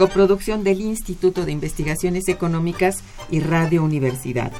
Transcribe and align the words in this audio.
Coproducción 0.00 0.64
del 0.64 0.80
Instituto 0.80 1.44
de 1.44 1.52
Investigaciones 1.52 2.28
Económicas 2.28 3.00
y 3.30 3.40
Radio 3.40 3.84
Universidad. 3.84 4.50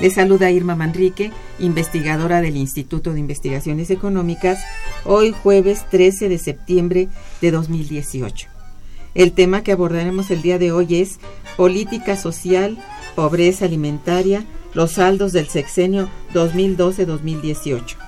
Les 0.00 0.14
saluda 0.14 0.50
Irma 0.50 0.74
Manrique, 0.74 1.30
investigadora 1.60 2.40
del 2.40 2.56
Instituto 2.56 3.12
de 3.12 3.20
Investigaciones 3.20 3.90
Económicas, 3.90 4.58
hoy 5.04 5.30
jueves 5.30 5.88
13 5.88 6.28
de 6.28 6.38
septiembre 6.38 7.08
de 7.40 7.50
2018. 7.52 8.48
El 9.14 9.30
tema 9.34 9.62
que 9.62 9.70
abordaremos 9.70 10.32
el 10.32 10.42
día 10.42 10.58
de 10.58 10.72
hoy 10.72 10.96
es 10.96 11.20
política 11.56 12.16
social, 12.16 12.76
pobreza 13.14 13.66
alimentaria, 13.66 14.46
los 14.74 14.94
saldos 14.94 15.32
del 15.32 15.46
sexenio 15.46 16.10
2012-2018. 16.34 18.07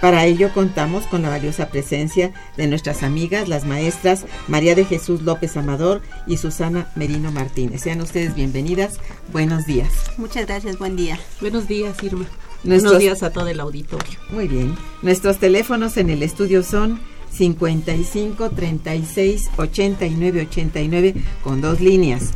Para 0.00 0.26
ello 0.26 0.52
contamos 0.52 1.06
con 1.06 1.22
la 1.22 1.30
valiosa 1.30 1.68
presencia 1.68 2.32
de 2.56 2.66
nuestras 2.66 3.02
amigas, 3.02 3.48
las 3.48 3.64
maestras 3.64 4.26
María 4.48 4.74
de 4.74 4.84
Jesús 4.84 5.22
López 5.22 5.56
Amador 5.56 6.02
y 6.26 6.36
Susana 6.36 6.90
Merino 6.94 7.32
Martínez. 7.32 7.82
Sean 7.82 8.00
ustedes 8.00 8.34
bienvenidas. 8.34 8.98
Buenos 9.32 9.66
días. 9.66 9.92
Muchas 10.16 10.46
gracias, 10.46 10.78
buen 10.78 10.96
día. 10.96 11.18
Buenos 11.40 11.68
días, 11.68 12.02
Irma. 12.02 12.26
Buenos 12.64 12.98
días 12.98 13.22
a 13.22 13.30
todo 13.30 13.48
el 13.48 13.60
auditorio. 13.60 14.18
Muy 14.30 14.48
bien. 14.48 14.74
Nuestros 15.02 15.38
teléfonos 15.38 15.96
en 15.96 16.10
el 16.10 16.22
estudio 16.22 16.62
son 16.62 17.00
55 17.30 18.50
36 18.50 19.50
89 19.56 20.46
89 20.48 21.14
con 21.42 21.60
dos 21.60 21.80
líneas. 21.80 22.30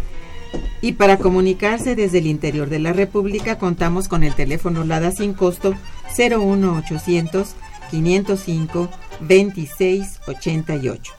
Y 0.81 0.92
para 0.92 1.19
comunicarse 1.19 1.97
desde 1.97 2.19
el 2.19 2.26
interior 2.26 2.69
de 2.69 2.78
la 2.78 2.92
República 2.92 3.59
contamos 3.59 4.09
con 4.09 4.22
el 4.22 4.34
teléfono 4.34 4.84
LADA 4.84 5.10
sin 5.10 5.34
costo 5.34 5.75
01800 6.16 7.54
505 7.91 8.88
2688. 9.20 11.12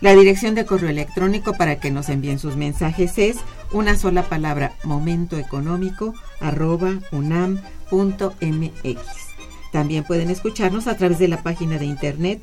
La 0.00 0.14
dirección 0.14 0.54
de 0.54 0.64
correo 0.64 0.90
electrónico 0.90 1.54
para 1.54 1.80
que 1.80 1.90
nos 1.90 2.08
envíen 2.08 2.38
sus 2.38 2.56
mensajes 2.56 3.18
es 3.18 3.38
una 3.72 3.96
sola 3.96 4.22
palabra 4.22 4.72
momentoeconómico 4.84 6.14
arroba 6.40 7.00
unam.mx. 7.10 8.38
También 9.72 10.04
pueden 10.04 10.30
escucharnos 10.30 10.86
a 10.86 10.96
través 10.96 11.18
de 11.18 11.28
la 11.28 11.42
página 11.42 11.78
de 11.78 11.86
internet 11.86 12.42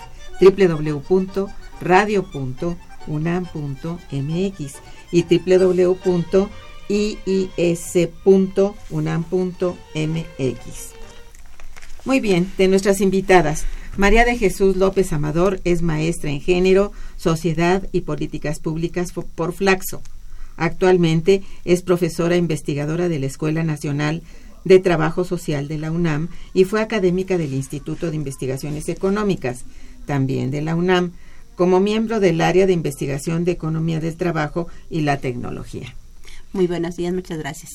www.radio.unam.mx 3.08 4.74
y 5.12 5.24
www.iis.unam.mx. 5.24 6.50
Muy 12.04 12.20
bien, 12.20 12.52
de 12.58 12.68
nuestras 12.68 13.02
invitadas. 13.02 13.66
María 13.98 14.26
de 14.26 14.38
Jesús 14.38 14.76
López 14.76 15.14
Amador 15.14 15.62
es 15.64 15.82
maestra 15.82 16.30
en 16.30 16.42
género, 16.42 16.92
sociedad 17.16 17.88
y 17.92 18.02
políticas 18.02 18.60
públicas 18.60 19.14
por 19.14 19.54
Flaxo. 19.54 20.02
Actualmente 20.58 21.44
es 21.64 21.82
profesora 21.82 22.36
investigadora 22.36 23.10
de 23.10 23.20
la 23.20 23.26
Escuela 23.26 23.64
Nacional 23.64 24.22
de 24.66 24.80
Trabajo 24.80 25.24
Social 25.24 25.68
de 25.68 25.78
la 25.78 25.92
UNAM 25.92 26.30
y 26.54 26.66
fue 26.66 26.82
académica 26.82 27.38
del 27.38 27.54
Instituto 27.54 28.10
de 28.10 28.16
Investigaciones 28.16 28.90
Económicas, 28.90 29.64
también 30.06 30.52
de 30.52 30.62
la 30.62 30.76
UNAM, 30.76 31.14
como 31.56 31.80
miembro 31.80 32.20
del 32.20 32.42
área 32.42 32.68
de 32.68 32.74
investigación 32.74 33.46
de 33.46 33.54
economía 33.54 34.00
del 34.00 34.16
trabajo 34.16 34.68
y 34.90 35.02
la 35.02 35.18
tecnología. 35.18 35.96
Muy 36.54 36.68
buenos 36.68 36.96
días, 36.96 37.14
muchas 37.14 37.40
gracias. 37.40 37.72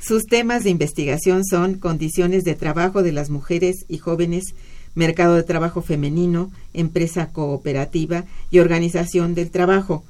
Sus 0.00 0.24
temas 0.26 0.64
de 0.64 0.70
investigación 0.70 1.44
son 1.44 1.74
condiciones 1.74 2.44
de 2.44 2.54
trabajo 2.54 3.02
de 3.02 3.12
las 3.12 3.30
mujeres 3.30 3.84
y 3.88 3.98
jóvenes, 3.98 4.54
mercado 4.94 5.34
de 5.34 5.42
trabajo 5.42 5.82
femenino, 5.82 6.50
empresa 6.74 7.28
cooperativa 7.28 8.24
y 8.50 8.60
organización 8.60 9.34
del 9.34 9.50
trabajo. 9.50 10.04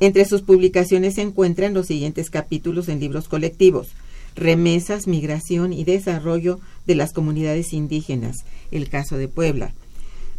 Entre 0.00 0.24
sus 0.24 0.42
publicaciones 0.42 1.14
se 1.14 1.22
encuentran 1.22 1.74
los 1.74 1.86
siguientes 1.86 2.30
capítulos 2.30 2.88
en 2.88 3.00
libros 3.00 3.28
colectivos. 3.28 3.88
Remesas, 4.34 5.06
migración 5.06 5.72
y 5.72 5.84
desarrollo 5.84 6.60
de 6.86 6.94
las 6.94 7.12
comunidades 7.12 7.72
indígenas, 7.72 8.36
el 8.70 8.88
caso 8.88 9.16
de 9.16 9.28
Puebla. 9.28 9.72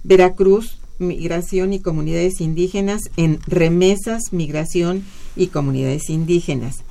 Veracruz, 0.04 0.78
migración 1.00 1.74
y 1.74 1.80
comunidades 1.80 2.42
indígenas 2.42 3.02
en 3.18 3.40
remesas, 3.48 4.32
migración 4.32 5.04
y 5.36 5.48
comunidades 5.48 6.10
indígenas. 6.10 6.84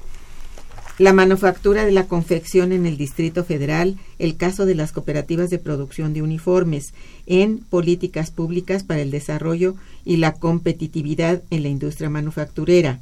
La 0.99 1.13
manufactura 1.13 1.85
de 1.85 1.93
la 1.93 2.07
confección 2.07 2.73
en 2.73 2.87
el 2.87 2.97
Distrito 2.97 3.45
Federal, 3.45 3.99
el 4.19 4.37
caso 4.37 4.65
de 4.65 4.75
las 4.75 4.93
cooperativas 4.93 5.51
de 5.51 5.59
producción 5.59 6.15
de 6.15 6.23
uniformes, 6.23 6.95
en 7.27 7.59
políticas 7.59 8.31
públicas 8.31 8.83
para 8.83 9.03
el 9.03 9.11
desarrollo 9.11 9.75
y 10.07 10.17
la 10.17 10.33
competitividad 10.33 11.43
en 11.51 11.63
la 11.63 11.69
industria 11.69 12.09
manufacturera. 12.09 12.99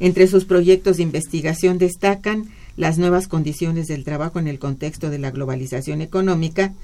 Entre 0.00 0.26
sus 0.26 0.44
proyectos 0.44 0.96
de 0.96 1.04
investigación 1.04 1.78
destacan 1.78 2.50
las 2.76 2.98
nuevas 2.98 3.28
condiciones 3.28 3.86
del 3.86 4.02
trabajo 4.02 4.40
en 4.40 4.48
el 4.48 4.58
contexto 4.58 5.08
de 5.08 5.20
la 5.20 5.30
globalización 5.30 6.00
económica, 6.02 6.74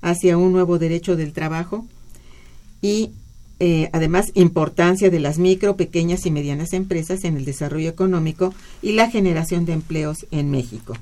hacia 0.00 0.38
un 0.38 0.52
nuevo 0.52 0.78
derecho 0.78 1.16
del 1.16 1.32
trabajo 1.32 1.86
y 2.80 3.10
eh, 3.58 3.88
además 3.92 4.32
importancia 4.34 5.10
de 5.10 5.20
las 5.20 5.38
micro, 5.38 5.76
pequeñas 5.76 6.26
y 6.26 6.30
medianas 6.30 6.74
empresas 6.74 7.24
en 7.24 7.36
el 7.36 7.44
desarrollo 7.44 7.88
económico 7.88 8.54
y 8.82 8.92
la 8.92 9.10
generación 9.10 9.64
de 9.64 9.72
empleos 9.72 10.26
en 10.30 10.50
México. 10.50 10.94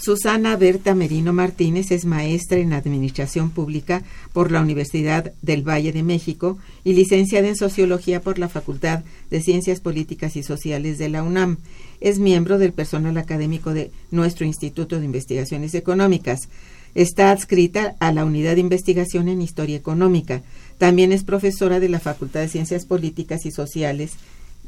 Susana 0.00 0.56
Berta 0.56 0.94
Merino 0.94 1.34
Martínez 1.34 1.90
es 1.90 2.06
maestra 2.06 2.58
en 2.58 2.72
Administración 2.72 3.50
Pública 3.50 4.02
por 4.32 4.50
la 4.50 4.62
Universidad 4.62 5.32
del 5.42 5.66
Valle 5.66 5.92
de 5.92 6.02
México 6.02 6.56
y 6.84 6.94
licenciada 6.94 7.48
en 7.48 7.56
Sociología 7.56 8.22
por 8.22 8.38
la 8.38 8.48
Facultad 8.48 9.04
de 9.30 9.42
Ciencias 9.42 9.80
Políticas 9.80 10.36
y 10.36 10.42
Sociales 10.42 10.96
de 10.96 11.10
la 11.10 11.22
UNAM. 11.22 11.58
Es 12.00 12.18
miembro 12.18 12.56
del 12.56 12.72
personal 12.72 13.18
académico 13.18 13.74
de 13.74 13.90
nuestro 14.10 14.46
Instituto 14.46 14.98
de 14.98 15.04
Investigaciones 15.04 15.74
Económicas. 15.74 16.48
Está 16.94 17.30
adscrita 17.30 17.94
a 18.00 18.12
la 18.12 18.24
Unidad 18.24 18.54
de 18.54 18.60
Investigación 18.60 19.28
en 19.28 19.42
Historia 19.42 19.76
Económica. 19.76 20.42
También 20.78 21.12
es 21.12 21.24
profesora 21.24 21.80
de 21.80 21.88
la 21.88 22.00
Facultad 22.00 22.40
de 22.40 22.48
Ciencias 22.48 22.84
Políticas 22.84 23.46
y 23.46 23.50
Sociales 23.50 24.12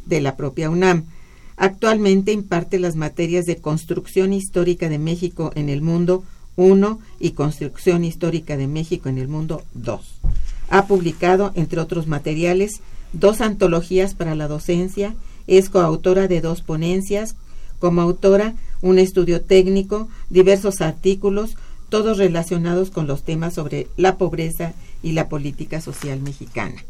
de 0.07 0.21
la 0.21 0.37
propia 0.37 0.71
UNAM. 0.71 1.05
Actualmente 1.57 2.33
imparte 2.33 2.79
las 2.79 2.97
materias 2.97 3.45
de 3.45 3.57
Construcción 3.57 4.33
Histórica 4.33 4.89
de 4.89 4.99
México 4.99 5.53
en 5.55 5.69
el 5.69 5.83
Mundo, 5.83 6.25
1 6.57 6.99
y 7.19 7.33
Construcción 7.33 8.05
Histórica 8.05 8.57
de 8.57 8.67
México 8.67 9.09
en 9.09 9.19
el 9.19 9.29
Mundo 9.29 9.63
2. 9.75 10.21
Ha 10.71 10.87
publicado, 10.87 11.53
entre 11.55 11.81
otros 11.81 12.07
materiales, 12.07 12.81
dos 13.13 13.41
antologías 13.41 14.15
para 14.15 14.35
la 14.35 14.49
docencia, 14.49 15.15
es 15.47 15.69
coautora 15.69 16.29
de 16.29 16.41
dos 16.41 16.63
ponencias, 16.63 17.37
como 17.79 18.01
autora 18.01 18.55
un 18.81 18.99
estudio 18.99 19.43
técnico, 19.43 20.09
diversos 20.31 20.81
artículos, 20.81 21.57
todos 21.93 22.17
relacionados 22.17 22.91
con 22.91 23.07
los 23.07 23.23
temas 23.23 23.53
sobre 23.53 23.87
la 23.99 24.17
pobreza 24.17 24.73
y 25.03 25.13
la 25.13 25.29
política 25.29 25.83
social 25.83 26.23
mexicana. 26.23 26.83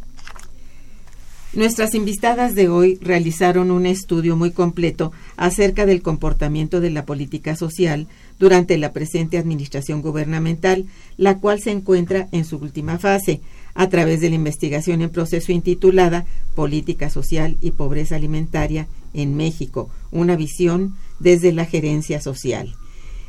Nuestras 1.55 1.97
invitadas 1.97 2.55
de 2.55 2.69
hoy 2.69 3.01
realizaron 3.03 3.73
un 3.73 3.85
estudio 3.85 4.37
muy 4.37 4.53
completo 4.53 5.11
acerca 5.37 5.87
del 5.87 6.03
comportamiento 6.03 6.81
de 6.81 6.91
la 6.91 7.05
política 7.05 7.57
social 7.57 8.07
durante 8.39 8.79
la 8.79 8.93
presente 8.93 9.39
administración 9.39 10.03
gubernamental, 10.03 10.87
la 11.17 11.39
cual 11.39 11.61
se 11.61 11.73
encuentra 11.73 12.29
en 12.31 12.45
su 12.45 12.59
última 12.59 13.01
fase, 13.01 13.41
a 13.75 13.89
través 13.89 14.21
de 14.21 14.29
la 14.29 14.37
investigación 14.37 15.03
en 15.03 15.11
proceso 15.11 15.51
intitulada 15.51 16.27
Política 16.55 17.11
Social 17.11 17.57
y 17.61 17.73
Pobreza 17.73 18.15
Alimentaria 18.15 18.87
en 19.15 19.37
México, 19.37 19.91
una 20.13 20.37
visión 20.37 20.95
desde 21.19 21.51
la 21.51 21.65
gerencia 21.65 22.21
social. 22.21 22.77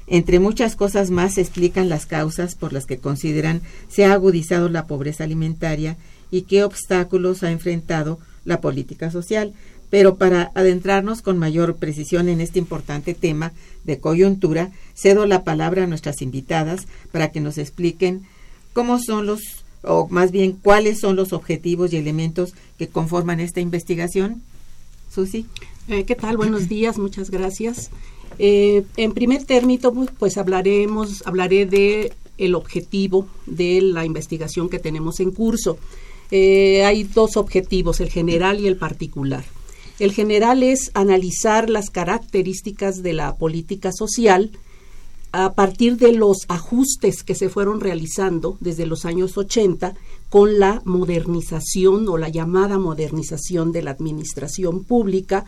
Entre 0.07 0.39
muchas 0.39 0.75
cosas 0.75 1.11
más 1.11 1.35
se 1.35 1.41
explican 1.41 1.89
las 1.89 2.05
causas 2.05 2.55
por 2.55 2.73
las 2.73 2.85
que 2.85 2.97
consideran 2.97 3.61
se 3.87 4.05
ha 4.05 4.13
agudizado 4.13 4.69
la 4.69 4.85
pobreza 4.85 5.23
alimentaria 5.23 5.97
y 6.29 6.43
qué 6.43 6.63
obstáculos 6.63 7.43
ha 7.43 7.51
enfrentado 7.51 8.19
la 8.43 8.59
política 8.59 9.11
social. 9.11 9.53
Pero 9.89 10.15
para 10.15 10.51
adentrarnos 10.55 11.21
con 11.21 11.37
mayor 11.37 11.75
precisión 11.75 12.27
en 12.27 12.41
este 12.41 12.59
importante 12.59 13.13
tema 13.13 13.53
de 13.83 13.99
coyuntura, 13.99 14.71
cedo 14.95 15.25
la 15.25 15.43
palabra 15.43 15.83
a 15.83 15.87
nuestras 15.87 16.21
invitadas 16.21 16.87
para 17.11 17.31
que 17.31 17.41
nos 17.41 17.57
expliquen 17.57 18.23
cómo 18.73 18.99
son 18.99 19.27
los, 19.27 19.41
o 19.83 20.07
más 20.09 20.31
bien 20.31 20.53
cuáles 20.53 20.99
son 20.99 21.15
los 21.15 21.31
objetivos 21.31 21.93
y 21.93 21.97
elementos 21.97 22.55
que 22.77 22.87
conforman 22.87 23.39
esta 23.39 23.61
investigación. 23.61 24.41
Susi. 25.13 25.45
Eh, 25.87 26.05
¿Qué 26.05 26.15
tal? 26.15 26.37
Buenos 26.37 26.67
días, 26.67 26.97
muchas 26.97 27.29
gracias. 27.29 27.91
Eh, 28.39 28.83
en 28.97 29.13
primer 29.13 29.45
término, 29.45 29.93
pues 30.17 30.37
hablaremos, 30.37 31.23
hablaré 31.25 31.65
de 31.65 32.13
el 32.37 32.55
objetivo 32.55 33.27
de 33.45 33.81
la 33.81 34.05
investigación 34.05 34.69
que 34.69 34.79
tenemos 34.79 35.19
en 35.19 35.31
curso. 35.31 35.77
Eh, 36.31 36.83
hay 36.83 37.03
dos 37.03 37.37
objetivos, 37.37 37.99
el 37.99 38.09
general 38.09 38.59
y 38.59 38.67
el 38.67 38.77
particular. 38.77 39.45
El 39.99 40.11
general 40.11 40.63
es 40.63 40.89
analizar 40.95 41.69
las 41.69 41.89
características 41.89 43.03
de 43.03 43.13
la 43.13 43.35
política 43.35 43.91
social 43.91 44.51
a 45.31 45.53
partir 45.53 45.97
de 45.97 46.13
los 46.13 46.45
ajustes 46.47 47.23
que 47.23 47.35
se 47.35 47.49
fueron 47.49 47.79
realizando 47.79 48.57
desde 48.59 48.85
los 48.85 49.05
años 49.05 49.37
80 49.37 49.95
con 50.29 50.59
la 50.59 50.81
modernización 50.85 52.07
o 52.07 52.17
la 52.17 52.29
llamada 52.29 52.77
modernización 52.77 53.71
de 53.71 53.81
la 53.81 53.91
administración 53.91 54.83
pública 54.83 55.45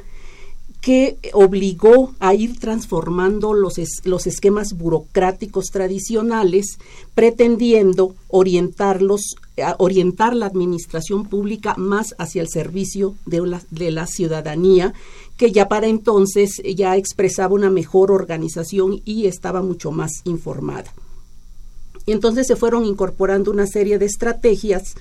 que 0.85 1.17
obligó 1.33 2.13
a 2.19 2.35
ir 2.35 2.59
transformando 2.59 3.55
los, 3.55 3.73
los 4.03 4.27
esquemas 4.27 4.73
burocráticos 4.73 5.71
tradicionales, 5.71 6.77
pretendiendo 7.15 8.13
orientarlos, 8.27 9.35
orientar 9.79 10.35
la 10.35 10.45
administración 10.45 11.25
pública 11.25 11.73
más 11.75 12.13
hacia 12.19 12.43
el 12.43 12.49
servicio 12.49 13.15
de 13.25 13.89
la, 13.89 14.05
ciudadanía, 14.05 14.93
que 15.37 15.51
ya 15.51 15.67
para 15.67 15.87
entonces 15.87 16.61
ya 16.75 16.95
expresaba 16.97 17.55
una 17.55 17.71
mejor 17.71 18.11
organización 18.11 19.01
y 19.05 19.25
estaba 19.25 19.63
mucho 19.63 19.91
más 19.91 20.21
informada. 20.23 20.93
Y 22.05 22.11
entonces 22.11 22.45
se 22.45 22.55
fueron 22.55 22.85
incorporando 22.85 23.49
una 23.49 23.65
serie 23.65 23.97
de 23.97 24.05
estrategias 24.05 24.93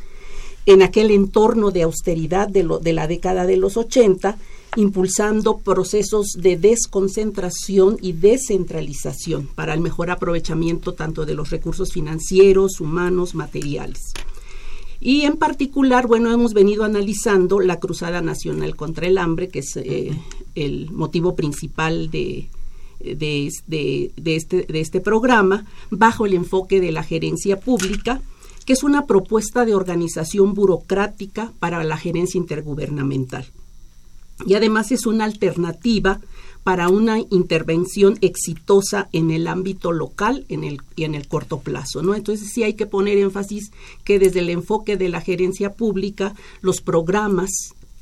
en 0.64 0.80
aquel 0.80 1.10
entorno 1.10 1.72
de 1.72 1.82
austeridad 1.82 2.48
de 2.48 2.92
la 2.94 3.06
década 3.06 3.44
de 3.44 3.58
los 3.58 3.76
80, 3.76 4.38
impulsando 4.76 5.58
procesos 5.58 6.32
de 6.38 6.56
desconcentración 6.56 7.96
y 8.00 8.12
descentralización 8.12 9.48
para 9.54 9.74
el 9.74 9.80
mejor 9.80 10.10
aprovechamiento 10.10 10.94
tanto 10.94 11.24
de 11.24 11.34
los 11.34 11.50
recursos 11.50 11.92
financieros, 11.92 12.80
humanos, 12.80 13.34
materiales. 13.34 14.12
Y 15.00 15.22
en 15.22 15.36
particular, 15.36 16.06
bueno, 16.06 16.32
hemos 16.32 16.54
venido 16.54 16.84
analizando 16.84 17.60
la 17.60 17.78
Cruzada 17.78 18.22
Nacional 18.22 18.74
contra 18.74 19.06
el 19.06 19.18
Hambre, 19.18 19.48
que 19.48 19.58
es 19.58 19.76
eh, 19.76 20.18
el 20.54 20.90
motivo 20.90 21.34
principal 21.34 22.10
de, 22.10 22.48
de, 23.00 23.46
este, 23.46 24.64
de 24.66 24.80
este 24.80 25.00
programa, 25.00 25.66
bajo 25.90 26.26
el 26.26 26.32
enfoque 26.32 26.80
de 26.80 26.90
la 26.90 27.02
gerencia 27.02 27.60
pública, 27.60 28.22
que 28.64 28.72
es 28.72 28.82
una 28.82 29.06
propuesta 29.06 29.66
de 29.66 29.74
organización 29.74 30.54
burocrática 30.54 31.52
para 31.58 31.84
la 31.84 31.98
gerencia 31.98 32.38
intergubernamental 32.38 33.44
y 34.46 34.54
además 34.54 34.92
es 34.92 35.06
una 35.06 35.24
alternativa 35.24 36.20
para 36.64 36.88
una 36.88 37.18
intervención 37.30 38.16
exitosa 38.22 39.08
en 39.12 39.30
el 39.30 39.46
ámbito 39.46 39.92
local 39.92 40.46
en 40.48 40.64
el, 40.64 40.80
y 40.96 41.04
en 41.04 41.14
el 41.14 41.28
corto 41.28 41.60
plazo. 41.60 42.02
¿no? 42.02 42.14
Entonces 42.14 42.50
sí 42.52 42.62
hay 42.62 42.72
que 42.72 42.86
poner 42.86 43.18
énfasis 43.18 43.70
que 44.02 44.18
desde 44.18 44.40
el 44.40 44.48
enfoque 44.48 44.96
de 44.96 45.10
la 45.10 45.20
gerencia 45.20 45.74
pública, 45.74 46.34
los 46.62 46.80
programas, 46.80 47.50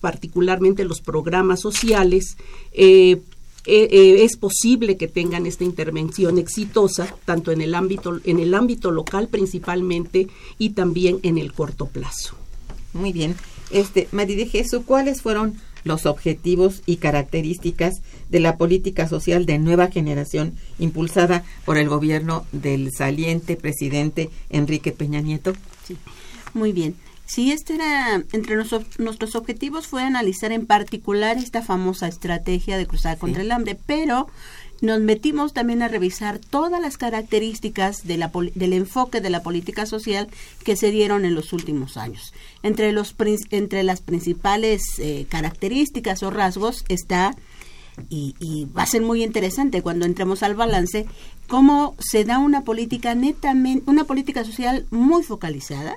particularmente 0.00 0.84
los 0.84 1.00
programas 1.00 1.60
sociales, 1.60 2.36
eh, 2.72 3.20
eh, 3.64 3.88
eh, 3.92 4.24
es 4.24 4.36
posible 4.36 4.96
que 4.96 5.06
tengan 5.06 5.46
esta 5.46 5.62
intervención 5.62 6.38
exitosa 6.38 7.14
tanto 7.24 7.52
en 7.52 7.60
el 7.60 7.76
ámbito 7.76 8.18
en 8.24 8.40
el 8.40 8.54
ámbito 8.54 8.90
local 8.90 9.28
principalmente 9.28 10.26
y 10.58 10.70
también 10.70 11.20
en 11.22 11.38
el 11.38 11.52
corto 11.52 11.86
plazo. 11.86 12.34
Muy 12.92 13.12
bien. 13.12 13.36
Este, 13.70 14.08
María 14.10 14.36
de 14.36 14.46
Jesús, 14.46 14.82
¿cuáles 14.84 15.22
fueron 15.22 15.54
los 15.84 16.06
objetivos 16.06 16.82
y 16.86 16.96
características 16.96 18.02
de 18.30 18.40
la 18.40 18.56
política 18.56 19.08
social 19.08 19.46
de 19.46 19.58
nueva 19.58 19.88
generación 19.88 20.54
impulsada 20.78 21.44
por 21.64 21.78
el 21.78 21.88
gobierno 21.88 22.46
del 22.52 22.90
saliente 22.92 23.56
presidente 23.56 24.30
Enrique 24.50 24.92
Peña 24.92 25.20
Nieto? 25.20 25.52
Sí. 25.86 25.96
Muy 26.54 26.72
bien. 26.72 26.94
Sí, 27.24 27.50
este 27.50 27.76
era 27.76 28.22
entre 28.32 28.56
nuestros 28.56 29.36
objetivos 29.36 29.86
fue 29.86 30.02
analizar 30.02 30.52
en 30.52 30.66
particular 30.66 31.38
esta 31.38 31.62
famosa 31.62 32.06
estrategia 32.06 32.76
de 32.76 32.86
cruzar 32.86 33.16
contra 33.16 33.42
el 33.42 33.52
hambre, 33.52 33.78
pero 33.86 34.26
nos 34.82 35.00
metimos 35.00 35.54
también 35.54 35.80
a 35.80 35.88
revisar 35.88 36.38
todas 36.38 36.80
las 36.82 36.98
características 36.98 38.04
de 38.06 38.18
la, 38.18 38.30
del 38.54 38.72
enfoque 38.74 39.20
de 39.20 39.30
la 39.30 39.42
política 39.42 39.86
social 39.86 40.28
que 40.64 40.76
se 40.76 40.90
dieron 40.90 41.24
en 41.24 41.34
los 41.34 41.52
últimos 41.52 41.96
años. 41.96 42.34
Entre, 42.62 42.92
los, 42.92 43.14
entre 43.50 43.84
las 43.84 44.00
principales 44.00 44.82
eh, 44.98 45.26
características 45.30 46.22
o 46.24 46.30
rasgos 46.30 46.84
está, 46.88 47.36
y, 48.08 48.34
y, 48.40 48.66
va 48.76 48.82
a 48.82 48.86
ser 48.86 49.02
muy 49.02 49.22
interesante 49.22 49.82
cuando 49.82 50.04
entremos 50.04 50.42
al 50.42 50.54
balance, 50.54 51.06
cómo 51.46 51.94
se 51.98 52.24
da 52.24 52.38
una 52.38 52.64
política 52.64 53.14
netamente, 53.14 53.88
una 53.88 54.04
política 54.04 54.44
social 54.44 54.86
muy 54.90 55.22
focalizada, 55.22 55.96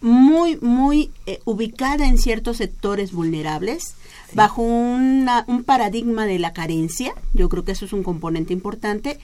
muy, 0.00 0.56
muy 0.60 1.10
eh, 1.26 1.40
ubicada 1.44 2.06
en 2.06 2.18
ciertos 2.18 2.58
sectores 2.58 3.12
vulnerables, 3.12 3.94
bajo 4.32 4.62
una, 4.62 5.44
un 5.46 5.64
paradigma 5.64 6.26
de 6.26 6.38
la 6.38 6.52
carencia, 6.52 7.14
yo 7.32 7.48
creo 7.48 7.64
que 7.64 7.72
eso 7.72 7.84
es 7.84 7.92
un 7.92 8.02
componente 8.02 8.52
importante, 8.52 9.18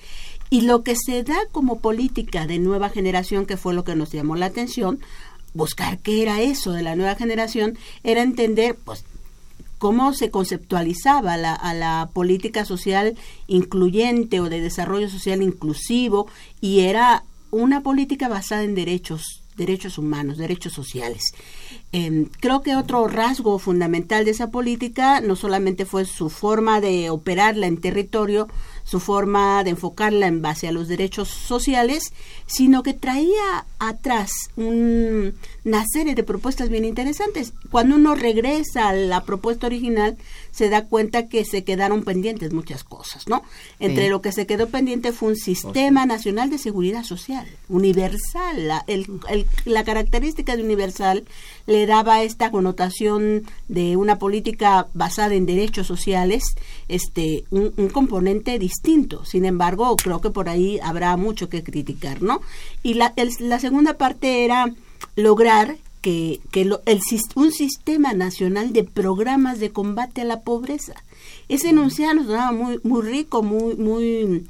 y 0.51 0.63
lo 0.63 0.83
que 0.83 0.97
se 0.97 1.23
da 1.23 1.39
como 1.53 1.81
política 1.81 2.47
de 2.47 2.59
nueva 2.59 2.91
generación, 2.91 3.47
que 3.47 3.57
fue 3.57 3.75
lo 3.75 3.85
que 3.85 3.95
nos 3.95 4.13
llamó 4.13 4.37
la 4.37 4.47
atención, 4.47 5.01
buscar 5.55 5.99
qué 5.99 6.23
era 6.23 6.41
eso 6.41 6.73
de 6.73 6.83
la 6.83 6.97
nueva 6.97 7.15
generación, 7.15 7.79
era 8.03 8.23
entender, 8.23 8.77
pues, 8.85 9.05
cómo 9.79 10.13
se 10.13 10.31
conceptualizaba 10.31 11.37
la, 11.37 11.55
a 11.55 11.73
la 11.73 12.11
política 12.13 12.67
social 12.67 13.17
incluyente 13.47 14.41
o 14.41 14.51
de 14.51 14.61
desarrollo 14.61 15.09
social 15.09 15.41
inclusivo 15.41 16.29
y 16.61 16.81
era 16.81 17.25
una 17.51 17.83
política 17.83 18.29
basada 18.29 18.63
en 18.63 18.75
derechos 18.75 19.41
derechos 19.57 19.99
humanos, 19.99 20.39
derechos 20.39 20.73
sociales. 20.73 21.23
Em, 21.93 22.27
creo 22.27 22.63
que 22.63 22.77
otro 22.77 23.09
rasgo 23.09 23.59
fundamental 23.59 24.25
de 24.25 24.31
esa 24.31 24.53
política 24.53 25.21
no 25.21 25.35
solamente 25.35 25.85
fue 25.85 26.05
su 26.05 26.31
forma 26.31 26.81
de 26.81 27.11
operarla 27.11 27.67
en 27.67 27.81
territorio, 27.81 28.47
su 28.85 29.01
forma 29.01 29.65
de 29.65 29.71
enfocarla 29.71 30.29
en 30.29 30.41
base 30.41 30.69
a 30.69 30.73
los 30.73 30.87
derechos 30.87 31.29
sociales, 31.29 32.13
sino 32.51 32.83
que 32.83 32.95
traía 32.95 33.65
atrás 33.79 34.31
una 34.57 35.85
serie 35.91 36.15
de 36.15 36.25
propuestas 36.25 36.69
bien 36.69 36.85
interesantes. 36.85 37.53
Cuando 37.71 37.95
uno 37.95 38.15
regresa 38.15 38.89
a 38.89 38.93
la 38.93 39.25
propuesta 39.25 39.69
original, 39.69 40.19
se 40.51 40.69
da 40.69 40.85
cuenta 40.85 41.29
que 41.29 41.45
se 41.45 41.63
quedaron 41.63 42.03
pendientes 42.03 42.53
muchas 42.53 42.83
cosas, 42.83 43.29
¿no? 43.29 43.43
Entre 43.79 44.09
lo 44.09 44.21
que 44.21 44.33
se 44.33 44.47
quedó 44.47 44.69
pendiente 44.69 45.13
fue 45.13 45.31
un 45.31 45.37
sistema 45.37 46.07
nacional 46.07 46.51
de 46.51 46.59
seguridad 46.59 47.05
social, 47.05 47.47
universal. 47.69 48.67
La, 48.67 48.85
la 49.65 49.85
característica 49.85 50.57
de 50.57 50.65
universal 50.65 51.25
le 51.67 51.87
daba 51.87 52.23
esta 52.23 52.51
connotación 52.51 53.45
de 53.69 53.97
una 53.97 54.19
política 54.19 54.89
basada 54.93 55.35
en 55.35 55.47
derechos 55.47 55.87
sociales, 55.87 56.43
este, 56.89 57.45
un, 57.51 57.73
un 57.77 57.89
componente 57.89 58.59
distinto. 58.59 59.25
Sin 59.25 59.45
embargo, 59.45 59.95
creo 59.97 60.21
que 60.21 60.31
por 60.31 60.49
ahí 60.49 60.81
habrá 60.83 61.17
mucho 61.17 61.49
que 61.49 61.63
criticar, 61.63 62.23
¿no? 62.23 62.40
Y 62.83 62.95
la, 62.95 63.13
la 63.39 63.59
segunda 63.61 63.95
parte 63.95 64.45
era 64.45 64.73
lograr 65.17 65.77
que, 66.01 66.41
que 66.51 66.63
el, 66.63 66.77
un 67.35 67.53
sistema 67.53 68.13
nacional 68.13 68.73
de 68.73 68.85
programas 68.85 69.61
de 69.61 69.71
combate 69.71 70.23
a 70.23 70.25
la 70.25 70.41
pobreza. 70.41 70.95
Ese 71.49 71.71
enunciado 71.71 72.15
nos 72.15 72.27
sonaba 72.27 72.53
muy, 72.53 72.81
muy 72.83 73.03
rico, 73.03 73.43
muy, 73.43 73.75
muy 73.77 74.47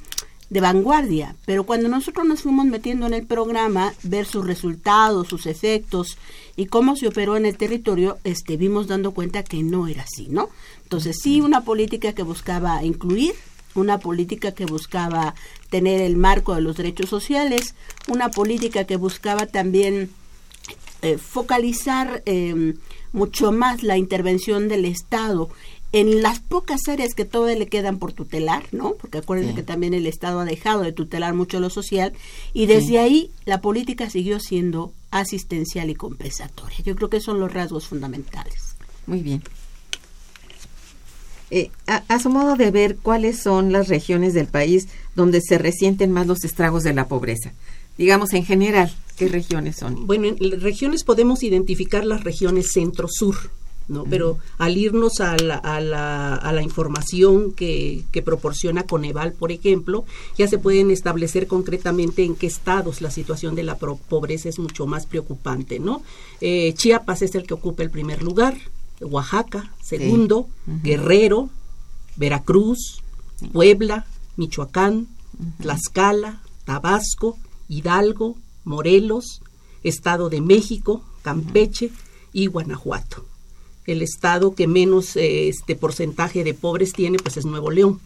de 0.51 0.61
vanguardia, 0.61 1.37
pero 1.47 1.65
cuando 1.65 1.89
nosotros 1.89 2.27
nos 2.27 2.43
fuimos 2.43 2.67
metiendo 2.67 3.07
en 3.07 3.15
el 3.15 3.25
programa, 3.25 3.95
ver 4.03 4.27
sus 4.27 4.45
resultados, 4.45 5.29
sus 5.29 5.47
efectos 5.47 6.19
y 6.57 6.67
cómo 6.67 6.97
se 6.97 7.07
operó 7.07 7.37
en 7.37 7.47
el 7.47 7.57
territorio, 7.57 8.19
este, 8.25 8.57
vimos 8.57 8.89
dando 8.89 9.13
cuenta 9.13 9.45
que 9.45 9.63
no 9.63 9.87
era 9.87 10.03
así, 10.03 10.27
¿no? 10.29 10.49
Entonces 10.83 11.19
sí, 11.23 11.41
una 11.41 11.61
política 11.61 12.15
que 12.15 12.25
buscaba 12.25 12.83
incluir, 12.83 13.35
una 13.77 13.99
política 13.99 14.51
que 14.51 14.67
buscaba 14.67 15.37
tener 15.71 16.00
el 16.00 16.17
marco 16.17 16.55
de 16.55 16.61
los 16.61 16.77
derechos 16.77 17.09
sociales, 17.09 17.75
una 18.09 18.31
política 18.31 18.85
que 18.85 18.97
buscaba 18.97 19.47
también 19.47 20.11
eh, 21.03 21.17
focalizar 21.17 22.23
eh, 22.27 22.75
mucho 23.12 23.53
más 23.53 23.83
la 23.83 23.97
intervención 23.97 24.69
del 24.69 24.85
Estado 24.85 25.49
en 25.93 26.23
las 26.23 26.39
pocas 26.39 26.89
áreas 26.89 27.15
que 27.15 27.25
todavía 27.25 27.59
le 27.59 27.67
quedan 27.67 27.99
por 27.99 28.12
tutelar, 28.12 28.65
¿no? 28.71 28.95
Porque 28.95 29.19
acuérdense 29.19 29.55
que 29.55 29.62
también 29.62 29.93
el 29.93 30.07
Estado 30.07 30.41
ha 30.41 30.45
dejado 30.45 30.83
de 30.83 30.93
tutelar 30.93 31.35
mucho 31.35 31.59
lo 31.59 31.71
social 31.71 32.12
y 32.53 32.67
desde 32.67 32.99
ahí 33.00 33.31
la 33.45 33.61
política 33.61 34.09
siguió 34.09 34.39
siendo 34.39 34.93
asistencial 35.11 35.91
y 35.91 35.97
compensatoria. 35.97 36.79
Yo 36.85 36.95
creo 36.95 37.11
que 37.11 37.21
son 37.21 37.41
los 37.41 37.53
rasgos 37.53 37.89
fundamentales. 37.89 38.77
Muy 39.07 39.21
bien. 39.21 39.43
Eh, 41.50 41.71
a, 41.87 42.19
su 42.21 42.30
modo 42.30 42.57
de 42.57 42.71
ver, 42.71 42.97
¿cuáles 42.97 43.42
son 43.42 43.73
las 43.73 43.88
regiones 43.88 44.35
del 44.35 44.47
país 44.47 44.88
donde 45.16 45.40
se 45.40 45.59
resienten 45.59 46.12
más 46.12 46.26
los 46.26 46.45
estragos 46.45 46.85
de 46.85 46.95
la 46.95 47.09
pobreza? 47.09 47.52
Digamos 47.99 48.33
en 48.33 48.45
general, 48.45 48.92
¿qué 49.16 49.28
regiones 49.28 49.76
son? 49.76 50.07
Bueno, 50.07 50.28
en 50.28 50.61
regiones 50.61 51.04
podemos 51.04 51.42
identificar 51.42 52.04
las 52.04 52.25
regiones 52.25 52.73
centro-sur 52.73 53.37
¿no? 53.90 54.04
Pero 54.04 54.38
al 54.59 54.78
irnos 54.78 55.21
a 55.21 55.37
la, 55.37 55.57
a 55.57 55.80
la, 55.80 56.37
a 56.37 56.52
la 56.52 56.62
información 56.62 57.52
que, 57.52 58.04
que, 58.12 58.23
proporciona 58.23 58.85
Coneval, 58.85 59.33
por 59.33 59.50
ejemplo, 59.50 60.04
ya 60.38 60.47
se 60.47 60.59
pueden 60.59 60.90
establecer 60.90 61.49
concretamente 61.49 62.23
en 62.23 62.37
qué 62.37 62.47
estados 62.47 63.00
la 63.00 63.11
situación 63.11 63.57
de 63.57 63.64
la 63.64 63.76
pobreza 63.76 64.49
es 64.49 64.59
mucho 64.59 64.87
más 64.87 65.07
preocupante, 65.07 65.80
¿no? 65.80 66.02
Eh, 66.40 66.73
Chiapas 66.75 67.23
es 67.23 67.35
el 67.35 67.47
que 67.47 67.54
ocupa 67.54 67.83
el 67.83 67.90
primer 67.90 68.23
lugar, 68.23 68.57
Oaxaca, 69.00 69.73
segundo, 69.83 70.49
Guerrero, 70.83 71.49
Veracruz, 72.16 73.02
Puebla, 73.52 74.07
Michoacán, 74.37 75.09
Tlaxcala, 75.61 76.42
Tabasco, 76.64 77.38
Hidalgo, 77.69 78.37
Morelos, 78.64 79.42
Estado 79.83 80.28
de 80.28 80.40
México, 80.40 81.02
Campeche 81.23 81.90
y 82.33 82.47
Guanajuato. 82.47 83.25
El 83.87 84.02
estado 84.02 84.54
que 84.54 84.66
menos 84.66 85.16
eh, 85.16 85.49
este 85.49 85.75
porcentaje 85.75 86.45
de 86.45 86.54
pobres 86.54 86.92
tiene 86.92 87.19
pues 87.19 87.37
es 87.37 87.47
Nuevo 87.47 87.71
León 87.71 88.00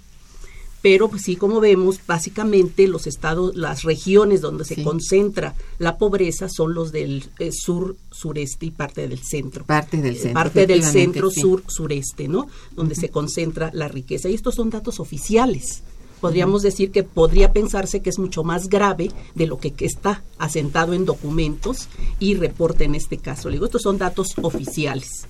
pero 0.84 1.08
pues 1.08 1.22
sí 1.22 1.36
como 1.36 1.60
vemos 1.60 1.98
básicamente 2.06 2.86
los 2.88 3.06
estados 3.06 3.56
las 3.56 3.84
regiones 3.84 4.42
donde 4.42 4.66
se 4.66 4.82
concentra 4.82 5.54
la 5.78 5.96
pobreza 5.96 6.50
son 6.50 6.74
los 6.74 6.92
del 6.92 7.24
eh, 7.38 7.52
sur 7.52 7.96
sureste 8.10 8.66
y 8.66 8.70
parte 8.70 9.08
del 9.08 9.18
centro. 9.20 9.64
Parte 9.64 10.02
del 10.02 10.16
centro 10.16 10.34
parte 10.34 10.66
del 10.66 10.82
centro 10.82 11.30
sur 11.30 11.64
sureste 11.68 12.28
no 12.28 12.48
donde 12.72 12.96
se 12.96 13.08
concentra 13.08 13.70
la 13.72 13.88
riqueza. 13.88 14.28
Y 14.28 14.34
estos 14.34 14.56
son 14.56 14.68
datos 14.68 15.00
oficiales. 15.00 15.82
Podríamos 16.20 16.60
decir 16.60 16.90
que 16.90 17.02
podría 17.02 17.54
pensarse 17.54 18.02
que 18.02 18.10
es 18.10 18.18
mucho 18.18 18.44
más 18.44 18.68
grave 18.68 19.10
de 19.34 19.46
lo 19.46 19.56
que, 19.56 19.72
está 19.78 20.22
asentado 20.36 20.92
en 20.92 21.06
documentos 21.06 21.88
y 22.18 22.34
reporte 22.34 22.84
en 22.84 22.94
este 22.94 23.16
caso. 23.16 23.48
Le 23.48 23.54
digo, 23.54 23.64
estos 23.64 23.80
son 23.80 23.96
datos 23.96 24.34
oficiales. 24.42 25.26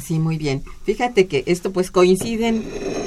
Sí, 0.00 0.18
muy 0.18 0.38
bien. 0.38 0.62
Fíjate 0.84 1.26
que 1.26 1.44
esto 1.46 1.72
pues 1.72 1.90
coinciden 1.90 2.64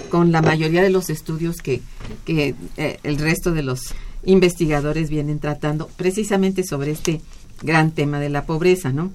con 0.10 0.32
la 0.32 0.42
mayoría 0.42 0.84
de 0.84 0.92
los 0.92 1.10
estudios 1.10 1.58
que, 1.58 1.82
que 2.26 2.54
eh, 2.78 3.00
el 3.04 3.18
resto 3.18 3.52
de 3.52 3.64
los 3.64 3.96
investigadores 4.24 5.10
vienen 5.10 5.40
tratando 5.40 5.90
precisamente 5.98 6.64
sobre 6.64 6.92
este 6.92 7.22
gran 7.62 7.92
tema 7.92 8.20
de 8.20 8.30
la 8.30 8.46
pobreza, 8.46 8.92
¿no? 8.92 9.12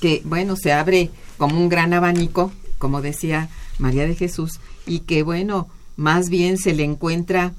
Que 0.00 0.22
bueno, 0.24 0.56
se 0.56 0.72
abre 0.72 1.10
como 1.38 1.58
un 1.58 1.68
gran 1.68 1.94
abanico, 1.94 2.52
como 2.78 3.00
decía 3.00 3.48
María 3.78 4.06
de 4.06 4.14
Jesús, 4.14 4.60
y 4.86 5.00
que 5.00 5.22
bueno, 5.22 5.68
más 5.96 6.28
bien 6.28 6.58
se 6.58 6.74
le 6.74 6.84
encuentra, 6.84 7.54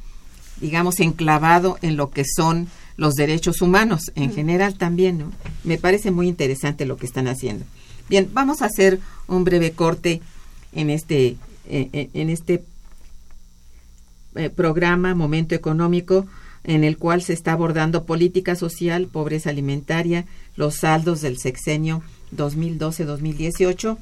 digamos, 0.61 0.99
enclavado 0.99 1.77
en 1.81 1.97
lo 1.97 2.11
que 2.11 2.23
son 2.25 2.67
los 2.95 3.13
derechos 3.13 3.61
humanos 3.61 4.11
en 4.15 4.33
general 4.33 4.77
también, 4.77 5.19
¿no? 5.19 5.31
Me 5.63 5.77
parece 5.77 6.11
muy 6.11 6.27
interesante 6.27 6.85
lo 6.85 6.97
que 6.97 7.05
están 7.05 7.27
haciendo. 7.27 7.65
Bien, 8.09 8.29
vamos 8.33 8.61
a 8.61 8.65
hacer 8.65 8.99
un 9.27 9.43
breve 9.43 9.71
corte 9.71 10.21
en 10.71 10.89
este, 10.89 11.35
eh, 11.69 11.89
eh, 11.91 12.09
en 12.13 12.29
este 12.29 12.63
eh, 14.35 14.49
programa 14.49 15.13
Momento 15.13 15.55
Económico 15.55 16.25
en 16.63 16.83
el 16.83 16.97
cual 16.97 17.21
se 17.21 17.33
está 17.33 17.53
abordando 17.53 18.05
política 18.05 18.55
social, 18.55 19.07
pobreza 19.07 19.49
alimentaria, 19.49 20.25
los 20.55 20.75
saldos 20.75 21.21
del 21.21 21.37
sexenio 21.37 22.01
2012-2018, 22.35 23.97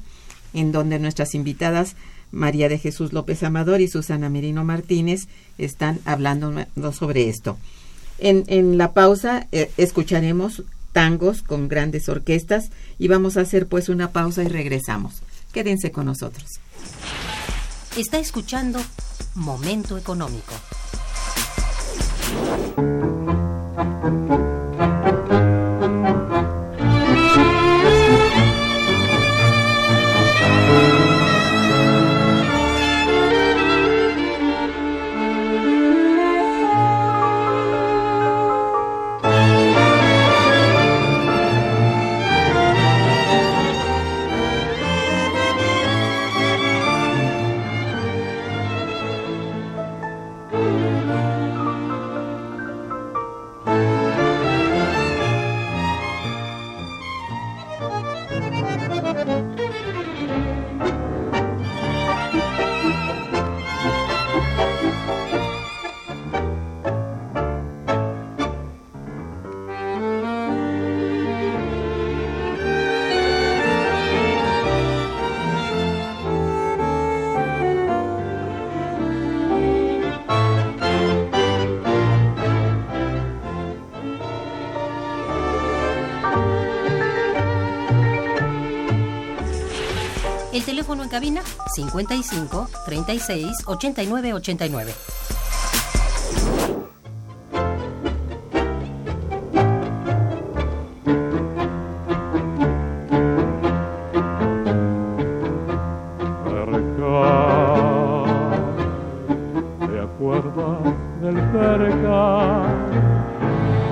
en 0.52 0.72
donde 0.72 0.98
nuestras 0.98 1.34
invitadas 1.34 1.96
María 2.32 2.68
de 2.68 2.78
Jesús 2.78 3.12
López 3.12 3.44
Amador 3.44 3.80
y 3.80 3.88
Susana 3.88 4.28
Merino 4.28 4.64
Martínez 4.64 5.28
están 5.58 6.00
hablando 6.04 6.52
sobre 6.92 7.28
esto. 7.28 7.56
En, 8.18 8.42
en 8.48 8.78
la 8.78 8.92
pausa 8.92 9.46
escucharemos 9.76 10.64
tangos 10.96 11.42
con 11.42 11.68
grandes 11.68 12.08
orquestas 12.08 12.70
y 12.98 13.08
vamos 13.08 13.36
a 13.36 13.42
hacer 13.42 13.66
pues 13.66 13.90
una 13.90 14.12
pausa 14.12 14.42
y 14.42 14.48
regresamos. 14.48 15.16
Quédense 15.52 15.92
con 15.92 16.06
nosotros. 16.06 16.48
Está 17.98 18.18
escuchando 18.18 18.80
Momento 19.34 19.98
Económico. 19.98 20.54
55 91.76 92.68
36 92.86 93.64
89 93.66 94.32
89. 94.32 94.94
¿Te 109.86 110.00
acuerdas 110.00 110.80
del 111.20 111.36
cerca? 111.52 112.62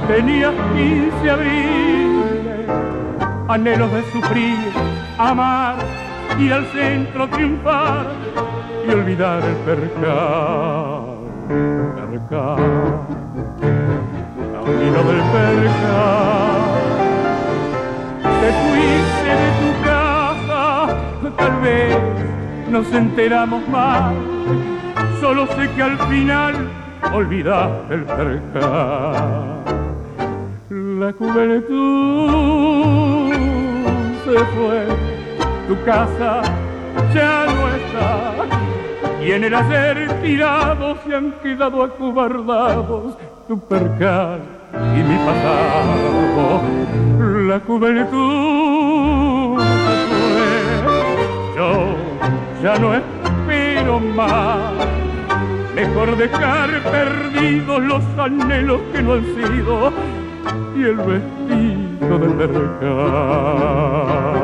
Tenía 0.09 0.53
15 0.73 1.31
abril, 1.31 2.67
anhelos 3.49 3.93
de 3.93 4.03
sufrir, 4.11 4.73
amar 5.19 6.04
y 6.39 6.51
al 6.51 6.67
centro 6.67 7.29
triunfar 7.29 8.07
y 8.87 8.91
olvidar 8.91 9.43
el 9.45 9.55
percal. 9.57 11.15
cerca, 11.49 12.57
camino 14.53 15.01
del 15.11 15.23
percal. 15.35 16.63
Te 18.41 18.49
fuiste 18.63 19.31
de 19.43 19.49
tu 19.61 19.71
casa, 19.85 20.63
tal 21.37 21.55
vez 21.61 21.99
nos 22.71 22.93
enteramos 22.93 23.69
mal. 23.69 24.15
Solo 25.21 25.47
sé 25.47 25.71
que 25.77 25.83
al 25.83 25.99
final 26.09 26.55
olvidaste 27.13 27.95
el 27.95 28.05
percal. 28.05 29.55
La 30.71 31.13
juventud 31.13 32.35
se 34.25 34.39
fue, 34.55 35.14
tu 35.69 35.77
casa 35.85 36.43
ya 37.15 37.47
no 37.47 37.69
está. 37.69 38.35
Y 39.23 39.31
en 39.33 39.45
el 39.45 39.55
ayer 39.55 40.21
tirado 40.21 40.97
se 41.07 41.15
han 41.15 41.33
quedado 41.43 41.85
acobardados 41.85 43.17
tu 43.49 43.59
percal 43.59 44.41
y 44.73 45.03
mi 45.03 45.17
pasado. 45.19 46.63
La 47.49 47.59
juventud 47.61 49.59
fue, 49.59 49.65
yo 51.57 51.95
ya 52.63 52.79
no 52.79 52.95
espero 52.95 54.01
más. 54.01 54.73
Mejor 55.75 56.17
dejar 56.17 56.83
perdidos 56.83 57.83
los 57.83 58.03
anhelos 58.19 58.81
que 58.93 59.03
no 59.03 59.15
han 59.15 59.25
sido 59.25 59.93
y 60.77 60.83
el 60.83 60.97
vestido 60.97 62.19
del 62.19 62.35
mercado. 62.35 64.44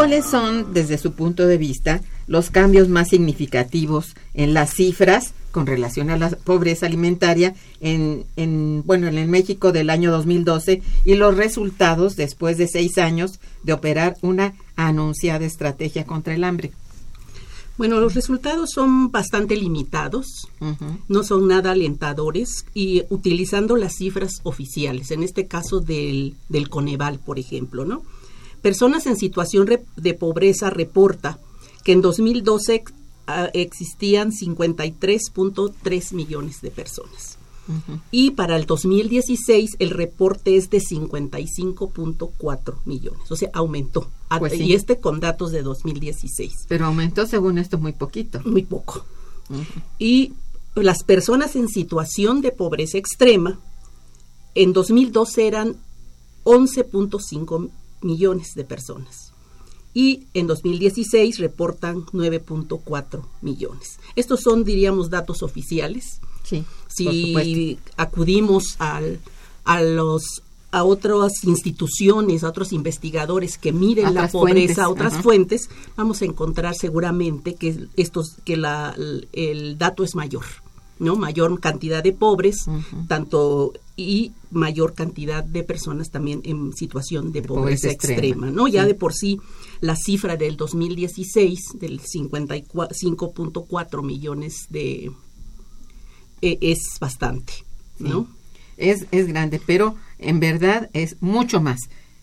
¿Cuáles 0.00 0.24
son, 0.24 0.72
desde 0.72 0.96
su 0.96 1.12
punto 1.12 1.46
de 1.46 1.58
vista, 1.58 2.00
los 2.26 2.48
cambios 2.48 2.88
más 2.88 3.10
significativos 3.10 4.16
en 4.32 4.54
las 4.54 4.72
cifras 4.72 5.34
con 5.50 5.66
relación 5.66 6.08
a 6.08 6.16
la 6.16 6.30
pobreza 6.30 6.86
alimentaria 6.86 7.54
en, 7.82 8.24
en 8.36 8.82
bueno 8.86 9.08
en 9.08 9.18
el 9.18 9.28
México 9.28 9.72
del 9.72 9.90
año 9.90 10.10
2012 10.10 10.80
y 11.04 11.14
los 11.16 11.36
resultados 11.36 12.16
después 12.16 12.56
de 12.56 12.66
seis 12.66 12.96
años 12.96 13.40
de 13.62 13.74
operar 13.74 14.16
una 14.22 14.54
anunciada 14.74 15.44
estrategia 15.44 16.06
contra 16.06 16.34
el 16.34 16.44
hambre? 16.44 16.72
Bueno, 17.76 18.00
los 18.00 18.14
resultados 18.14 18.70
son 18.70 19.10
bastante 19.10 19.54
limitados, 19.54 20.48
no 21.08 21.22
son 21.24 21.46
nada 21.46 21.72
alentadores 21.72 22.64
y 22.72 23.02
utilizando 23.10 23.76
las 23.76 23.96
cifras 23.96 24.40
oficiales, 24.44 25.10
en 25.10 25.22
este 25.22 25.46
caso 25.46 25.80
del, 25.80 26.36
del 26.48 26.70
Coneval, 26.70 27.18
por 27.18 27.38
ejemplo, 27.38 27.84
¿no? 27.84 28.02
Personas 28.62 29.06
en 29.06 29.16
situación 29.16 29.68
de 29.96 30.14
pobreza 30.14 30.70
reporta 30.70 31.38
que 31.84 31.92
en 31.92 32.02
2012 32.02 32.84
ah, 33.26 33.50
existían 33.54 34.32
53.3 34.32 36.14
millones 36.14 36.60
de 36.60 36.70
personas. 36.70 37.38
Y 38.10 38.32
para 38.32 38.56
el 38.56 38.66
2016 38.66 39.76
el 39.78 39.90
reporte 39.90 40.56
es 40.56 40.70
de 40.70 40.78
55.4 40.78 42.74
millones, 42.84 43.30
o 43.30 43.36
sea, 43.36 43.50
aumentó. 43.52 44.10
Ah, 44.28 44.40
Pues 44.40 44.54
sí. 44.54 44.64
Y 44.64 44.74
este 44.74 44.98
con 44.98 45.20
datos 45.20 45.52
de 45.52 45.62
2016. 45.62 46.66
Pero 46.68 46.86
aumentó 46.86 47.26
según 47.26 47.58
esto 47.58 47.78
muy 47.78 47.92
poquito. 47.92 48.40
Muy 48.44 48.62
poco. 48.62 49.04
Y 49.98 50.32
las 50.74 51.04
personas 51.04 51.54
en 51.56 51.68
situación 51.68 52.40
de 52.40 52.50
pobreza 52.52 52.98
extrema 52.98 53.60
en 54.54 54.72
2012 54.72 55.46
eran 55.46 55.76
11.5 56.44 57.70
millones 58.02 58.54
de 58.54 58.64
personas. 58.64 59.32
Y 59.92 60.24
en 60.34 60.46
2016 60.46 61.38
reportan 61.38 62.06
9.4 62.06 63.22
millones. 63.42 63.98
Estos 64.14 64.40
son, 64.40 64.62
diríamos, 64.62 65.10
datos 65.10 65.42
oficiales. 65.42 66.20
Sí, 66.44 66.64
Si 66.88 67.78
acudimos 67.96 68.76
al, 68.78 69.20
a 69.64 69.82
los 69.82 70.42
a 70.72 70.84
otras 70.84 71.44
instituciones, 71.44 72.44
a 72.44 72.48
otros 72.48 72.72
investigadores 72.72 73.58
que 73.58 73.72
miren 73.72 74.14
la 74.14 74.28
pobreza, 74.28 74.54
fuentes, 74.54 74.78
a 74.78 74.88
otras 74.88 75.12
ajá. 75.14 75.22
fuentes, 75.22 75.70
vamos 75.96 76.22
a 76.22 76.26
encontrar 76.26 76.74
seguramente 76.76 77.54
que 77.54 77.88
estos 77.96 78.36
que 78.44 78.56
la, 78.56 78.94
el 79.32 79.78
dato 79.78 80.04
es 80.04 80.14
mayor, 80.14 80.44
¿no? 81.00 81.16
Mayor 81.16 81.58
cantidad 81.58 82.04
de 82.04 82.12
pobres, 82.12 82.66
tanto 83.08 83.72
y 83.96 84.30
mayor 84.52 84.94
cantidad 84.94 85.42
de 85.42 85.64
personas 85.64 86.10
también 86.10 86.42
en 86.44 86.72
situación 86.72 87.32
de, 87.32 87.40
De 87.40 87.48
pobreza, 87.48 87.88
pobreza 87.88 87.90
extrema, 87.90 88.20
extrema, 88.20 88.50
¿no? 88.50 88.68
Ya 88.68 88.82
sí. 88.82 88.88
de 88.88 88.94
por 88.94 89.14
sí 89.14 89.40
la 89.80 89.96
cifra 89.96 90.36
del 90.36 90.56
2016 90.56 91.58
del 91.80 92.00
55.4 92.00 94.02
millones 94.04 94.66
de 94.70 95.10
eh, 96.42 96.58
es 96.60 96.98
bastante, 97.00 97.52
¿no? 97.98 98.28
Es, 98.76 99.06
es 99.10 99.26
grande, 99.26 99.60
pero 99.66 99.96
en 100.18 100.40
verdad 100.40 100.88
es 100.92 101.16
mucho 101.20 101.60
más. 101.60 101.80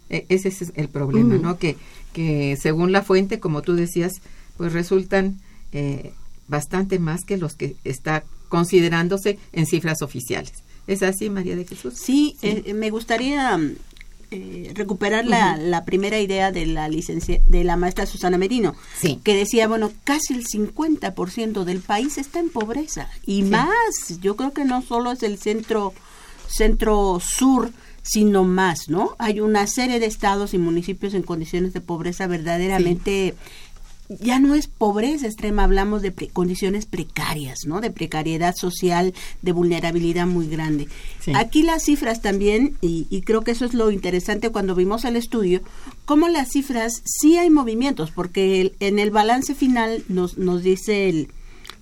E- 0.09 0.25
ese 0.29 0.49
es 0.49 0.71
el 0.75 0.89
problema. 0.89 1.35
¿no? 1.35 1.59
Que, 1.59 1.77
que 2.13 2.57
según 2.61 2.91
la 2.91 3.03
fuente, 3.03 3.39
como 3.39 3.61
tú 3.61 3.75
decías, 3.75 4.13
pues 4.57 4.73
resultan 4.73 5.39
eh, 5.71 6.13
bastante 6.47 6.97
más 6.97 7.25
que 7.25 7.37
los 7.37 7.55
que 7.55 7.75
está 7.83 8.23
considerándose 8.49 9.37
en 9.53 9.65
cifras 9.65 10.01
oficiales. 10.01 10.53
¿Es 10.87 11.03
así, 11.03 11.29
María 11.29 11.55
de 11.55 11.65
Jesús? 11.65 11.95
Sí, 11.95 12.37
eh, 12.41 12.73
me 12.73 12.89
gustaría 12.89 13.57
mm, 13.57 13.75
eh, 14.31 14.71
recuperar 14.73 15.25
la, 15.25 15.57
la 15.57 15.83
primera 15.85 16.19
idea 16.19 16.51
de 16.51 16.65
la 16.65 16.87
licencia 16.89 17.41
de 17.47 17.63
la 17.63 17.75
maestra 17.77 18.05
Susana 18.05 18.37
Merino, 18.37 18.75
Sí. 18.99 19.19
que 19.23 19.35
decía, 19.35 19.67
bueno, 19.67 19.91
casi 20.03 20.33
el 20.33 20.45
50% 20.45 21.63
del 21.63 21.79
país 21.81 22.17
está 22.17 22.39
en 22.39 22.49
pobreza 22.49 23.09
y 23.25 23.43
más. 23.43 23.67
Yo 24.21 24.35
creo 24.35 24.53
que 24.53 24.65
no 24.65 24.81
solo 24.81 25.11
es 25.11 25.23
el 25.23 25.37
centro 25.37 25.93
centro 26.49 27.19
sur, 27.19 27.71
sino 28.03 28.45
más, 28.45 28.87
¿no? 28.87 29.15
Hay 29.19 29.41
una 29.41 29.67
serie 29.67 29.99
de 29.99 30.05
estados 30.05 30.53
y 30.53 30.57
municipios 30.57 31.13
en 31.13 31.23
condiciones 31.23 31.73
de 31.73 31.81
pobreza 31.81 32.25
verdaderamente 32.27 33.35
ya 34.09 34.39
no 34.39 34.55
es 34.55 34.67
pobreza 34.67 35.25
extrema, 35.27 35.63
hablamos 35.63 36.01
de 36.01 36.11
pre- 36.11 36.29
condiciones 36.29 36.85
precarias, 36.85 37.59
¿no? 37.65 37.81
De 37.81 37.91
precariedad 37.91 38.55
social, 38.55 39.13
de 39.41 39.51
vulnerabilidad 39.51 40.27
muy 40.27 40.47
grande. 40.47 40.87
Sí. 41.19 41.31
Aquí 41.35 41.63
las 41.63 41.83
cifras 41.83 42.21
también, 42.21 42.77
y, 42.81 43.07
y 43.09 43.21
creo 43.21 43.41
que 43.41 43.51
eso 43.51 43.65
es 43.65 43.73
lo 43.73 43.91
interesante 43.91 44.49
cuando 44.49 44.75
vimos 44.75 45.03
el 45.05 45.15
estudio, 45.15 45.61
cómo 46.05 46.27
las 46.29 46.49
cifras 46.51 47.01
sí 47.05 47.37
hay 47.37 47.49
movimientos, 47.49 48.11
porque 48.11 48.61
el- 48.61 48.73
en 48.79 48.99
el 48.99 49.11
balance 49.11 49.55
final 49.55 50.03
nos, 50.07 50.37
nos 50.37 50.63
dice 50.63 51.09
el 51.09 51.27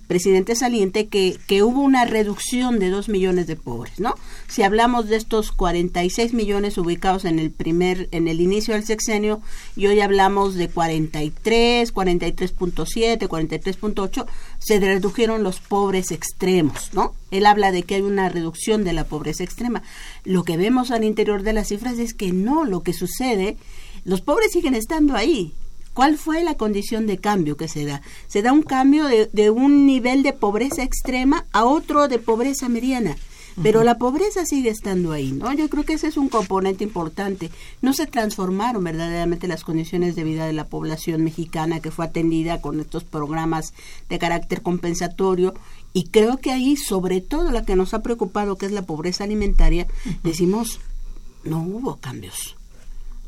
presidente 0.06 0.54
saliente 0.54 1.08
que, 1.08 1.38
que 1.46 1.62
hubo 1.62 1.80
una 1.80 2.04
reducción 2.04 2.78
de 2.78 2.90
2 2.90 3.08
millones 3.08 3.46
de 3.46 3.56
pobres, 3.56 3.98
¿no? 3.98 4.14
Si 4.48 4.62
hablamos 4.62 5.08
de 5.08 5.16
estos 5.16 5.52
46 5.52 6.32
millones 6.32 6.78
ubicados 6.78 7.24
en 7.24 7.38
el 7.38 7.50
primer, 7.50 8.08
en 8.12 8.28
el 8.28 8.40
inicio 8.40 8.74
del 8.74 8.84
sexenio, 8.84 9.40
y 9.76 9.86
hoy 9.86 10.00
hablamos 10.00 10.54
de 10.54 10.68
43, 10.68 11.92
43.7, 11.92 13.28
43.8, 13.28 14.26
se 14.58 14.80
redujeron 14.80 15.42
los 15.42 15.60
pobres 15.60 16.10
extremos, 16.10 16.90
¿no? 16.92 17.14
Él 17.30 17.46
habla 17.46 17.72
de 17.72 17.82
que 17.82 17.96
hay 17.96 18.02
una 18.02 18.28
reducción 18.28 18.84
de 18.84 18.92
la 18.92 19.04
pobreza 19.04 19.44
extrema. 19.44 19.82
Lo 20.24 20.44
que 20.44 20.56
vemos 20.56 20.90
al 20.90 21.04
interior 21.04 21.42
de 21.42 21.52
las 21.52 21.68
cifras 21.68 21.98
es 21.98 22.14
que 22.14 22.32
no, 22.32 22.64
lo 22.64 22.82
que 22.82 22.92
sucede, 22.92 23.56
los 24.04 24.20
pobres 24.20 24.52
siguen 24.52 24.74
estando 24.74 25.16
ahí. 25.16 25.52
¿Cuál 25.96 26.18
fue 26.18 26.44
la 26.44 26.56
condición 26.56 27.06
de 27.06 27.16
cambio 27.16 27.56
que 27.56 27.68
se 27.68 27.86
da? 27.86 28.02
Se 28.28 28.42
da 28.42 28.52
un 28.52 28.60
cambio 28.60 29.06
de, 29.06 29.30
de 29.32 29.48
un 29.48 29.86
nivel 29.86 30.22
de 30.22 30.34
pobreza 30.34 30.82
extrema 30.82 31.46
a 31.52 31.64
otro 31.64 32.06
de 32.06 32.18
pobreza 32.18 32.68
mediana. 32.68 33.16
Pero 33.62 33.82
la 33.82 33.96
pobreza 33.96 34.44
sigue 34.44 34.68
estando 34.68 35.12
ahí, 35.12 35.32
¿no? 35.32 35.50
Yo 35.54 35.70
creo 35.70 35.84
que 35.84 35.94
ese 35.94 36.08
es 36.08 36.18
un 36.18 36.28
componente 36.28 36.84
importante. 36.84 37.50
No 37.80 37.94
se 37.94 38.06
transformaron 38.06 38.84
verdaderamente 38.84 39.48
las 39.48 39.64
condiciones 39.64 40.14
de 40.16 40.24
vida 40.24 40.44
de 40.44 40.52
la 40.52 40.66
población 40.66 41.24
mexicana 41.24 41.80
que 41.80 41.90
fue 41.90 42.04
atendida 42.04 42.60
con 42.60 42.78
estos 42.78 43.02
programas 43.04 43.72
de 44.10 44.18
carácter 44.18 44.60
compensatorio. 44.60 45.54
Y 45.94 46.08
creo 46.08 46.36
que 46.36 46.52
ahí, 46.52 46.76
sobre 46.76 47.22
todo 47.22 47.50
la 47.52 47.64
que 47.64 47.74
nos 47.74 47.94
ha 47.94 48.02
preocupado, 48.02 48.56
que 48.56 48.66
es 48.66 48.72
la 48.72 48.82
pobreza 48.82 49.24
alimentaria, 49.24 49.86
decimos, 50.22 50.78
no 51.42 51.62
hubo 51.62 51.96
cambios 51.96 52.54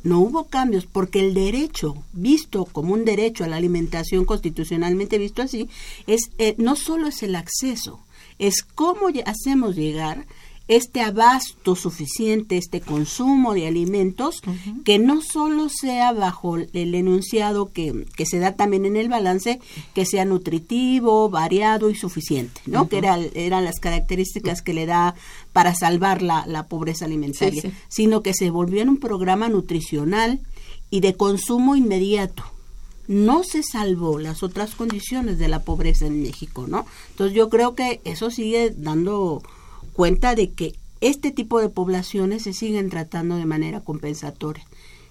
no 0.03 0.21
hubo 0.21 0.45
cambios 0.45 0.87
porque 0.87 1.21
el 1.21 1.35
derecho 1.35 2.03
visto 2.13 2.65
como 2.65 2.95
un 2.95 3.05
derecho 3.05 3.45
a 3.45 3.49
la 3.49 3.57
alimentación 3.57 4.25
constitucionalmente 4.25 5.19
visto 5.19 5.43
así 5.43 5.69
es 6.07 6.31
eh, 6.39 6.55
no 6.59 6.77
solo 6.77 7.09
es 7.09 7.23
el 7.23 7.35
acceso 7.35 8.01
es 8.39 8.63
cómo 8.63 9.09
hacemos 9.27 9.77
llegar 9.77 10.27
este 10.69 11.01
abasto 11.01 11.75
suficiente, 11.75 12.59
este 12.59 12.83
consumo 12.83 13.55
de 13.55 13.67
alimentos, 13.67 14.43
que 14.85 14.99
no 14.99 15.23
solo 15.23 15.69
sea 15.71 16.13
bajo 16.13 16.57
el 16.57 16.95
enunciado 16.95 17.73
que, 17.73 18.05
que, 18.15 18.27
se 18.27 18.39
da 18.39 18.53
también 18.53 18.85
en 18.85 18.97
el 18.97 19.09
balance, 19.09 19.61
que 19.95 20.05
sea 20.05 20.27
nutritivo, 20.27 21.31
variado 21.31 21.89
y 21.89 21.95
suficiente, 21.95 22.61
¿no? 22.67 22.89
Que 22.89 22.99
era, 22.99 23.19
eran 23.35 23.65
las 23.65 23.81
características 23.81 24.61
que 24.61 24.75
le 24.75 24.85
da 24.85 25.15
para 25.55 25.75
salvar 25.75 26.21
la, 26.21 26.47
la 26.47 26.67
pobreza 26.67 27.07
alimentaria, 27.07 27.63
sino 27.89 28.23
que 28.23 28.35
se 28.35 28.51
volvió 28.51 28.83
en 28.83 28.91
un 28.91 28.99
programa 28.99 29.49
nutricional 29.49 30.41
y 30.91 31.01
de 31.01 31.15
consumo 31.15 31.77
inmediato 31.77 32.45
no 33.09 33.43
se 33.43 33.63
salvó 33.63 34.19
las 34.19 34.43
otras 34.43 34.75
condiciones 34.75 35.39
de 35.39 35.49
la 35.49 35.63
pobreza 35.63 36.05
en 36.05 36.23
México, 36.23 36.67
¿no? 36.69 36.85
Entonces 37.13 37.35
yo 37.35 37.49
creo 37.49 37.75
que 37.75 38.03
eso 38.05 38.31
sigue 38.31 38.75
dando 38.77 39.43
cuenta 39.99 40.37
de 40.37 40.53
que 40.53 40.77
este 41.01 41.33
tipo 41.33 41.61
de 41.61 41.71
poblaciones 41.71 42.45
se 42.45 42.53
siguen 42.53 42.89
tratando 42.89 43.35
de 43.35 43.47
manera 43.47 43.81
compensatoria. 43.81 44.65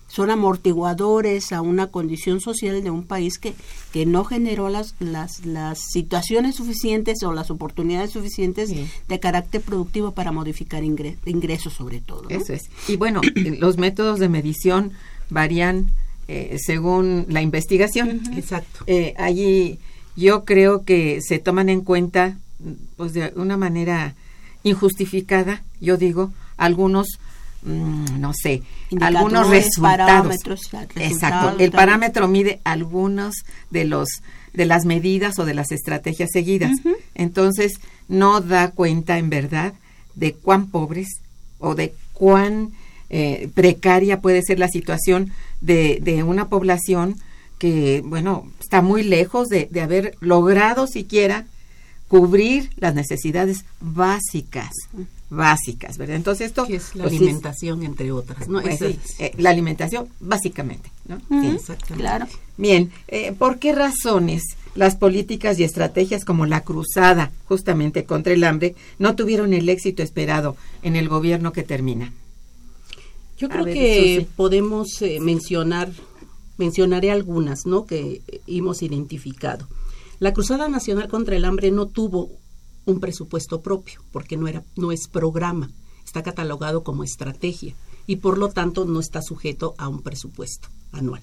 Son 0.08 0.30
amortiguadores 0.30 1.52
a 1.52 1.60
una 1.60 1.88
condición 1.88 2.40
social 2.40 2.82
de 2.82 2.90
un 2.90 3.04
país 3.04 3.38
que, 3.38 3.54
que 3.92 4.06
no 4.06 4.24
generó 4.24 4.70
las, 4.70 4.96
las, 5.00 5.46
las 5.46 5.80
situaciones 5.92 6.56
suficientes 6.56 7.22
o 7.24 7.34
las 7.34 7.52
oportunidades 7.52 8.12
suficientes 8.12 8.72
de 9.10 9.20
carácter 9.20 9.60
productivo 9.60 10.14
para 10.14 10.32
modificar 10.32 10.86
ingresos 10.86 11.74
sobre 11.74 12.00
todo. 12.00 12.30
Eso 12.30 12.54
es. 12.54 12.70
Y 12.88 12.96
bueno, 12.96 13.20
los 13.60 13.78
métodos 13.78 14.20
de 14.20 14.30
medición 14.30 14.94
varían 15.30 15.92
eh, 16.30 16.56
según 16.66 17.26
la 17.28 17.42
investigación. 17.42 18.22
Exacto. 18.38 18.86
Eh, 18.88 19.16
allí 19.18 19.80
yo 20.16 20.46
creo 20.46 20.86
que 20.86 21.20
se 21.20 21.40
toman 21.40 21.68
en 21.68 21.82
cuenta, 21.82 22.38
pues 22.96 23.12
de 23.12 23.34
una 23.36 23.58
manera 23.58 24.16
injustificada, 24.68 25.64
yo 25.80 25.98
digo, 25.98 26.32
algunos, 26.58 27.08
mm, 27.64 28.20
no 28.20 28.34
sé, 28.34 28.64
algunos 29.00 29.50
resultados. 29.50 30.38
Exacto. 30.96 31.56
El 31.60 31.72
parámetro 31.72 32.28
mide 32.28 32.60
algunos 32.64 33.36
de 33.70 33.86
los 33.86 34.10
de 34.54 34.66
las 34.66 34.86
medidas 34.86 35.38
o 35.38 35.46
de 35.46 35.54
las 35.54 35.72
estrategias 35.72 36.32
seguidas. 36.34 36.72
Entonces, 37.14 37.74
no 38.08 38.42
da 38.42 38.72
cuenta 38.72 39.20
en 39.20 39.30
verdad 39.30 39.74
de 40.16 40.34
cuán 40.34 40.68
pobres 40.68 41.20
o 41.60 41.76
de 41.76 41.94
cuán 42.14 42.72
eh, 43.10 43.50
precaria 43.54 44.20
puede 44.20 44.42
ser 44.42 44.58
la 44.58 44.68
situación 44.68 45.32
de, 45.62 46.00
de, 46.02 46.24
una 46.24 46.50
población 46.50 47.18
que, 47.60 48.02
bueno, 48.04 48.48
está 48.60 48.82
muy 48.82 49.04
lejos 49.04 49.48
de, 49.48 49.68
de 49.70 49.82
haber 49.82 50.16
logrado 50.20 50.88
siquiera 50.88 51.46
cubrir 52.08 52.70
las 52.78 52.96
necesidades 52.96 53.66
básicas 53.80 54.72
básicas, 55.30 55.98
¿verdad? 55.98 56.16
Entonces 56.16 56.48
esto 56.48 56.66
es 56.70 56.96
la 56.96 57.04
pues, 57.04 57.16
alimentación 57.16 57.84
entre 57.84 58.12
otras, 58.12 58.48
¿no? 58.48 58.62
Pues 58.62 58.82
eh, 58.82 58.98
la 59.38 59.50
alimentación 59.50 60.08
básicamente, 60.20 60.90
¿no? 61.06 61.20
Claro. 61.96 62.28
Bien, 62.56 62.92
eh, 63.08 63.34
¿por 63.34 63.60
qué 63.60 63.74
razones 63.74 64.44
las 64.76 64.96
políticas 64.96 65.60
y 65.60 65.64
estrategias 65.64 66.24
como 66.24 66.46
la 66.46 66.62
cruzada 66.62 67.32
justamente 67.46 68.06
contra 68.06 68.34
el 68.34 68.44
hambre 68.44 68.76
no 69.00 69.16
tuvieron 69.16 69.54
el 69.54 69.68
éxito 69.70 70.02
esperado 70.02 70.56
en 70.82 70.96
el 70.96 71.10
gobierno 71.10 71.52
que 71.52 71.64
termina? 71.64 72.14
Yo 73.38 73.50
creo 73.50 73.66
que 73.66 74.26
podemos 74.36 75.02
eh, 75.02 75.20
mencionar, 75.20 75.92
mencionaré 76.58 77.12
algunas, 77.12 77.66
¿no? 77.66 77.86
Que 77.86 78.22
hemos 78.48 78.82
identificado. 78.82 79.68
La 80.20 80.34
Cruzada 80.34 80.68
Nacional 80.68 81.08
contra 81.08 81.36
el 81.36 81.46
Hambre 81.46 81.72
no 81.72 81.88
tuvo 81.88 82.32
un 82.86 83.00
presupuesto 83.00 83.62
propio, 83.62 84.02
porque 84.12 84.38
no 84.38 84.48
era, 84.48 84.64
no 84.76 84.92
es 84.92 85.08
programa, 85.08 85.70
está 86.06 86.24
catalogado 86.24 86.84
como 86.84 87.04
estrategia 87.04 87.76
y 88.08 88.18
por 88.18 88.38
lo 88.38 88.50
tanto 88.50 88.86
no 88.86 89.00
está 89.00 89.22
sujeto 89.22 89.76
a 89.78 89.88
un 89.90 90.02
presupuesto 90.02 90.70
anual. 90.92 91.22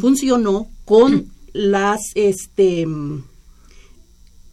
Funcionó 0.00 0.68
con 0.84 1.32
las, 1.52 2.00
este, 2.14 2.86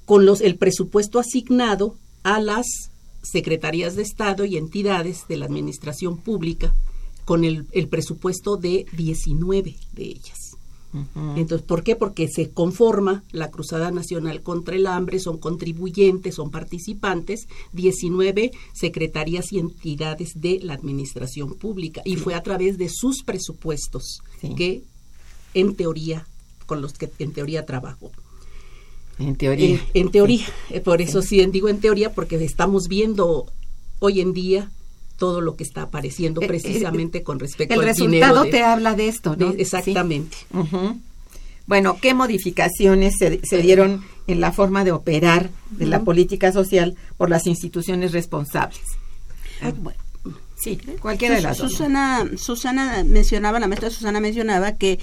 con 0.05 0.25
los, 0.25 0.41
el 0.41 0.57
presupuesto 0.57 1.19
asignado 1.19 1.97
a 2.23 2.39
las 2.39 2.65
secretarías 3.21 3.95
de 3.95 4.03
Estado 4.03 4.45
y 4.45 4.57
entidades 4.57 5.27
de 5.27 5.37
la 5.37 5.45
administración 5.45 6.17
pública 6.17 6.73
con 7.25 7.43
el, 7.43 7.65
presupuesto 7.89 8.55
de 8.55 8.85
19 8.93 9.75
de 9.93 10.03
ellas. 10.03 10.44
Entonces, 11.35 11.65
¿por 11.65 11.83
qué? 11.83 11.95
Porque 11.95 12.27
se 12.27 12.49
conforma 12.51 13.23
la 13.31 13.51
Cruzada 13.51 13.91
Nacional 13.91 14.41
contra 14.41 14.75
el 14.75 14.87
Hambre, 14.87 15.19
son 15.19 15.37
contribuyentes, 15.37 16.35
son 16.35 16.51
participantes, 16.51 17.47
19 17.73 18.51
secretarías 18.73 19.51
y 19.51 19.59
entidades 19.59 20.33
de 20.35 20.59
la 20.61 20.73
administración 20.73 21.55
pública. 21.55 22.01
Y 22.05 22.15
fue 22.15 22.35
a 22.35 22.43
través 22.43 22.77
de 22.77 22.89
sus 22.89 23.23
presupuestos 23.23 24.21
que, 24.55 24.83
en 25.53 25.75
teoría, 25.75 26.27
con 26.65 26.81
los 26.81 26.93
que 26.93 27.09
en 27.19 27.33
teoría 27.33 27.65
trabajo. 27.65 28.11
En 29.19 29.35
teoría. 29.35 29.75
Eh, 29.75 29.81
en 29.93 30.11
teoría. 30.11 30.45
Eh, 30.69 30.81
por 30.81 31.01
eso 31.01 31.21
sí. 31.21 31.43
digo 31.47 31.69
en 31.69 31.79
teoría, 31.79 32.13
porque 32.13 32.35
estamos 32.43 32.87
viendo 32.87 33.45
hoy 33.99 34.21
en 34.21 34.33
día 34.33 34.71
todo 35.17 35.41
lo 35.41 35.55
que 35.55 35.63
está 35.63 35.83
apareciendo 35.83 36.41
eh, 36.41 36.47
precisamente 36.47 37.23
con 37.23 37.39
respecto 37.39 37.73
al 37.73 37.79
dinero. 37.79 37.91
El 37.91 38.21
resultado 38.21 38.45
te 38.45 38.63
habla 38.63 38.95
de 38.95 39.07
esto, 39.07 39.35
¿no? 39.35 39.51
exactamente. 39.51 40.37
Bueno, 41.67 41.97
¿qué 41.99 42.13
modificaciones 42.13 43.15
se, 43.17 43.57
dieron 43.57 44.03
en 44.27 44.39
la 44.39 44.51
forma 44.51 44.83
de 44.83 44.91
operar 44.91 45.49
de 45.71 45.87
la 45.87 46.01
política 46.01 46.51
social 46.51 46.95
por 47.17 47.29
las 47.29 47.47
instituciones 47.47 48.11
responsables? 48.11 48.81
Ah, 49.61 49.71
bueno, 49.75 49.97
sí, 50.55 50.77
cualquiera 50.99 51.35
de 51.35 51.41
las 51.41 51.57
Susana, 51.57 52.29
Susana 52.37 53.03
mencionaba, 53.03 53.59
la 53.59 53.67
maestra 53.67 53.89
Susana 53.89 54.19
mencionaba 54.19 54.73
que 54.73 54.99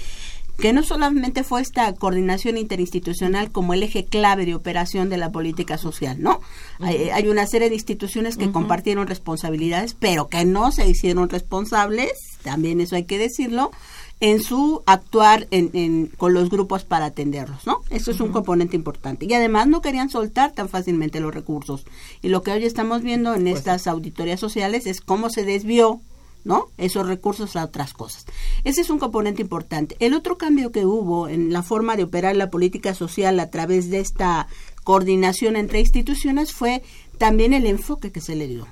que 0.57 0.73
no 0.73 0.83
solamente 0.83 1.43
fue 1.43 1.61
esta 1.61 1.93
coordinación 1.93 2.57
interinstitucional 2.57 3.51
como 3.51 3.73
el 3.73 3.83
eje 3.83 4.05
clave 4.05 4.45
de 4.45 4.55
operación 4.55 5.09
de 5.09 5.17
la 5.17 5.31
política 5.31 5.77
social, 5.77 6.21
¿no? 6.21 6.41
hay, 6.79 7.27
una 7.27 7.47
serie 7.47 7.69
de 7.69 7.75
instituciones 7.75 8.37
que 8.37 8.51
compartieron 8.51 9.07
responsabilidades, 9.07 9.95
pero 9.95 10.27
que 10.27 10.45
no 10.45 10.71
se 10.71 10.87
hicieron 10.87 11.29
responsables, 11.29 12.11
también 12.43 12.81
eso 12.81 12.95
hay 12.95 13.05
que 13.05 13.17
decirlo, 13.17 13.71
en 14.19 14.41
su 14.41 14.83
actuar 14.85 15.47
en, 15.51 16.07
con 16.17 16.33
los 16.33 16.49
grupos 16.49 16.85
para 16.85 17.07
atenderlos, 17.07 17.67
¿no? 17.67 17.79
Eso 17.89 18.11
es 18.11 18.21
un 18.21 18.31
componente 18.31 18.77
importante. 18.77 19.25
Y 19.25 19.33
además 19.33 19.67
no 19.67 19.81
querían 19.81 20.09
soltar 20.09 20.53
tan 20.53 20.69
fácilmente 20.69 21.19
los 21.19 21.33
recursos. 21.33 21.85
Y 22.21 22.29
lo 22.29 22.41
que 22.41 22.51
hoy 22.51 22.63
estamos 22.63 23.01
viendo 23.01 23.33
en 23.33 23.43
pues 23.43 23.57
estas 23.57 23.85
auditorías 23.85 24.39
sociales 24.39 24.85
es 24.85 25.01
cómo 25.01 25.29
se 25.29 25.43
desvió 25.43 25.99
¿no? 26.43 26.67
Esos 26.77 27.07
recursos 27.07 27.55
a 27.55 27.63
otras 27.63 27.93
cosas. 27.93 28.25
Ese 28.63 28.81
es 28.81 28.89
un 28.89 28.99
componente 28.99 29.41
importante. 29.41 29.95
El 29.99 30.13
otro 30.13 30.37
cambio 30.37 30.71
que 30.71 30.85
hubo 30.85 31.27
en 31.27 31.53
la 31.53 31.63
forma 31.63 31.95
de 31.95 32.03
operar 32.03 32.35
la 32.35 32.49
política 32.49 32.93
social 32.93 33.39
a 33.39 33.49
través 33.49 33.89
de 33.89 33.99
esta 33.99 34.47
coordinación 34.83 35.55
entre 35.55 35.79
instituciones 35.79 36.53
fue 36.53 36.83
también 37.17 37.53
el 37.53 37.65
enfoque 37.65 38.11
que 38.11 38.21
se 38.21 38.35
le 38.35 38.47
dio. 38.47 38.67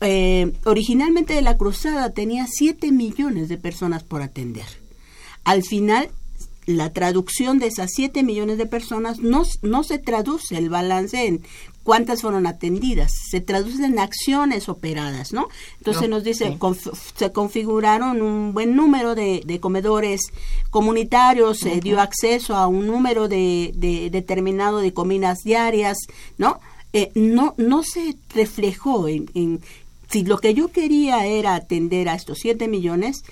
Eh, 0.00 0.52
originalmente 0.64 1.40
la 1.42 1.56
cruzada 1.56 2.10
tenía 2.10 2.46
7 2.48 2.90
millones 2.92 3.48
de 3.48 3.58
personas 3.58 4.02
por 4.02 4.22
atender. 4.22 4.66
Al 5.44 5.62
final 5.62 6.10
la 6.66 6.92
traducción 6.92 7.58
de 7.58 7.66
esas 7.66 7.90
7 7.94 8.22
millones 8.22 8.58
de 8.58 8.66
personas 8.66 9.18
no, 9.20 9.42
no 9.62 9.82
se 9.82 9.98
traduce 9.98 10.56
el 10.56 10.68
balance 10.68 11.26
en 11.26 11.42
cuántas 11.82 12.22
fueron 12.22 12.46
atendidas, 12.46 13.10
se 13.30 13.40
traduce 13.40 13.84
en 13.84 13.98
acciones 13.98 14.68
operadas, 14.68 15.32
¿no? 15.32 15.48
Entonces 15.78 16.08
nos 16.08 16.24
dice, 16.24 16.58
se 17.16 17.32
configuraron 17.32 18.22
un 18.22 18.52
buen 18.52 18.76
número 18.76 19.14
de, 19.14 19.58
comedores 19.60 20.20
comunitarios, 20.70 21.58
se 21.58 21.80
dio 21.80 22.00
acceso 22.00 22.56
a 22.56 22.66
un 22.66 22.86
número 22.86 23.28
de, 23.28 23.72
determinado 24.10 24.78
de 24.78 24.92
comidas 24.92 25.38
diarias, 25.44 25.98
¿no? 26.38 26.60
Eh, 26.92 27.12
no, 27.14 27.54
no 27.56 27.84
se 27.84 28.16
reflejó 28.34 29.06
en, 29.06 29.30
en, 29.34 29.60
si 30.08 30.24
lo 30.24 30.38
que 30.38 30.54
yo 30.54 30.68
quería 30.68 31.24
era 31.26 31.54
atender 31.54 32.08
a 32.08 32.16
estos 32.16 32.38
7 32.40 32.66
millones, 32.66 33.22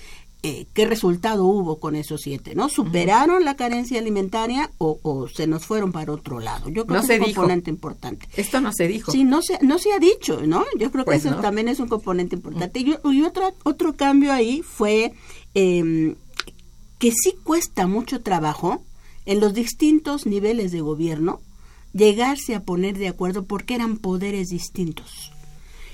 eh, 0.48 0.66
qué 0.72 0.86
resultado 0.86 1.44
hubo 1.44 1.78
con 1.78 1.94
esos 1.94 2.22
siete, 2.22 2.54
¿no? 2.54 2.70
¿Superaron 2.70 3.44
la 3.44 3.54
carencia 3.54 3.98
alimentaria 3.98 4.70
o, 4.78 5.28
se 5.28 5.46
nos 5.46 5.66
fueron 5.66 5.92
para 5.92 6.10
otro 6.10 6.40
lado? 6.40 6.70
Yo 6.70 6.86
creo 6.86 7.02
que 7.02 7.14
es 7.14 7.20
un 7.20 7.26
componente 7.26 7.68
importante. 7.68 8.26
Esto 8.34 8.58
no 8.60 8.72
se 8.72 8.88
dijo. 8.88 9.12
Sí, 9.12 9.24
no 9.24 9.42
se, 9.42 9.58
no 9.60 9.78
se 9.78 9.92
ha 9.92 9.98
dicho, 9.98 10.40
¿no? 10.46 10.64
Yo 10.78 10.90
creo 10.90 11.04
que 11.04 11.10
pues 11.10 11.26
eso 11.26 11.36
también 11.36 11.68
es 11.68 11.80
un 11.80 11.88
componente 11.88 12.36
importante. 12.36 12.80
Y, 12.80 12.94
y 13.12 13.22
otro, 13.22 13.52
otro 13.64 13.94
cambio 13.94 14.32
ahí 14.32 14.62
fue 14.62 15.12
eh, 15.54 16.16
que 16.98 17.12
sí 17.12 17.34
cuesta 17.44 17.86
mucho 17.86 18.22
trabajo 18.22 18.82
en 19.26 19.40
los 19.40 19.52
distintos 19.52 20.24
niveles 20.24 20.72
de 20.72 20.80
gobierno 20.80 21.40
llegarse 21.92 22.54
a 22.54 22.62
poner 22.62 22.96
de 22.96 23.08
acuerdo 23.08 23.44
porque 23.44 23.74
eran 23.74 23.98
poderes 23.98 24.48
distintos 24.48 25.32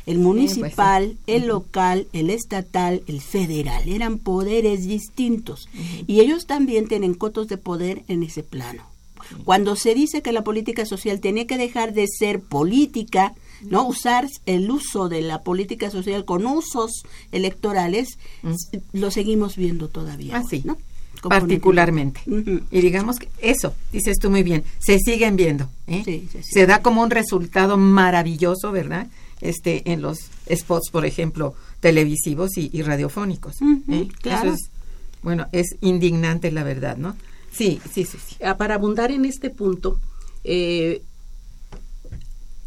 el 0.07 0.17
pues 0.17 0.27
municipal, 0.27 1.17
el 1.27 1.47
local, 1.47 2.07
el 2.13 2.31
estatal, 2.31 3.03
el 3.07 3.21
federal. 3.21 3.89
Eran 3.89 4.19
poderes 4.19 4.87
distintos. 4.87 5.69
Y 6.07 6.21
ellos 6.21 6.47
también 6.47 6.89
tienen 6.89 7.15
cotos 7.15 7.49
de 7.49 7.57
poder 7.57 8.03
en 8.09 8.23
ese 8.23 8.43
plano. 8.43 8.83
Cuando 9.45 9.75
se 9.75 9.95
dice 9.95 10.21
que 10.21 10.33
la 10.33 10.45
política 10.45 10.85
social 10.85 11.21
tiene 11.21 11.47
que 11.47 11.57
dejar 11.57 11.95
de 11.95 12.07
ser 12.07 12.41
política, 12.41 13.35
¿no? 13.63 13.87
Usar 13.87 14.29
el 14.45 14.71
uso 14.71 15.09
de 15.09 15.23
la 15.23 15.43
política 15.43 15.91
social 15.91 16.27
con 16.27 16.47
usos 16.47 16.91
electorales, 17.33 18.19
lo 18.93 19.11
seguimos 19.11 19.57
viendo 19.57 19.89
todavía. 19.89 20.37
Ah, 20.37 20.43
hoy, 20.43 20.49
sí. 20.51 20.63
¿no? 20.65 20.77
particularmente. 21.29 22.21
Y 22.71 22.81
digamos 22.81 23.19
que 23.19 23.29
eso, 23.41 23.75
dices 23.93 24.19
tú 24.21 24.31
muy 24.31 24.43
bien, 24.43 24.65
se 24.79 24.99
siguen 24.99 25.37
viendo. 25.37 25.69
¿eh? 25.87 26.03
Sí. 26.05 26.29
Se 26.43 26.67
da 26.67 26.83
como 26.83 27.03
un 27.03 27.11
resultado 27.11 27.77
maravilloso, 27.77 28.73
¿verdad? 28.73 29.07
Este, 29.45 29.93
en 29.93 30.01
los 30.01 30.19
spots, 30.51 30.89
por 30.91 31.05
ejemplo, 31.05 31.55
televisivos 31.81 32.57
y, 32.57 32.71
y 32.73 32.81
radiofónicos. 32.83 33.57
¿eh? 33.89 34.09
claro. 34.23 34.53
Eso 34.53 34.55
es, 34.55 34.71
bueno, 35.23 35.47
es 35.53 35.77
indignante 35.83 36.51
la 36.51 36.65
verdad, 36.65 36.97
¿no? 36.97 37.15
Sí, 37.53 37.79
sí, 37.93 38.05
sí, 38.05 38.17
sí. 38.27 38.37
Ah, 38.43 38.57
Para 38.57 38.75
abundar 38.77 39.11
en 39.13 39.25
este 39.27 39.51
punto, 39.51 40.01
eh, 40.45 41.03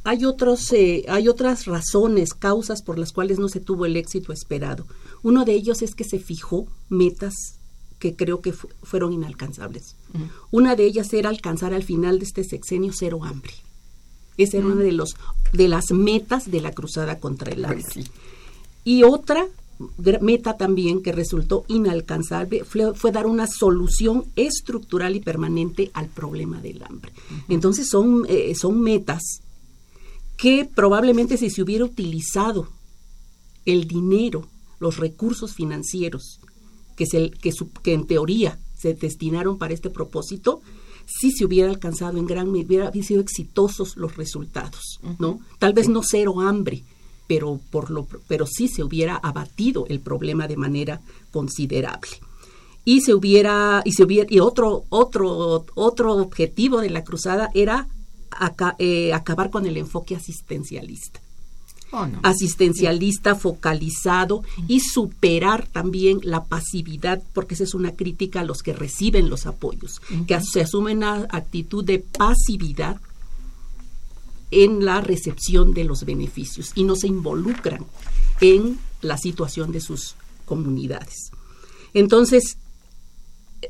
hay, 0.04 0.24
otros, 0.26 0.72
eh, 0.72 1.04
hay 1.10 1.28
otras 1.28 1.66
razones, 1.66 2.34
causas 2.34 2.82
por 2.82 2.98
las 2.98 3.12
cuales 3.12 3.40
no 3.40 3.50
se 3.50 3.60
tuvo 3.60 3.86
el 3.86 3.98
éxito 3.98 4.32
esperado. 4.32 4.86
Uno 5.24 5.44
de 5.46 5.54
ellos 5.54 5.82
es 5.82 5.96
que 5.96 6.04
se 6.06 6.20
fijó 6.20 6.68
metas 6.90 7.34
que 8.00 8.16
creo 8.16 8.40
que 8.42 8.54
fu- 8.54 8.70
fueron 8.84 9.12
inalcanzables. 9.12 9.96
Una 10.52 10.76
de 10.76 10.86
ellas 10.86 11.12
era 11.14 11.30
alcanzar 11.30 11.74
al 11.74 11.84
final 11.84 12.20
de 12.20 12.26
este 12.26 12.44
sexenio 12.44 12.92
cero 12.96 13.22
hambre. 13.24 13.54
Esa 14.38 14.58
era 14.58 14.68
una 14.68 14.76
de, 14.84 14.92
los, 14.92 15.16
de 15.54 15.68
las 15.68 15.92
metas 15.92 16.50
de 16.52 16.62
la 16.62 16.72
cruzada 16.72 17.20
contra 17.20 17.52
el 17.52 17.66
hambre. 17.66 17.84
Pues 17.84 18.06
sí. 18.06 18.12
Y 18.84 19.04
otra 19.04 19.48
meta 20.22 20.58
también 20.58 21.04
que 21.04 21.12
resultó 21.12 21.64
inalcanzable 21.68 22.64
fue, 22.64 22.96
fue 22.96 23.12
dar 23.12 23.28
una 23.28 23.46
solución 23.48 24.26
estructural 24.36 25.16
y 25.16 25.20
permanente 25.20 25.92
al 25.94 26.08
problema 26.08 26.62
del 26.62 26.82
hambre. 26.84 27.12
Entonces 27.50 27.88
son, 27.90 28.26
eh, 28.28 28.54
son 28.56 28.82
metas 28.82 29.22
que 30.38 30.66
probablemente 30.66 31.38
si 31.38 31.50
se 31.50 31.62
hubiera 31.62 31.86
utilizado 31.86 32.70
el 33.66 33.88
dinero, 33.88 34.48
los 34.80 34.98
recursos 34.98 35.54
financieros 35.54 36.40
que, 36.96 37.06
se, 37.06 37.30
que, 37.32 37.52
su- 37.52 37.72
que 37.72 37.94
en 37.94 38.08
teoría 38.08 38.60
se 38.78 38.94
destinaron 38.94 39.58
para 39.58 39.74
este 39.74 39.90
propósito, 39.90 40.62
sí 41.08 41.32
se 41.32 41.46
hubiera 41.46 41.70
alcanzado 41.70 42.18
en 42.18 42.26
gran 42.26 42.52
medida, 42.52 42.90
hubiera 42.90 43.08
sido 43.08 43.22
exitosos 43.22 43.98
los 43.98 44.18
resultados, 44.18 45.00
¿no? 45.18 45.40
Tal 45.58 45.74
vez 45.74 45.90
no 45.90 46.02
cero 46.04 46.42
hambre, 46.42 46.84
pero, 47.28 47.60
por 47.72 47.90
lo, 47.90 48.08
pero 48.28 48.46
sí 48.46 48.68
se 48.68 48.84
hubiera 48.84 49.16
abatido 49.16 49.86
el 49.88 50.00
problema 50.00 50.48
de 50.48 50.58
manera 50.58 51.02
considerable. 51.32 52.12
Y 52.86 53.02
se 53.02 53.14
hubiera, 53.14 53.82
y 53.84 53.94
se 53.94 54.04
hubiera, 54.04 54.28
y 54.30 54.40
otro, 54.40 54.86
otro, 54.90 55.66
otro 55.76 56.16
objetivo 56.16 56.80
de 56.80 56.90
la 56.90 57.04
cruzada 57.04 57.50
era 57.54 57.88
eh, 58.78 59.14
acabar 59.14 59.50
con 59.50 59.66
el 59.66 59.78
enfoque 59.78 60.16
asistencialista 60.16 61.20
Oh, 61.92 62.06
no. 62.06 62.20
asistencialista 62.24 63.36
focalizado 63.36 64.44
y 64.68 64.82
superar 64.82 65.68
también 65.68 66.20
la 66.22 66.44
pasividad, 66.44 67.24
porque 67.34 67.54
esa 67.54 67.64
es 67.64 67.74
una 67.74 67.94
crítica 67.94 68.42
a 68.42 68.44
los 68.44 68.62
que 68.62 68.74
reciben 68.74 69.30
los 69.30 69.46
apoyos, 69.46 70.02
que 70.28 70.38
se 70.42 70.62
asumen 70.62 70.98
una 70.98 71.28
actitud 71.30 71.86
de 71.86 72.00
pasividad 72.00 73.00
en 74.52 74.84
la 74.84 75.02
recepción 75.02 75.74
de 75.74 75.86
los 75.86 76.04
beneficios 76.04 76.72
y 76.76 76.84
no 76.84 76.96
se 76.96 77.08
involucran 77.08 77.86
en 78.42 78.80
la 79.02 79.18
situación 79.18 79.72
de 79.72 79.82
sus 79.82 80.16
comunidades. 80.46 81.32
Entonces, 81.94 82.58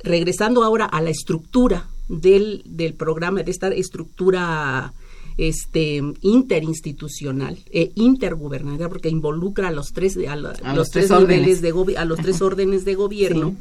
regresando 0.04 0.64
ahora 0.64 0.86
a 0.86 1.02
la 1.02 1.10
estructura 1.10 1.88
del, 2.08 2.64
del 2.66 2.94
programa, 2.94 3.44
de 3.44 3.52
esta 3.52 3.68
estructura 3.70 4.94
este, 5.38 6.02
interinstitucional 6.22 7.58
e 7.72 7.92
intergubernamental, 7.96 8.90
porque 8.90 9.10
involucra 9.10 9.68
a 9.68 9.72
los 9.72 9.94
tres, 9.94 10.18
a, 10.28 10.36
la- 10.36 10.56
A 10.64 10.76
los 10.76 10.90
tres 10.90 11.12
órdenes. 11.12 11.62
de 11.62 11.74
a 11.98 12.06
los 12.06 12.20
tres 12.20 12.42
órdenes 12.42 12.86
de 12.86 12.96
gobierno, 12.96 13.56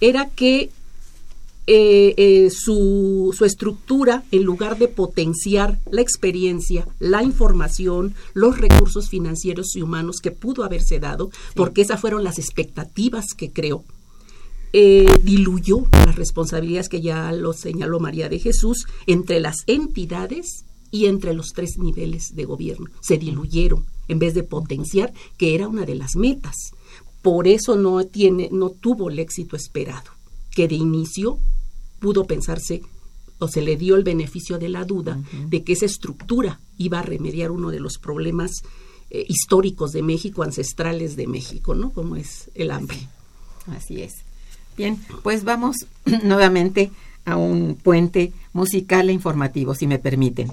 era 0.00 0.28
que 0.30 0.70
eh, 1.66 2.14
eh, 2.18 2.50
su, 2.50 3.34
su 3.36 3.44
estructura, 3.46 4.22
en 4.30 4.42
lugar 4.42 4.76
de 4.78 4.86
potenciar 4.88 5.78
la 5.90 6.02
experiencia, 6.02 6.86
la 6.98 7.22
información, 7.22 8.14
los 8.34 8.58
recursos 8.58 9.08
financieros 9.08 9.74
y 9.74 9.80
humanos 9.80 10.16
que 10.22 10.30
pudo 10.30 10.64
haberse 10.64 11.00
dado, 11.00 11.30
porque 11.54 11.80
esas 11.82 12.00
fueron 12.00 12.22
las 12.22 12.38
expectativas 12.38 13.26
que 13.34 13.50
creó, 13.50 13.82
eh, 14.74 15.06
diluyó 15.22 15.86
las 15.92 16.16
responsabilidades 16.16 16.88
que 16.90 17.00
ya 17.00 17.32
lo 17.32 17.52
señaló 17.54 17.98
María 18.00 18.28
de 18.28 18.40
Jesús 18.40 18.86
entre 19.06 19.40
las 19.40 19.58
entidades 19.66 20.64
y 20.94 21.06
entre 21.06 21.34
los 21.34 21.48
tres 21.48 21.76
niveles 21.76 22.36
de 22.36 22.44
gobierno. 22.44 22.86
Se 23.00 23.18
diluyeron 23.18 23.84
en 24.06 24.20
vez 24.20 24.32
de 24.32 24.44
potenciar, 24.44 25.12
que 25.36 25.56
era 25.56 25.66
una 25.66 25.84
de 25.84 25.96
las 25.96 26.14
metas. 26.14 26.54
Por 27.20 27.48
eso 27.48 27.74
no 27.74 28.04
tiene, 28.04 28.48
no 28.52 28.70
tuvo 28.70 29.10
el 29.10 29.18
éxito 29.18 29.56
esperado, 29.56 30.12
que 30.52 30.68
de 30.68 30.76
inicio 30.76 31.40
pudo 31.98 32.26
pensarse 32.26 32.82
o 33.40 33.48
se 33.48 33.60
le 33.60 33.76
dio 33.76 33.96
el 33.96 34.04
beneficio 34.04 34.56
de 34.60 34.68
la 34.68 34.84
duda 34.84 35.20
de 35.48 35.64
que 35.64 35.72
esa 35.72 35.86
estructura 35.86 36.60
iba 36.78 37.00
a 37.00 37.02
remediar 37.02 37.50
uno 37.50 37.70
de 37.70 37.80
los 37.80 37.98
problemas 37.98 38.52
eh, 39.10 39.24
históricos 39.28 39.90
de 39.90 40.02
México, 40.02 40.44
ancestrales 40.44 41.16
de 41.16 41.26
México, 41.26 41.74
¿no? 41.74 41.90
Como 41.90 42.14
es 42.14 42.52
el 42.54 42.70
hambre. 42.70 43.08
Así 43.66 44.00
es. 44.00 44.12
Bien, 44.76 44.96
pues 45.24 45.42
vamos 45.42 45.86
nuevamente 46.22 46.92
a 47.24 47.36
un 47.36 47.74
puente 47.74 48.32
musical 48.52 49.08
e 49.08 49.12
informativo, 49.12 49.74
si 49.74 49.88
me 49.88 49.98
permiten. 49.98 50.52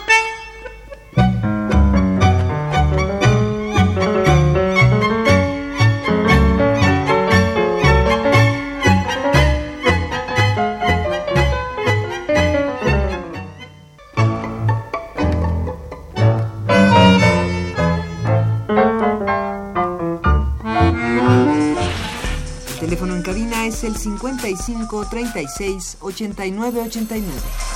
El 23.91 23.97
55 23.97 25.05
36 25.09 25.97
89 25.99 26.81
89. 26.81 27.70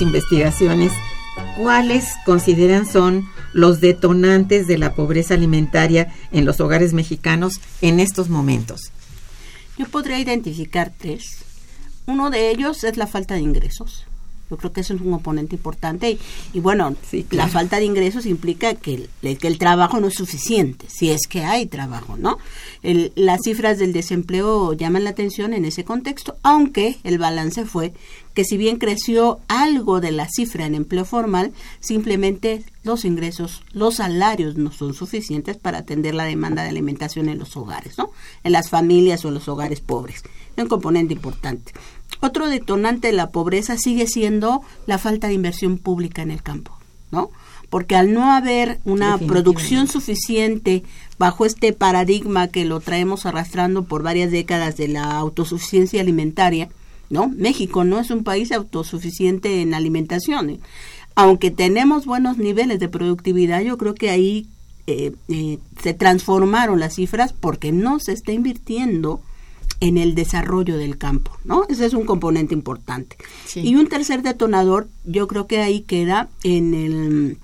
Investigaciones, 0.00 0.92
¿cuáles 1.56 2.06
consideran 2.24 2.86
son 2.86 3.28
los 3.52 3.80
detonantes 3.80 4.66
de 4.66 4.78
la 4.78 4.94
pobreza 4.94 5.34
alimentaria 5.34 6.12
en 6.32 6.44
los 6.44 6.60
hogares 6.60 6.92
mexicanos 6.92 7.60
en 7.80 8.00
estos 8.00 8.28
momentos? 8.28 8.92
Yo 9.78 9.86
podría 9.86 10.18
identificar 10.18 10.92
tres. 10.96 11.44
Uno 12.06 12.30
de 12.30 12.50
ellos 12.50 12.84
es 12.84 12.96
la 12.96 13.06
falta 13.06 13.34
de 13.34 13.40
ingresos. 13.40 14.06
Yo 14.50 14.56
creo 14.56 14.72
que 14.72 14.80
eso 14.80 14.94
es 14.94 15.00
un 15.00 15.10
componente 15.10 15.56
importante 15.56 16.18
y, 16.52 16.60
bueno, 16.60 16.94
la 17.30 17.48
falta 17.48 17.78
de 17.78 17.84
ingresos 17.84 18.26
implica 18.26 18.74
que 18.74 19.08
el, 19.22 19.38
que 19.38 19.48
el 19.48 19.58
trabajo 19.58 20.00
no 20.00 20.08
es 20.08 20.14
suficiente, 20.14 20.86
si 20.88 21.10
es 21.10 21.26
que 21.28 21.44
hay 21.44 21.66
trabajo, 21.66 22.16
¿no? 22.16 22.38
las 22.82 23.40
cifras 23.42 23.78
del 23.78 23.92
desempleo 23.92 24.72
llaman 24.72 25.04
la 25.04 25.10
atención 25.10 25.52
en 25.52 25.64
ese 25.64 25.84
contexto, 25.84 26.36
aunque 26.42 26.98
el 27.02 27.18
balance 27.18 27.64
fue 27.64 27.92
que 28.34 28.44
si 28.44 28.56
bien 28.58 28.76
creció 28.76 29.40
algo 29.48 30.00
de 30.00 30.12
la 30.12 30.28
cifra 30.28 30.66
en 30.66 30.74
empleo 30.74 31.04
formal, 31.04 31.52
simplemente 31.80 32.64
los 32.84 33.04
ingresos, 33.04 33.62
los 33.72 33.96
salarios 33.96 34.56
no 34.56 34.70
son 34.72 34.92
suficientes 34.92 35.56
para 35.56 35.78
atender 35.78 36.14
la 36.14 36.24
demanda 36.24 36.62
de 36.62 36.68
alimentación 36.68 37.30
en 37.30 37.38
los 37.38 37.56
hogares, 37.56 37.96
¿no? 37.96 38.10
En 38.44 38.52
las 38.52 38.68
familias 38.68 39.24
o 39.24 39.28
en 39.28 39.34
los 39.34 39.48
hogares 39.48 39.80
pobres. 39.80 40.22
Es 40.54 40.62
un 40.62 40.68
componente 40.68 41.14
importante. 41.14 41.72
Otro 42.20 42.48
detonante 42.48 43.08
de 43.08 43.12
la 43.12 43.30
pobreza 43.30 43.76
sigue 43.78 44.06
siendo 44.06 44.62
la 44.86 44.98
falta 44.98 45.28
de 45.28 45.34
inversión 45.34 45.78
pública 45.78 46.22
en 46.22 46.30
el 46.30 46.42
campo, 46.42 46.76
¿no? 47.10 47.30
Porque 47.70 47.96
al 47.96 48.12
no 48.12 48.32
haber 48.32 48.78
una 48.84 49.18
producción 49.18 49.88
suficiente 49.88 50.84
bajo 51.18 51.44
este 51.44 51.72
paradigma 51.72 52.48
que 52.48 52.64
lo 52.64 52.80
traemos 52.80 53.26
arrastrando 53.26 53.84
por 53.84 54.02
varias 54.02 54.30
décadas 54.30 54.76
de 54.76 54.88
la 54.88 55.16
autosuficiencia 55.16 56.00
alimentaria, 56.00 56.68
¿no? 57.10 57.28
México 57.28 57.84
no 57.84 57.98
es 57.98 58.10
un 58.10 58.24
país 58.24 58.52
autosuficiente 58.52 59.62
en 59.62 59.74
alimentación. 59.74 60.60
Aunque 61.14 61.50
tenemos 61.50 62.06
buenos 62.06 62.38
niveles 62.38 62.78
de 62.78 62.88
productividad, 62.88 63.62
yo 63.62 63.78
creo 63.78 63.94
que 63.94 64.10
ahí 64.10 64.46
eh, 64.86 65.12
eh, 65.28 65.58
se 65.82 65.94
transformaron 65.94 66.78
las 66.78 66.94
cifras 66.94 67.32
porque 67.32 67.72
no 67.72 67.98
se 67.98 68.12
está 68.12 68.32
invirtiendo 68.32 69.20
en 69.80 69.98
el 69.98 70.14
desarrollo 70.14 70.76
del 70.76 70.98
campo, 70.98 71.32
¿no? 71.44 71.64
Ese 71.68 71.86
es 71.86 71.94
un 71.94 72.06
componente 72.06 72.54
importante. 72.54 73.16
Y 73.54 73.76
un 73.76 73.88
tercer 73.88 74.22
detonador, 74.22 74.88
yo 75.04 75.28
creo 75.28 75.46
que 75.46 75.60
ahí 75.60 75.80
queda 75.80 76.28
en 76.42 76.74
el 76.74 77.38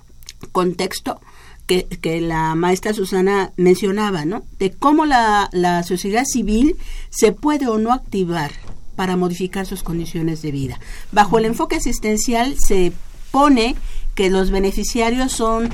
contexto 0.51 1.19
que, 1.67 1.85
que 1.85 2.21
la 2.21 2.55
maestra 2.55 2.93
Susana 2.93 3.53
mencionaba, 3.55 4.25
¿no? 4.25 4.43
De 4.59 4.71
cómo 4.71 5.05
la, 5.05 5.49
la 5.51 5.83
sociedad 5.83 6.25
civil 6.25 6.75
se 7.09 7.31
puede 7.31 7.67
o 7.67 7.77
no 7.77 7.93
activar 7.93 8.51
para 8.95 9.17
modificar 9.17 9.65
sus 9.65 9.83
condiciones 9.83 10.41
de 10.41 10.51
vida. 10.51 10.79
Bajo 11.11 11.37
el 11.37 11.45
enfoque 11.45 11.77
asistencial 11.77 12.55
se 12.59 12.93
pone 13.31 13.75
que 14.15 14.29
los 14.29 14.51
beneficiarios 14.51 15.31
son 15.31 15.69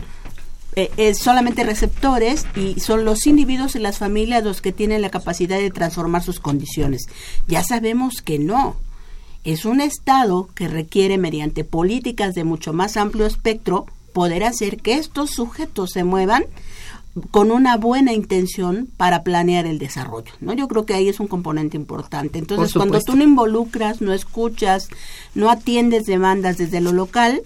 eh, 0.98 1.13
solamente 1.13 1.63
receptores 1.63 2.46
y 2.56 2.80
son 2.80 3.06
los 3.06 3.28
individuos 3.28 3.76
y 3.76 3.80
las 3.80 3.98
familias 3.98 4.44
los 4.44 4.62
que 4.62 4.72
tienen 4.72 5.02
la 5.02 5.10
capacidad 5.10 5.58
de 5.58 5.72
transformar 5.72 6.24
sus 6.24 6.39
condiciones. 6.39 7.08
Ya 7.48 7.63
sabemos 7.63 8.22
que 8.22 8.39
no. 8.39 8.76
Es 9.44 9.65
un 9.65 9.82
Estado 9.82 10.50
que 10.54 10.68
requiere, 10.68 11.18
mediante 11.18 11.63
políticas 11.63 12.36
de 12.36 12.44
mucho 12.44 12.74
más 12.74 12.98
amplio 12.98 13.26
espectro, 13.26 13.86
poder 14.13 14.44
hacer 14.44 14.78
que 14.78 14.96
estos 14.96 15.32
sujetos 15.32 15.92
se 15.92 16.04
muevan 16.04 16.46
con 17.32 17.52
una 17.52 17.78
buena 17.78 18.13
intención 18.13 18.88
para 18.98 19.24
planear 19.24 19.65
el 19.65 19.80
desarrollo, 19.80 20.32
¿no? 20.42 20.54
Yo 20.54 20.68
creo 20.68 20.86
que 20.86 20.94
ahí 20.94 21.10
es 21.10 21.20
un 21.20 21.28
componente 21.28 21.76
importante. 21.76 22.39
Entonces, 22.39 22.74
cuando 22.74 23.00
tú 23.02 23.15
no 23.15 23.24
involucras, 23.24 24.02
no 24.02 24.13
escuchas, 24.13 24.89
no 25.36 25.50
atiendes 25.50 26.06
demandas 26.06 26.58
desde 26.58 26.82
lo 26.82 26.92
local 26.94 27.42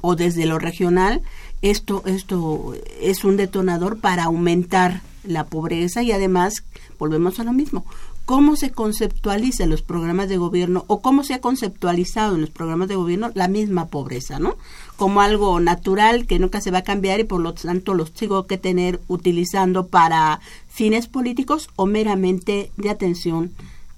o 0.00 0.16
desde 0.16 0.46
lo 0.46 0.58
regional, 0.58 1.22
esto, 1.70 2.02
esto 2.04 2.74
es 3.00 3.24
un 3.24 3.38
detonador 3.38 3.98
para 3.98 4.24
aumentar 4.24 5.00
la 5.24 5.46
pobreza 5.46 6.02
y 6.02 6.12
además 6.12 6.62
volvemos 6.98 7.40
a 7.40 7.44
lo 7.44 7.54
mismo. 7.54 7.86
¿Cómo 8.26 8.56
se 8.56 8.70
conceptualiza 8.70 9.64
en 9.64 9.70
los 9.70 9.82
programas 9.82 10.28
de 10.28 10.36
gobierno 10.36 10.84
o 10.88 11.00
cómo 11.00 11.24
se 11.24 11.34
ha 11.34 11.40
conceptualizado 11.40 12.34
en 12.34 12.42
los 12.42 12.50
programas 12.50 12.88
de 12.88 12.96
gobierno 12.96 13.30
la 13.34 13.48
misma 13.48 13.86
pobreza, 13.86 14.38
¿no? 14.38 14.56
Como 14.96 15.22
algo 15.22 15.58
natural 15.60 16.26
que 16.26 16.38
nunca 16.38 16.60
se 16.60 16.70
va 16.70 16.78
a 16.78 16.84
cambiar 16.84 17.20
y 17.20 17.24
por 17.24 17.40
lo 17.40 17.54
tanto 17.54 17.94
los 17.94 18.12
sigo 18.14 18.46
que 18.46 18.58
tener 18.58 19.00
utilizando 19.08 19.88
para 19.88 20.40
fines 20.68 21.06
políticos 21.06 21.68
o 21.76 21.86
meramente 21.86 22.70
de 22.76 22.90
atención 22.90 23.52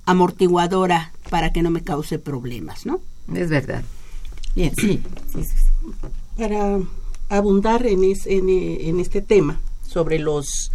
amortiguadora 0.06 1.12
para 1.30 1.52
que 1.52 1.62
no 1.62 1.70
me 1.70 1.82
cause 1.82 2.20
problemas, 2.20 2.86
¿no? 2.86 3.00
Es 3.34 3.50
verdad. 3.50 3.82
Bien, 4.54 4.74
sí. 4.76 5.02
sí, 5.32 5.44
sí. 5.44 5.54
Para 6.36 6.78
abundar 7.28 7.86
en, 7.86 8.02
en, 8.04 9.00
este 9.00 9.20
tema 9.20 9.60
sobre 9.86 10.18
los, 10.18 10.70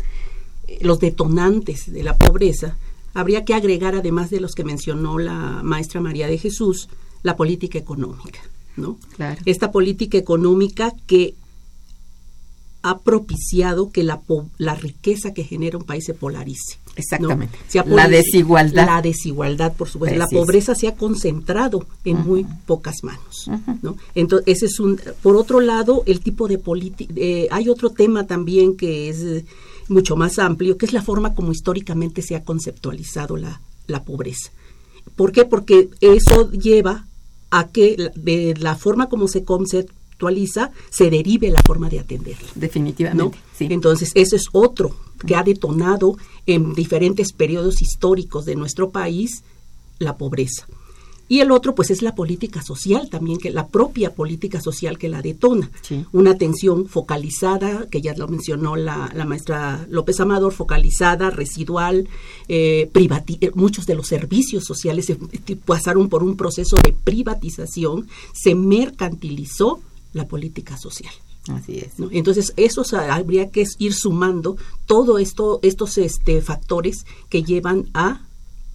los 0.81 0.99
detonantes 0.99 1.91
de 1.91 2.03
la 2.03 2.17
pobreza, 2.17 2.77
habría 3.13 3.45
que 3.45 3.53
agregar, 3.53 3.95
además 3.95 4.29
de 4.29 4.39
los 4.41 4.53
que 4.53 4.63
mencionó 4.63 5.17
la 5.17 5.61
maestra 5.63 6.01
María 6.01 6.27
de 6.27 6.37
Jesús, 6.37 6.89
la 7.23 7.35
política 7.35 7.77
económica. 7.77 8.39
¿no? 8.77 8.97
Esta 9.45 9.71
política 9.71 10.17
económica 10.17 10.93
que 11.07 11.35
ha 12.83 12.99
propiciado 12.99 13.91
que 13.91 14.03
la, 14.03 14.21
la 14.57 14.75
riqueza 14.75 15.33
que 15.33 15.43
genera 15.43 15.77
un 15.77 15.83
país 15.83 16.05
se 16.05 16.13
polarice. 16.13 16.77
Exactamente. 16.95 17.58
la 17.86 18.08
desigualdad. 18.08 18.86
La 18.86 19.01
desigualdad, 19.01 19.73
por 19.73 19.89
supuesto. 19.89 20.17
la 20.17 20.27
pobreza 20.27 20.75
se 20.75 20.88
ha 20.88 20.95
concentrado 20.95 21.86
en 22.06 22.25
muy 22.25 22.45
pocas 22.65 23.04
manos. 23.04 23.49
¿no? 23.82 23.97
Entonces, 24.15 24.47
ese 24.47 24.65
es 24.67 24.80
un. 24.80 24.99
Por 25.21 25.36
otro 25.36 25.62
lado, 25.62 26.04
el 26.06 26.19
tipo 26.21 26.47
de 26.47 26.58
política. 26.58 27.13
Eh, 27.15 27.47
hay 27.51 27.69
otro 27.69 27.91
tema 27.91 28.27
también 28.27 28.75
que 28.75 29.10
es 29.10 29.21
eh, 29.21 29.45
mucho 29.88 30.15
más 30.15 30.39
amplio, 30.39 30.77
que 30.77 30.86
es 30.86 30.93
la 30.93 31.01
forma 31.01 31.34
como 31.34 31.51
históricamente 31.51 32.21
se 32.21 32.36
ha 32.36 32.43
conceptualizado 32.43 33.38
la, 33.38 33.62
la 33.88 34.04
pobreza. 34.04 34.51
¿Por 35.15 35.32
qué? 35.32 35.45
Porque 35.45 35.89
eso 36.01 36.51
lleva 36.51 37.06
a 37.49 37.67
que 37.67 38.12
de 38.15 38.56
la 38.60 38.75
forma 38.75 39.10
como 39.10 39.27
se 39.27 39.43
conceptualiza 39.43 40.00
actualiza, 40.21 40.71
se 40.91 41.10
derive 41.10 41.49
la 41.49 41.62
forma 41.65 41.89
de 41.89 41.99
atenderla. 41.99 42.47
Definitivamente. 42.53 43.38
Sí. 43.57 43.67
Entonces, 43.71 44.12
eso 44.13 44.36
es 44.36 44.45
otro 44.51 44.95
que 45.25 45.36
ha 45.36 45.43
detonado 45.43 46.15
en 46.45 46.73
diferentes 46.73 47.34
periodos 47.34 47.81
históricos 47.81 48.45
de 48.45 48.55
nuestro 48.55 48.91
país 48.91 49.43
la 49.97 50.17
pobreza. 50.17 50.67
Y 51.27 51.39
el 51.39 51.51
otro, 51.51 51.73
pues, 51.73 51.89
es 51.91 52.01
la 52.01 52.13
política 52.13 52.62
social 52.62 53.10
también, 53.10 53.38
que 53.38 53.51
la 53.51 53.67
propia 53.67 54.13
política 54.13 54.60
social 54.60 54.97
que 54.97 55.07
la 55.07 55.21
detona. 55.21 55.71
Una 56.12 56.31
atención 56.31 56.88
focalizada, 56.88 57.88
que 57.89 58.01
ya 58.01 58.13
lo 58.15 58.27
mencionó 58.27 58.75
la, 58.75 59.10
maestra 59.25 59.88
López 59.89 60.19
Amador, 60.19 60.51
focalizada, 60.51 61.29
residual, 61.29 62.10
eh, 62.49 62.91
eh, 62.93 63.51
muchos 63.55 63.86
de 63.86 63.95
los 63.95 64.07
servicios 64.07 64.65
sociales 64.65 65.07
pasaron 65.63 66.10
por 66.10 66.21
un 66.21 66.36
proceso 66.36 66.75
de 66.84 66.91
privatización, 66.91 68.10
se 68.34 68.53
mercantilizó 68.53 69.79
la 70.13 70.28
política 70.28 70.78
social. 70.78 71.13
Así 71.47 71.80
es. 71.80 71.93
Entonces, 72.12 72.54
eso 72.56 72.84
habría 72.97 73.50
que 73.50 73.65
ir 73.80 73.93
sumando 73.93 74.58
todo 74.86 75.17
esto, 75.17 75.60
estos 75.63 75.97
este, 75.97 76.41
factores 76.41 77.06
que 77.30 77.43
llevan 77.43 77.89
a 77.93 78.21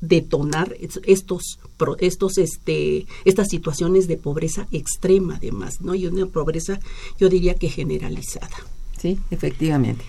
detonar 0.01 0.77
estos 0.79 1.59
estos 2.01 2.37
este 2.37 3.07
estas 3.25 3.49
situaciones 3.49 4.07
de 4.09 4.19
pobreza 4.19 4.69
extrema 4.71 5.37
además 5.37 5.81
no 5.81 5.95
y 5.95 6.07
una 6.07 6.27
pobreza 6.27 6.79
yo 7.19 7.31
diría 7.31 7.55
que 7.55 7.71
generalizada 7.71 8.57
sí 9.01 9.19
efectivamente 9.31 10.05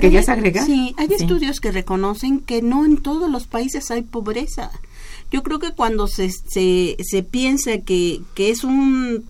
¿Querías 0.00 0.30
agregar? 0.30 0.64
Sí, 0.64 0.94
hay 0.96 1.08
estudios 1.12 1.60
que 1.60 1.70
reconocen 1.70 2.40
que 2.40 2.62
no 2.62 2.86
en 2.86 2.96
todos 2.96 3.30
los 3.30 3.46
países 3.46 3.90
hay 3.90 4.00
pobreza. 4.00 4.70
Yo 5.30 5.42
creo 5.42 5.58
que 5.58 5.72
cuando 5.72 6.08
se, 6.08 6.30
se, 6.30 6.96
se 6.98 7.22
piensa 7.22 7.78
que, 7.78 8.22
que 8.34 8.50
es 8.50 8.64
un 8.64 9.24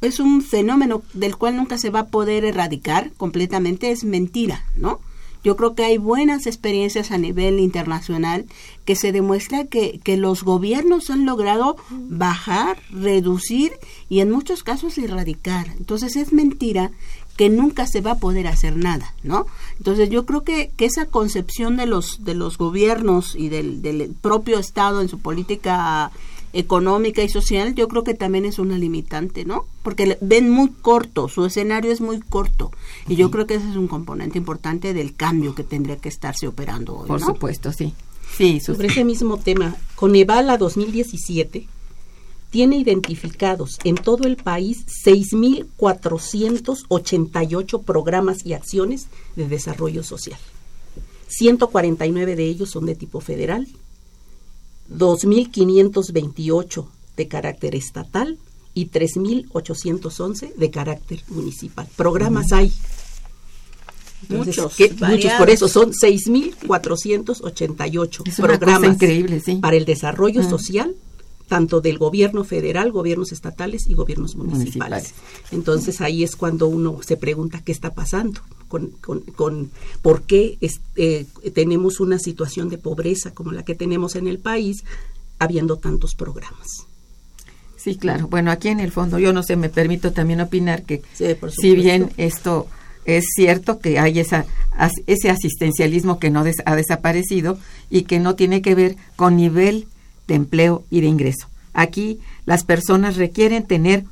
es 0.00 0.20
un 0.20 0.42
fenómeno 0.42 1.02
del 1.12 1.36
cual 1.36 1.56
nunca 1.56 1.78
se 1.78 1.90
va 1.90 2.00
a 2.00 2.06
poder 2.06 2.44
erradicar 2.44 3.12
completamente, 3.16 3.90
es 3.90 4.04
mentira, 4.04 4.64
¿no? 4.76 5.00
Yo 5.44 5.56
creo 5.56 5.74
que 5.74 5.84
hay 5.84 5.98
buenas 5.98 6.46
experiencias 6.46 7.10
a 7.10 7.18
nivel 7.18 7.60
internacional 7.60 8.46
que 8.84 8.96
se 8.96 9.12
demuestra 9.12 9.64
que, 9.64 10.00
que 10.02 10.16
los 10.16 10.42
gobiernos 10.42 11.10
han 11.10 11.24
logrado 11.24 11.76
bajar, 11.90 12.78
reducir 12.90 13.72
y 14.08 14.20
en 14.20 14.30
muchos 14.30 14.64
casos 14.64 14.98
erradicar. 14.98 15.68
Entonces 15.78 16.16
es 16.16 16.32
mentira 16.32 16.90
que 17.36 17.48
nunca 17.48 17.86
se 17.86 18.00
va 18.00 18.12
a 18.12 18.18
poder 18.18 18.48
hacer 18.48 18.76
nada, 18.76 19.14
¿no? 19.22 19.46
Entonces 19.78 20.10
yo 20.10 20.26
creo 20.26 20.42
que, 20.42 20.72
que 20.76 20.86
esa 20.86 21.06
concepción 21.06 21.76
de 21.76 21.86
los, 21.86 22.24
de 22.24 22.34
los 22.34 22.58
gobiernos 22.58 23.36
y 23.36 23.48
del, 23.48 23.80
del 23.80 24.12
propio 24.20 24.58
Estado 24.58 25.00
en 25.00 25.08
su 25.08 25.20
política 25.20 26.10
económica 26.52 27.22
y 27.22 27.28
social, 27.28 27.74
yo 27.74 27.88
creo 27.88 28.04
que 28.04 28.14
también 28.14 28.44
es 28.44 28.58
una 28.58 28.78
limitante, 28.78 29.44
¿no? 29.44 29.66
Porque 29.82 30.16
ven 30.20 30.50
muy 30.50 30.70
corto, 30.70 31.28
su 31.28 31.44
escenario 31.44 31.92
es 31.92 32.00
muy 32.00 32.20
corto. 32.20 32.70
Y 33.06 33.16
yo 33.16 33.30
creo 33.30 33.46
que 33.46 33.56
ese 33.56 33.70
es 33.70 33.76
un 33.76 33.88
componente 33.88 34.38
importante 34.38 34.94
del 34.94 35.14
cambio 35.14 35.54
que 35.54 35.64
tendría 35.64 35.96
que 35.96 36.08
estarse 36.08 36.46
operando 36.46 36.96
hoy. 36.96 37.08
Por 37.08 37.20
supuesto, 37.20 37.72
sí. 37.72 37.92
Sí, 38.36 38.60
sobre 38.60 38.88
ese 38.88 39.04
mismo 39.04 39.38
tema, 39.38 39.74
Conevala 39.94 40.58
2017 40.58 41.66
tiene 42.50 42.78
identificados 42.78 43.78
en 43.84 43.96
todo 43.96 44.26
el 44.26 44.36
país 44.36 44.86
6.488 45.04 47.82
programas 47.82 48.46
y 48.46 48.54
acciones 48.54 49.08
de 49.36 49.48
desarrollo 49.48 50.02
social. 50.02 50.40
149 51.28 52.36
de 52.36 52.44
ellos 52.44 52.70
son 52.70 52.86
de 52.86 52.94
tipo 52.94 53.20
federal 53.20 53.68
2.528 54.90 56.86
de 57.16 57.28
carácter 57.28 57.74
estatal 57.74 58.38
y 58.74 58.90
3.811 58.90 60.54
de 60.54 60.70
carácter 60.70 61.22
municipal. 61.28 61.88
Programas 61.96 62.52
hay. 62.52 62.70
Entonces, 64.28 64.58
Muchos, 64.58 64.78
muchos, 65.08 65.32
por 65.32 65.50
eso 65.50 65.68
son 65.68 65.92
6.488 65.92 68.22
Es 68.26 68.38
una 68.38 68.48
cosa 68.48 68.58
programas 68.58 68.94
increíble, 68.94 69.40
sí. 69.40 69.56
para 69.56 69.76
el 69.76 69.84
desarrollo 69.84 70.40
Ah. 70.42 70.48
social, 70.50 70.94
tanto 71.48 71.80
del 71.80 71.98
gobierno 71.98 72.44
federal, 72.44 72.92
gobiernos 72.92 73.32
estatales 73.32 73.86
y 73.88 73.94
gobiernos 73.94 74.36
municipales. 74.36 74.68
Municipales. 74.68 75.14
Entonces 75.50 76.00
ahí 76.00 76.22
es 76.22 76.36
cuando 76.36 76.68
uno 76.68 77.00
se 77.02 77.16
pregunta 77.16 77.62
qué 77.64 77.72
está 77.72 77.94
pasando, 77.94 78.40
con, 78.68 78.88
con, 79.00 79.20
con 79.22 79.70
por 80.02 80.22
qué 80.22 80.58
es- 80.60 80.80
eh, 80.96 81.26
tenemos 81.54 82.00
una 82.00 82.18
situación 82.18 82.68
de 82.68 82.78
pobreza 82.78 83.32
como 83.32 83.50
la 83.52 83.64
que 83.64 83.74
tenemos 83.74 84.14
en 84.14 84.28
el 84.28 84.38
país, 84.38 84.84
habiendo 85.38 85.76
tantos 85.78 86.14
programas. 86.14 86.86
Sí, 87.76 87.96
claro. 87.96 88.26
Bueno, 88.28 88.50
aquí 88.50 88.68
en 88.68 88.80
el 88.80 88.90
fondo 88.92 89.18
yo 89.18 89.32
no 89.32 89.42
sé, 89.42 89.56
me 89.56 89.68
permito 89.70 90.12
también 90.12 90.40
opinar 90.40 90.82
que 90.82 91.00
Sí, 91.14 91.26
si 91.60 91.74
bien 91.76 92.10
esto 92.16 92.66
es 93.04 93.24
cierto 93.34 93.78
que 93.78 93.98
hay 93.98 94.18
esa 94.18 94.44
as- 94.76 95.00
ese 95.06 95.30
asistencialismo 95.30 96.18
que 96.18 96.28
no 96.30 96.44
des- 96.44 96.62
ha 96.66 96.76
desaparecido 96.76 97.56
y 97.88 98.02
que 98.02 98.18
no 98.18 98.34
tiene 98.34 98.60
que 98.62 98.74
ver 98.74 98.96
con 99.16 99.36
nivel 99.36 99.86
de 100.28 100.34
empleo 100.36 100.84
y 100.90 101.00
de 101.00 101.08
ingreso. 101.08 101.48
Aquí 101.74 102.20
las 102.46 102.62
personas 102.64 103.16
requieren 103.16 103.64
tener 103.64 104.04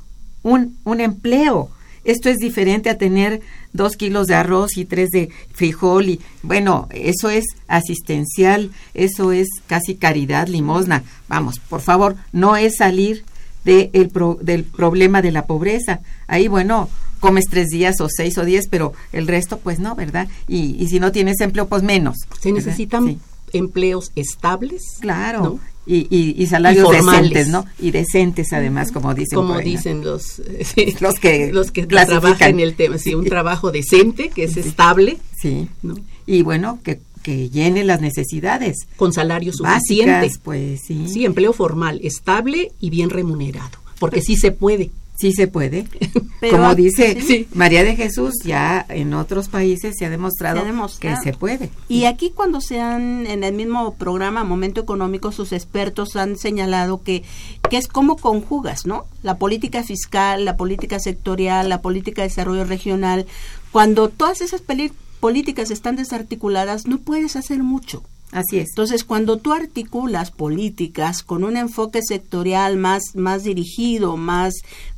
un, 0.43 0.77
un 0.83 0.99
empleo. 0.99 1.69
Esto 2.03 2.29
es 2.29 2.37
diferente 2.37 2.89
a 2.89 2.97
tener 2.97 3.41
dos 3.73 3.97
kilos 3.97 4.27
de 4.27 4.35
arroz 4.35 4.77
y 4.77 4.85
tres 4.85 5.09
de 5.09 5.29
frijol 5.53 6.07
y 6.09 6.21
bueno, 6.41 6.87
eso 6.91 7.29
es 7.29 7.43
asistencial, 7.67 8.71
eso 8.93 9.31
es 9.31 9.47
casi 9.67 9.95
caridad, 9.95 10.47
limosna. 10.47 11.03
Vamos, 11.27 11.59
por 11.59 11.81
favor, 11.81 12.15
no 12.31 12.55
es 12.55 12.77
salir 12.77 13.23
de 13.65 13.89
el 13.93 14.09
pro- 14.09 14.39
del 14.41 14.63
problema 14.63 15.21
de 15.21 15.31
la 15.31 15.45
pobreza. 15.45 15.99
Ahí, 16.27 16.47
bueno, 16.47 16.89
comes 17.19 17.45
tres 17.49 17.67
días 17.67 17.99
o 17.99 18.07
seis 18.09 18.37
o 18.37 18.45
diez, 18.45 18.67
pero 18.69 18.93
el 19.11 19.27
resto, 19.27 19.59
pues 19.59 19.79
no, 19.79 19.95
¿verdad? 19.95 20.27
Y, 20.47 20.81
y 20.81 20.87
si 20.87 20.99
no 21.01 21.11
tienes 21.11 21.41
empleo, 21.41 21.67
pues 21.67 21.83
menos. 21.83 22.15
Se 22.39 22.51
necesitan 22.53 23.05
Sí, 23.05 23.19
empleos 23.53 24.11
estables. 24.15 24.83
claro. 24.99 25.41
¿no? 25.43 25.59
Y, 25.89 26.05
y, 26.09 26.35
y 26.43 26.47
salarios 26.47 26.85
Y 26.93 26.97
decentes, 26.97 27.47
¿no? 27.47 27.65
Y 27.79 27.91
decentes, 27.91 28.51
además, 28.51 28.91
como 28.91 29.13
dicen. 29.13 29.37
como 29.37 29.53
por 29.53 29.61
ahí, 29.63 29.71
¿no? 29.71 29.77
dicen 29.77 30.03
los, 30.03 30.41
Los 30.99 31.15
que 31.15 31.49
los 31.53 31.71
que 31.71 31.85
trabajan 31.87 32.49
en 32.49 32.59
el 32.59 32.75
tema, 32.75 32.97
sí, 32.97 33.15
un 33.15 33.23
trabajo 33.23 33.71
decente, 33.71 34.27
que 34.29 34.43
es 34.43 34.57
estable, 34.57 35.17
Sí. 35.41 35.69
¿no? 35.83 35.95
Y 36.25 36.41
bueno, 36.41 36.79
que, 36.83 36.99
que 37.23 37.49
llene 37.49 37.85
las 37.85 38.01
necesidades 38.01 38.79
con 38.97 39.13
salario 39.13 39.53
suficiente. 39.53 40.11
básicas, 40.11 40.39
pues 40.43 40.81
sí. 40.85 41.07
Sí, 41.07 41.23
empleo 41.23 41.53
formal, 41.53 42.01
estable 42.03 42.73
y 42.81 42.89
bien 42.89 43.09
remunerado, 43.09 43.77
porque 43.97 44.21
sí 44.21 44.35
se 44.35 44.51
puede. 44.51 44.89
Sí 45.19 45.31
se 45.33 45.47
puede. 45.47 45.85
Pero- 46.39 46.57
Como 46.57 46.75
dice 46.75 47.19
Sí. 47.27 47.47
María 47.53 47.83
de 47.83 47.95
Jesús, 47.95 48.33
ya 48.45 48.85
en 48.89 49.13
otros 49.15 49.49
países 49.49 49.95
se 49.97 50.05
ha 50.05 50.09
demostrado, 50.09 50.57
Se 50.57 50.61
ha 50.63 50.65
demostrado. 50.65 51.17
que 51.17 51.31
se 51.31 51.37
puede. 51.37 51.69
Y 51.89 52.05
aquí 52.05 52.31
cuando 52.33 52.61
se 52.61 52.79
han, 52.79 53.25
en 53.25 53.43
el 53.43 53.53
mismo 53.55 53.95
programa 53.95 54.43
Momento 54.43 54.79
Económico, 54.81 55.31
sus 55.31 55.51
expertos 55.53 56.15
han 56.15 56.37
señalado 56.37 57.01
que, 57.01 57.23
que 57.69 57.77
es 57.77 57.87
como 57.87 58.17
conjugas, 58.17 58.85
¿no? 58.85 59.05
La 59.23 59.37
política 59.37 59.83
fiscal, 59.83 60.45
la 60.45 60.55
política 60.55 60.99
sectorial, 60.99 61.67
la 61.69 61.81
política 61.81 62.21
de 62.21 62.27
desarrollo 62.27 62.63
regional. 62.65 63.25
Cuando 63.71 64.09
todas 64.09 64.41
esas 64.41 64.61
políticas 65.19 65.71
están 65.71 65.95
desarticuladas, 65.95 66.85
no 66.85 66.99
puedes 66.99 67.35
hacer 67.35 67.63
mucho. 67.63 68.03
Así 68.31 68.59
es. 68.59 68.69
Entonces, 68.71 69.05
cuando 69.05 69.37
tú 69.37 69.53
articulas 69.53 70.31
políticas 70.31 71.23
con 71.23 71.45
un 71.45 71.55
enfoque 71.55 72.01
sectorial 72.03 72.75
más, 72.75 73.15
más 73.15 73.43
dirigido, 73.43 74.17
más 74.17 74.53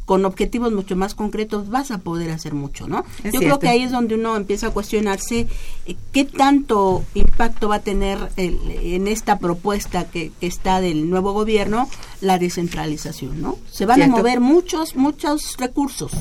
con 0.10 0.26
objetivos 0.26 0.74
mucho 0.74 0.95
más 0.95 1.14
concretos, 1.14 1.70
vas 1.70 1.91
a 1.91 1.99
poder 1.99 2.32
hacer 2.32 2.55
mucho, 2.55 2.88
¿no? 2.88 3.05
Es 3.24 3.32
Yo 3.32 3.41
creo 3.41 3.60
que 3.60 3.70
ahí 3.70 3.84
es 3.84 3.91
donde 3.91 4.16
uno 4.16 4.36
empieza 4.36 4.66
a 4.66 4.70
cuestionarse 4.72 5.45
eh, 5.86 5.95
qué 6.12 6.26
tanto 6.26 7.03
impacto 7.14 7.70
va 7.70 7.76
a 7.76 7.80
tener 7.82 8.18
el- 8.36 8.57
en 8.82 9.07
esta 9.07 9.38
propuesta 9.38 10.05
que, 10.10 10.32
que 10.41 10.47
está 10.47 10.82
del 10.82 11.12
nuevo 11.12 11.32
gobierno 11.34 11.88
la 12.22 12.39
descentralización, 12.39 13.39
¿no? 13.39 13.60
Se 13.72 13.86
van 13.86 13.97
Cierto. 13.97 14.16
a 14.16 14.18
mover 14.18 14.39
muchos, 14.39 14.95
muchos 14.95 15.57
recursos, 15.60 16.12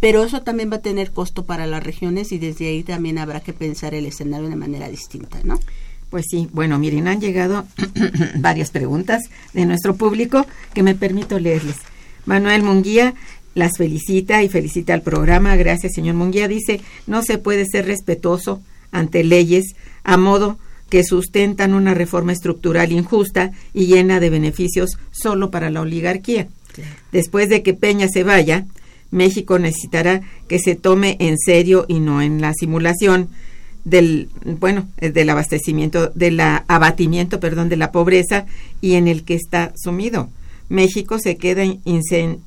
pero 0.00 0.24
eso 0.24 0.40
también 0.40 0.70
va 0.72 0.76
a 0.76 0.80
tener 0.80 1.10
costo 1.10 1.44
para 1.44 1.66
las 1.66 1.82
regiones 1.84 2.32
y 2.32 2.38
desde 2.38 2.68
ahí 2.68 2.82
también 2.82 3.18
habrá 3.18 3.40
que 3.40 3.52
pensar 3.52 3.92
el 3.92 4.06
escenario 4.06 4.48
de 4.48 4.56
manera 4.56 4.88
distinta, 4.88 5.38
¿no? 5.44 5.60
Pues 6.08 6.24
sí, 6.30 6.48
bueno, 6.54 6.78
miren, 6.78 7.08
han 7.08 7.20
llegado 7.20 7.66
varias 8.36 8.70
preguntas 8.70 9.24
de 9.52 9.66
nuestro 9.66 9.94
público 9.96 10.46
que 10.72 10.82
me 10.82 10.94
permito 10.94 11.38
leerles. 11.38 11.76
Manuel 12.26 12.62
Munguía 12.62 13.14
las 13.54 13.76
felicita 13.76 14.42
y 14.42 14.48
felicita 14.48 14.94
al 14.94 15.02
programa. 15.02 15.56
Gracias, 15.56 15.92
señor 15.94 16.14
Munguía. 16.14 16.48
Dice, 16.48 16.80
no 17.06 17.22
se 17.22 17.38
puede 17.38 17.66
ser 17.66 17.86
respetuoso 17.86 18.62
ante 18.92 19.24
leyes 19.24 19.74
a 20.04 20.16
modo 20.16 20.58
que 20.88 21.04
sustentan 21.04 21.74
una 21.74 21.92
reforma 21.92 22.32
estructural 22.32 22.92
injusta 22.92 23.50
y 23.74 23.86
llena 23.86 24.20
de 24.20 24.30
beneficios 24.30 24.98
solo 25.10 25.50
para 25.50 25.70
la 25.70 25.82
oligarquía. 25.82 26.48
Después 27.12 27.48
de 27.48 27.62
que 27.62 27.74
Peña 27.74 28.08
se 28.08 28.22
vaya, 28.22 28.66
México 29.10 29.58
necesitará 29.58 30.22
que 30.48 30.58
se 30.58 30.76
tome 30.76 31.16
en 31.18 31.36
serio 31.38 31.84
y 31.88 32.00
no 32.00 32.22
en 32.22 32.40
la 32.40 32.52
simulación 32.54 33.28
del 33.84 34.28
bueno 34.44 34.86
eh, 34.98 35.10
del 35.10 35.30
abastecimiento 35.30 36.08
del 36.14 36.40
abatimiento 36.40 37.40
perdón 37.40 37.70
de 37.70 37.76
la 37.76 37.90
pobreza 37.90 38.44
y 38.82 38.94
en 38.94 39.08
el 39.08 39.24
que 39.24 39.34
está 39.34 39.72
sumido 39.76 40.28
México 40.68 41.18
se 41.18 41.36
queda 41.36 41.64
incen- 41.64 42.40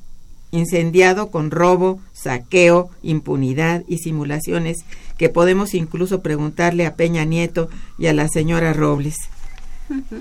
incendiado 0.50 1.30
con 1.30 1.50
robo 1.50 2.00
saqueo 2.12 2.90
impunidad 3.02 3.84
y 3.88 3.98
simulaciones 3.98 4.78
que 5.18 5.28
podemos 5.28 5.74
incluso 5.74 6.20
preguntarle 6.22 6.86
a 6.86 6.94
Peña 6.96 7.24
Nieto 7.24 7.68
y 7.98 8.06
a 8.06 8.12
la 8.12 8.28
señora 8.28 8.72
Robles 8.72 9.16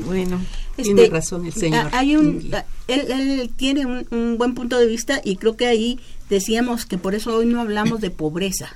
bueno 0.05 0.39
Tiene 0.75 1.07
razón 1.07 1.45
el 1.45 1.53
señor. 1.53 1.87
a- 1.93 1.99
Hay 1.99 2.15
un, 2.15 2.25
Munguía. 2.33 2.59
a- 2.59 2.65
él, 2.91 3.11
él 3.11 3.51
tiene 3.55 3.85
un, 3.85 4.05
un 4.11 4.37
buen 4.37 4.53
punto 4.55 4.77
de 4.77 4.85
vista 4.87 5.21
y 5.23 5.35
creo 5.37 5.55
que 5.55 5.67
ahí 5.67 5.99
decíamos 6.29 6.85
que 6.85 6.97
por 6.97 7.13
eso 7.15 7.35
hoy 7.35 7.45
no 7.45 7.61
hablamos 7.61 8.01
de 8.01 8.09
pobreza. 8.09 8.69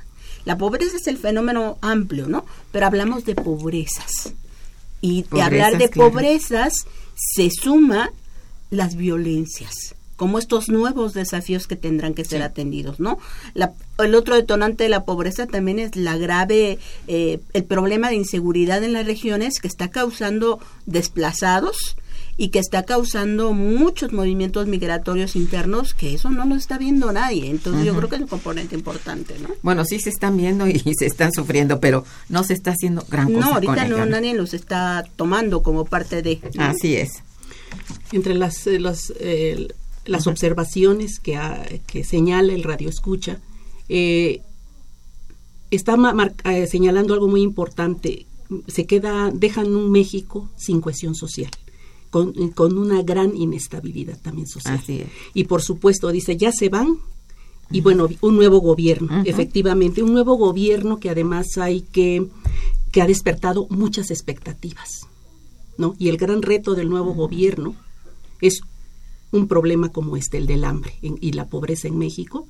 La 0.45 0.57
pobreza 0.57 0.95
es 0.97 1.07
el 1.07 1.17
fenómeno 1.17 1.78
amplio, 1.82 2.28
¿no? 2.28 2.45
Pero 2.71 2.86
hablamos 2.86 3.26
de 3.26 3.34
pobrezas. 3.36 4.34
Y 5.01 5.23
de 5.32 5.41
hablar 5.41 5.78
de 5.78 5.89
claro. 5.89 6.11
pobrezas 6.11 6.73
se 7.15 7.49
suma 7.49 8.11
las 8.70 8.95
violencias 8.95 9.95
como 10.16 10.39
estos 10.39 10.70
nuevos 10.70 11.13
desafíos 11.13 11.68
que 11.68 11.76
tendrán 11.76 12.13
que 12.13 12.24
ser 12.24 12.41
atendidos, 12.41 13.01
¿no? 13.01 13.20
La- 13.53 13.74
el 13.99 14.16
otro 14.16 14.36
detonante 14.36 14.84
de 14.86 14.89
la 14.89 15.03
pobreza 15.03 15.45
también 15.45 15.78
es 15.78 15.97
la 15.97 16.16
grave, 16.16 16.80
eh, 17.07 17.41
el 17.51 17.63
problema 17.66 18.07
de 18.07 18.16
inseguridad 18.16 18.82
en 18.86 18.93
las 18.93 19.05
regiones 19.05 19.59
que 19.59 19.68
está 19.68 19.89
causando 19.89 20.59
desplazados 20.86 21.97
y 22.38 22.47
que 22.49 22.59
está 22.59 22.84
causando 22.84 23.53
muchos 23.53 24.11
movimientos 24.13 24.68
migratorios 24.68 25.36
internos 25.36 25.93
que 25.93 26.13
eso 26.13 26.30
no 26.30 26.45
lo 26.45 26.55
está 26.55 26.78
viendo 26.78 27.11
nadie. 27.13 27.49
Entonces 27.49 27.86
yo 27.86 27.93
creo 27.95 28.07
que 28.09 28.16
es 28.16 28.22
un 28.22 28.28
componente 28.28 28.74
importante, 28.76 29.36
¿no? 29.39 29.49
bueno 29.63 29.84
sí 29.86 29.99
se 29.99 30.09
están 30.09 30.36
viendo 30.38 30.66
y 30.68 30.80
se 30.97 31.05
están 31.05 31.32
sufriendo 31.34 31.80
pero 31.82 32.05
no 32.30 32.43
se 32.45 32.53
está 32.53 32.72
haciendo 32.72 33.05
gran 33.09 33.34
cosa 33.34 33.39
No, 33.47 33.53
ahorita 33.55 33.74
con 33.76 33.89
no, 33.89 33.95
ello, 33.97 34.05
¿no? 34.05 34.11
nadie 34.11 34.34
los 34.34 34.53
está 34.53 35.03
tomando 35.18 35.61
como 35.61 35.84
parte 35.86 36.22
de... 36.22 36.39
así 36.57 36.95
es 36.95 37.22
Entre 38.11 38.34
las, 38.36 38.65
eh, 38.67 38.80
las, 38.80 39.13
eh, 39.19 39.67
las 40.05 40.28
observaciones 40.28 41.19
que, 41.19 41.36
ha- 41.36 41.65
que 41.88 42.03
señala 42.03 42.53
el 42.53 42.63
radio 42.63 42.89
escucha, 42.89 43.39
eh, 43.89 44.41
está 45.71 45.97
eh, 46.45 46.67
señalando 46.67 47.13
algo 47.13 47.28
muy 47.28 47.41
importante. 47.41 48.26
Se 48.67 48.86
queda, 48.86 49.32
dejan 49.34 49.76
un 49.76 49.91
México 49.91 50.49
sin 50.57 50.80
cohesión 50.82 51.15
social, 51.15 51.49
con, 52.11 52.32
con 52.51 52.78
una 52.78 53.01
gran 53.01 53.36
inestabilidad 53.36 54.19
también 54.21 54.47
social. 54.47 54.76
Así 54.82 55.01
es. 55.01 55.07
Y 55.34 55.45
por 55.45 55.61
supuesto, 55.61 56.11
dice, 56.11 56.38
ya 56.38 56.51
se 56.51 56.69
van. 56.69 56.97
Y 57.71 57.82
bueno, 57.82 58.07
un 58.21 58.36
nuevo 58.36 58.59
gobierno, 58.59 59.23
efectivamente, 59.26 60.03
un 60.03 60.13
nuevo 60.13 60.36
gobierno 60.36 60.99
que 60.99 61.09
además 61.09 61.47
hay 61.57 61.82
que, 61.82 62.28
que 62.91 63.01
ha 63.01 63.07
despertado 63.07 63.65
muchas 63.71 64.11
expectativas. 64.11 65.07
¿No? 65.78 65.95
Y 65.99 66.09
el 66.09 66.17
gran 66.17 66.41
reto 66.41 66.76
del 66.76 66.89
nuevo 66.89 67.13
gobierno 67.13 67.76
es 68.41 68.61
un 69.32 69.47
problema 69.47 69.89
como 69.89 70.17
este, 70.17 70.38
el 70.38 70.45
del 70.47 70.63
hambre 70.63 70.93
en- 71.01 71.17
y 71.21 71.34
la 71.34 71.47
pobreza 71.47 71.88
en 71.88 71.97
México, 71.97 72.47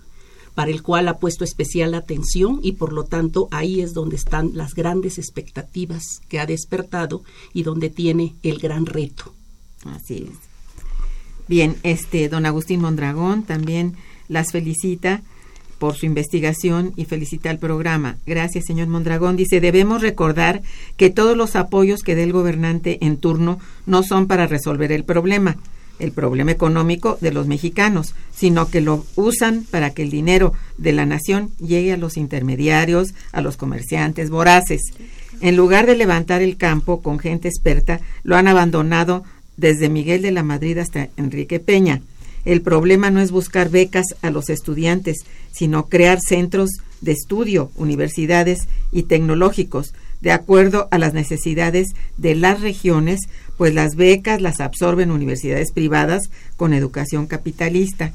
para 0.54 0.72
el 0.72 0.84
cual 0.84 1.08
ha 1.10 1.18
puesto 1.20 1.44
especial 1.44 1.94
atención 1.96 2.60
y 2.64 2.74
por 2.74 2.94
lo 2.94 3.04
tanto 3.04 3.48
ahí 3.52 3.82
es 3.82 3.94
donde 3.94 4.16
están 4.16 4.52
las 4.54 4.74
grandes 4.74 5.18
expectativas 5.18 6.22
que 6.30 6.40
ha 6.40 6.46
despertado 6.46 7.24
y 7.54 7.64
donde 7.64 7.90
tiene 7.90 8.36
el 8.44 8.60
gran 8.60 8.86
reto. 8.86 9.34
Así 9.84 10.30
es. 10.32 10.38
Bien, 11.48 11.76
este 11.84 12.30
don 12.30 12.46
Agustín 12.46 12.82
Mondragón 12.82 13.44
también 13.44 13.96
las 14.30 14.52
felicita 14.52 15.24
por 15.86 15.96
su 15.96 16.08
investigación 16.08 16.94
y 16.96 17.06
felicita 17.06 17.52
al 17.52 17.60
programa. 17.60 18.18
Gracias, 18.26 18.66
señor 18.66 18.88
Mondragón. 18.88 19.36
Dice, 19.38 19.62
debemos 19.62 20.02
recordar 20.02 20.64
que 20.98 21.12
todos 21.12 21.38
los 21.38 21.56
apoyos 21.56 22.02
que 22.02 22.16
dé 22.16 22.24
el 22.24 22.34
gobernante 22.34 22.98
en 23.06 23.18
turno 23.18 23.60
no 23.86 24.02
son 24.02 24.26
para 24.26 24.48
resolver 24.48 24.92
el 24.92 25.04
problema. 25.04 25.58
el 26.00 26.12
problema 26.12 26.52
económico 26.52 27.20
de 27.22 27.32
los 27.32 27.46
mexicanos, 27.46 28.16
sino 28.36 28.68
que 28.68 28.82
lo 28.82 29.06
usan 29.16 29.64
para 29.70 29.92
que 29.92 30.02
el 30.02 30.10
dinero 30.10 30.54
de 30.80 30.92
la 30.92 31.06
nación 31.06 31.52
llegue 31.60 31.94
a 31.94 31.98
los 31.98 32.18
intermediarios, 32.18 33.14
a 33.32 33.42
los 33.42 33.58
comerciantes 33.58 34.32
voraces. 34.32 34.82
En 35.40 35.56
lugar 35.56 35.86
de 35.86 35.96
levantar 35.96 36.42
el 36.42 36.58
campo 36.58 37.04
con 37.04 37.20
gente 37.20 37.48
experta, 37.48 38.02
lo 38.24 38.36
han 38.36 38.48
abandonado 38.48 39.24
desde 39.56 39.88
Miguel 39.88 40.24
de 40.24 40.32
la 40.32 40.42
Madrid 40.42 40.80
hasta 40.80 41.10
Enrique 41.16 41.60
Peña. 41.60 42.02
El 42.46 42.62
problema 42.62 43.10
no 43.10 43.20
es 43.20 43.32
buscar 43.32 43.70
becas 43.70 44.06
a 44.22 44.30
los 44.30 44.50
estudiantes, 44.50 45.26
sino 45.52 45.88
crear 45.88 46.20
centros 46.22 46.70
de 47.02 47.12
estudio, 47.12 47.72
universidades 47.76 48.68
y 48.92 49.04
tecnológicos, 49.04 49.94
de 50.22 50.32
acuerdo 50.32 50.88
a 50.92 50.98
las 50.98 51.14
necesidades 51.14 51.90
de 52.18 52.36
las 52.36 52.62
regiones, 52.62 53.22
pues 53.58 53.74
las 53.74 53.96
becas 53.96 54.42
las 54.42 54.60
absorben 54.60 55.12
universidades 55.12 55.72
privadas 55.72 56.30
con 56.56 56.74
educación 56.74 57.28
capitalista. 57.28 58.14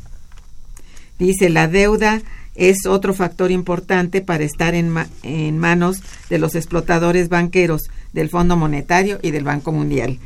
Dice, 1.19 1.51
la 1.51 1.69
deuda 1.69 2.23
es 2.55 2.87
otro 2.87 3.15
factor 3.15 3.51
importante 3.51 4.21
para 4.21 4.45
estar 4.45 4.75
en, 4.75 5.59
manos 5.59 6.03
de 6.29 6.39
los 6.39 6.55
explotadores 6.55 7.29
banqueros 7.29 7.91
del 8.13 8.29
Fondo 8.29 8.57
Monetario 8.57 9.19
y 9.23 9.31
del 9.31 9.45
Banco 9.45 9.73
Mundial 9.73 10.19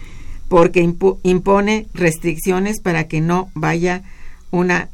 porque 0.48 0.80
impone 1.22 1.86
restricciones 1.94 2.80
para 2.80 3.08
que 3.08 3.20
no 3.20 3.50
vaya 3.54 4.02
una 4.50 4.88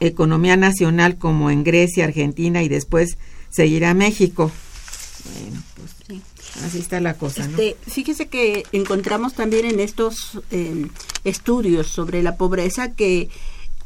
economía 0.00 0.56
nacional 0.56 1.16
como 1.16 1.50
en 1.50 1.64
Grecia, 1.64 2.04
Argentina 2.04 2.62
y 2.62 2.68
después 2.68 3.18
seguirá 3.50 3.94
México. 3.94 4.50
Bueno, 5.38 5.62
pues 5.76 6.20
así 6.64 6.78
está 6.78 7.00
la 7.00 7.14
cosa. 7.14 7.44
Este, 7.44 7.76
Fíjese 7.86 8.26
que 8.26 8.64
encontramos 8.72 9.34
también 9.34 9.66
en 9.66 9.80
estos 9.80 10.40
em, 10.50 10.88
estudios 11.24 11.88
sobre 11.88 12.22
la 12.22 12.36
pobreza 12.36 12.92
que 12.92 13.28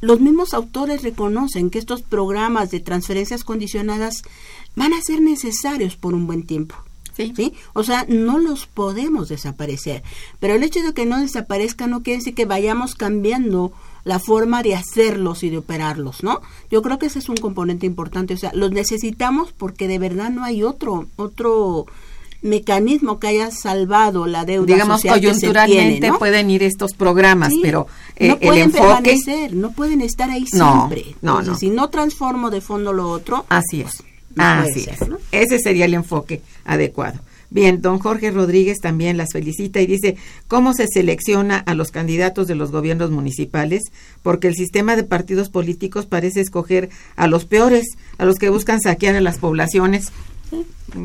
los 0.00 0.20
mismos 0.20 0.54
autores 0.54 1.02
reconocen 1.02 1.70
que 1.70 1.78
estos 1.78 2.02
programas 2.02 2.70
de 2.70 2.80
transferencias 2.80 3.44
condicionadas 3.44 4.22
van 4.74 4.92
a 4.92 5.00
ser 5.00 5.20
necesarios 5.20 5.96
por 5.96 6.14
un 6.14 6.26
buen 6.26 6.44
tiempo. 6.44 6.76
¿Sí? 7.16 7.54
O 7.72 7.82
sea, 7.82 8.04
no 8.08 8.38
los 8.38 8.66
podemos 8.66 9.28
desaparecer. 9.28 10.02
Pero 10.38 10.54
el 10.54 10.62
hecho 10.62 10.82
de 10.82 10.92
que 10.92 11.06
no 11.06 11.18
desaparezcan 11.18 11.90
no 11.90 12.02
quiere 12.02 12.18
decir 12.18 12.34
que 12.34 12.44
vayamos 12.44 12.94
cambiando 12.94 13.72
la 14.04 14.20
forma 14.20 14.62
de 14.62 14.76
hacerlos 14.76 15.42
y 15.42 15.50
de 15.50 15.58
operarlos, 15.58 16.22
¿no? 16.22 16.40
Yo 16.70 16.80
creo 16.80 16.98
que 16.98 17.06
ese 17.06 17.18
es 17.18 17.28
un 17.28 17.36
componente 17.36 17.86
importante. 17.86 18.34
O 18.34 18.36
sea, 18.36 18.52
los 18.54 18.70
necesitamos 18.70 19.52
porque 19.52 19.88
de 19.88 19.98
verdad 19.98 20.30
no 20.30 20.44
hay 20.44 20.62
otro, 20.62 21.06
otro 21.16 21.86
mecanismo 22.42 23.18
que 23.18 23.28
haya 23.28 23.50
salvado 23.50 24.26
la 24.26 24.44
deuda 24.44 24.66
digamos 24.66 25.02
coyunturalmente 25.02 26.12
pueden 26.12 26.50
ir 26.50 26.62
estos 26.62 26.92
programas 26.92 27.52
pero 27.62 27.86
eh, 28.14 28.28
no 28.28 28.38
pueden 28.38 28.70
permanecer 28.70 29.54
no 29.54 29.72
pueden 29.72 30.00
estar 30.02 30.30
ahí 30.30 30.46
siempre 30.46 31.16
no, 31.22 31.42
no, 31.42 31.56
si 31.56 31.70
no 31.70 31.88
transformo 31.88 32.50
de 32.50 32.60
fondo 32.60 32.92
lo 32.92 33.10
otro 33.10 33.46
así 33.48 33.80
es 33.80 33.96
pues, 33.96 34.15
Así 34.37 34.87
es. 34.89 34.99
Ese 35.32 35.59
sería 35.59 35.87
el 35.87 35.95
enfoque 35.95 36.43
adecuado. 36.64 37.20
Bien, 37.49 37.80
don 37.80 37.99
Jorge 38.01 38.30
Rodríguez 38.30 38.78
también 38.80 39.16
las 39.16 39.32
felicita 39.32 39.80
y 39.80 39.87
dice, 39.87 40.16
¿cómo 40.49 40.74
se 40.74 40.89
selecciona 40.89 41.59
a 41.59 41.74
los 41.74 41.91
candidatos 41.93 42.49
de 42.49 42.57
los 42.57 42.72
gobiernos 42.72 43.11
municipales? 43.11 43.82
Porque 44.22 44.49
el 44.49 44.57
sistema 44.57 44.97
de 44.97 45.05
partidos 45.05 45.49
políticos 45.49 46.07
parece 46.07 46.41
escoger 46.41 46.91
a 47.14 47.28
los 47.28 47.45
peores, 47.45 47.87
a 48.18 48.24
los 48.24 48.37
que 48.37 48.51
buscan 48.51 48.80
saquear 48.80 49.14
a 49.14 49.20
las 49.20 49.39
poblaciones. 49.39 50.11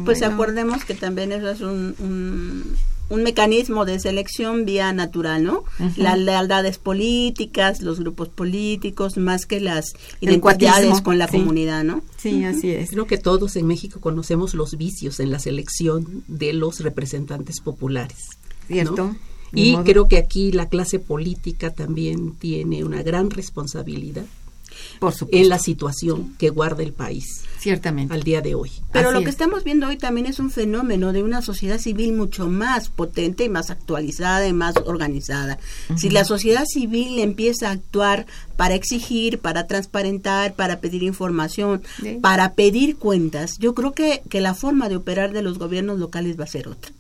Pues 0.04 0.24
acordemos 0.24 0.84
que 0.84 0.94
también 0.94 1.32
eso 1.32 1.50
es 1.50 1.62
un 1.62 1.96
un 2.00 2.76
mecanismo 3.18 3.86
de 3.86 4.00
selección 4.00 4.66
vía 4.66 4.94
natural, 4.94 5.44
¿no? 5.44 5.64
Las 5.98 6.18
lealdades 6.18 6.78
políticas, 6.78 7.82
los 7.82 8.00
grupos 8.00 8.30
políticos, 8.30 9.18
más 9.18 9.46
que 9.46 9.60
las 9.60 9.94
identidades 10.22 11.02
con 11.02 11.18
la 11.18 11.28
comunidad, 11.28 11.84
¿no? 11.84 12.02
Sí, 12.18 12.44
así 12.46 12.72
es. 12.72 12.92
Creo 12.92 13.08
que 13.08 13.18
todos 13.18 13.56
en 13.56 13.68
México 13.68 14.00
conocemos 14.00 14.54
los 14.54 14.78
vicios 14.78 15.20
en 15.20 15.32
la 15.32 15.40
selección 15.40 16.24
de 16.28 16.54
los 16.54 16.80
representantes 16.80 17.60
populares. 17.60 18.30
¿Cierto? 18.68 19.16
Y 19.54 19.76
creo 19.78 20.08
que 20.08 20.18
aquí 20.18 20.52
la 20.52 20.70
clase 20.70 21.00
política 21.00 21.74
también 21.74 22.36
tiene 22.36 22.86
una 22.86 23.04
gran 23.04 23.30
responsabilidad 23.30 24.24
por 25.02 25.16
en 25.32 25.50
la 25.50 25.58
situación 25.58 26.36
que 26.38 26.52
guarda 26.52 26.84
el 26.84 26.94
país. 26.94 27.26
Ciertamente. 27.58 28.14
Al 28.14 28.22
día 28.22 28.42
de 28.42 28.54
hoy. 28.54 28.70
Pero 28.92 29.12
lo 29.12 29.24
que 29.24 29.32
estamos 29.32 29.64
viendo 29.64 29.88
hoy 29.88 29.98
también 29.98 30.28
es 30.28 30.38
un 30.38 30.52
fenómeno 30.52 31.12
de 31.12 31.24
una 31.24 31.42
sociedad 31.42 31.80
civil 31.80 32.14
mucho 32.14 32.48
más 32.48 32.90
potente 32.90 33.44
y 33.44 33.50
más 33.50 33.72
actualizada 33.72 34.48
y 34.48 34.54
más 34.54 34.76
organizada. 34.86 35.58
Si 35.96 36.12
la 36.12 36.24
sociedad 36.24 36.66
civil 36.66 37.18
empieza 37.18 37.70
a 37.70 37.72
actuar 37.72 38.28
para 38.58 38.76
exigir, 38.76 39.40
para 39.40 39.66
transparentar, 39.66 40.54
para 40.54 40.82
pedir 40.82 41.02
información, 41.02 41.82
para 42.22 42.54
pedir 42.54 42.98
cuentas, 42.98 43.58
yo 43.58 43.74
creo 43.74 43.94
que, 43.94 44.22
que 44.30 44.40
la 44.40 44.54
forma 44.54 44.88
de 44.88 44.98
operar 44.98 45.34
de 45.34 45.42
los 45.42 45.58
gobiernos 45.58 45.98
locales 45.98 46.40
va 46.40 46.44
a 46.44 46.48
ser 46.48 46.68
otra 46.68 46.92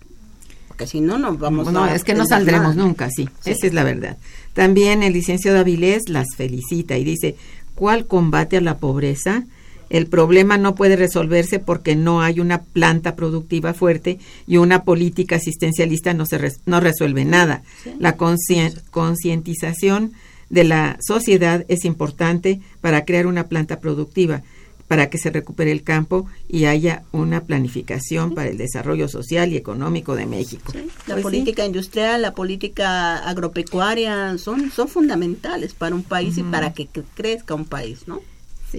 porque 0.72 0.88
si 0.88 1.02
no, 1.02 1.20
no 1.20 1.36
vamos 1.38 1.70
no, 1.70 1.86
es 1.86 2.06
que 2.06 2.14
no 2.14 2.26
saldremos 2.26 2.78
nunca, 2.78 3.10
sí, 3.10 3.28
esa 3.44 3.68
es 3.68 3.74
la 3.74 3.84
verdad. 3.84 4.18
También 4.54 5.04
el 5.04 5.12
licenciado 5.12 5.60
Avilés 5.60 6.08
las 6.08 6.28
felicita 6.38 6.98
y 6.98 7.04
dice, 7.04 7.36
¿Cuál 7.76 8.06
combate 8.06 8.58
a 8.58 8.62
la 8.62 8.78
pobreza, 8.78 9.46
el 9.92 10.08
problema 10.08 10.58
no 10.58 10.74
puede 10.74 10.96
resolverse 10.96 11.60
porque 11.60 11.98
no 11.98 12.22
hay 12.22 12.40
una 12.40 12.62
planta 12.62 13.16
productiva 13.18 13.74
fuerte 13.74 14.20
y 14.48 14.56
una 14.56 14.84
política 14.84 15.36
asistencialista 15.36 16.14
no, 16.14 16.26
se 16.26 16.40
no 16.66 16.80
resuelve 16.80 17.26
nada. 17.26 17.64
La 18.00 18.16
concientización 18.16 20.14
de 20.50 20.64
la 20.64 20.98
sociedad 21.06 21.66
es 21.68 21.84
importante 21.84 22.62
para 22.80 23.04
crear 23.04 23.28
una 23.28 23.48
planta 23.48 23.80
productiva, 23.80 24.44
para 24.92 25.10
que 25.10 25.18
se 25.18 25.30
recupere 25.30 25.72
el 25.72 25.84
campo 25.84 26.28
y 26.50 26.66
haya 26.66 27.04
una 27.14 27.46
planificación 27.46 28.36
para 28.36 28.50
el 28.50 28.58
desarrollo 28.58 29.08
social 29.08 29.54
y 29.54 29.56
económico 29.56 30.18
de 30.18 30.26
México. 30.26 30.74
La 31.08 31.14
pues 31.14 31.24
política 31.24 31.66
industrial, 31.66 32.22
la 32.22 32.36
política 32.36 33.20
agropecuaria 33.20 34.38
son, 34.38 34.70
son 34.70 34.90
fundamentales 34.90 35.74
para 35.74 35.96
un 35.96 36.04
país 36.04 36.38
y 36.38 36.44
para 36.44 36.74
que 36.74 36.90
crezca 37.16 37.56
un 37.56 37.64
país, 37.64 38.06
¿no? 38.06 38.20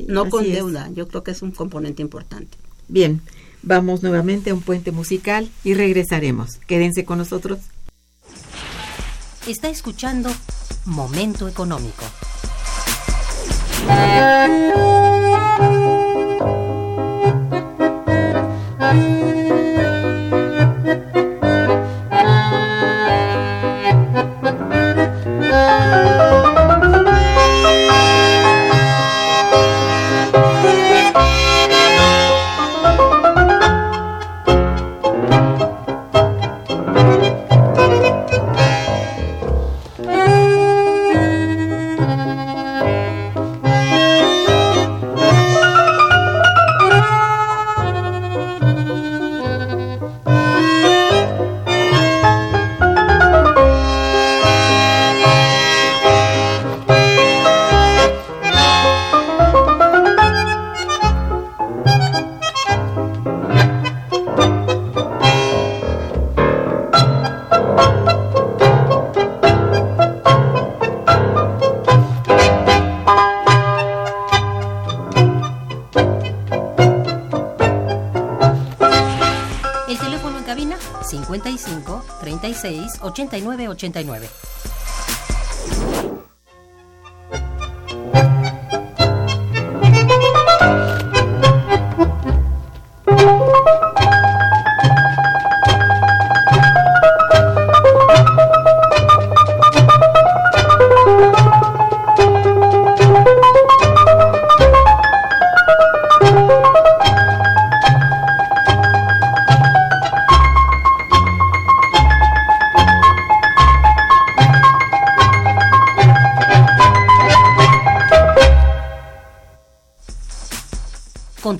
no 0.06 0.28
con 0.28 0.44
deuda, 0.44 0.90
yo 0.94 1.08
creo 1.08 1.22
que 1.22 1.30
es 1.30 1.40
un 1.40 1.50
componente 1.50 2.02
importante. 2.02 2.58
Bien, 2.88 3.22
vamos 3.62 4.02
nuevamente 4.02 4.50
a 4.50 4.54
un 4.54 4.60
puente 4.60 4.92
musical 4.92 5.48
y 5.64 5.72
regresaremos. 5.72 6.56
Quédense 6.66 7.06
con 7.06 7.16
nosotros. 7.16 7.58
Está 9.46 9.70
escuchando 9.70 10.30
Momento 10.84 11.48
Económico. 11.48 12.04
Bye. 18.92 19.31
Nueve 83.40 83.68
89. 83.68 84.28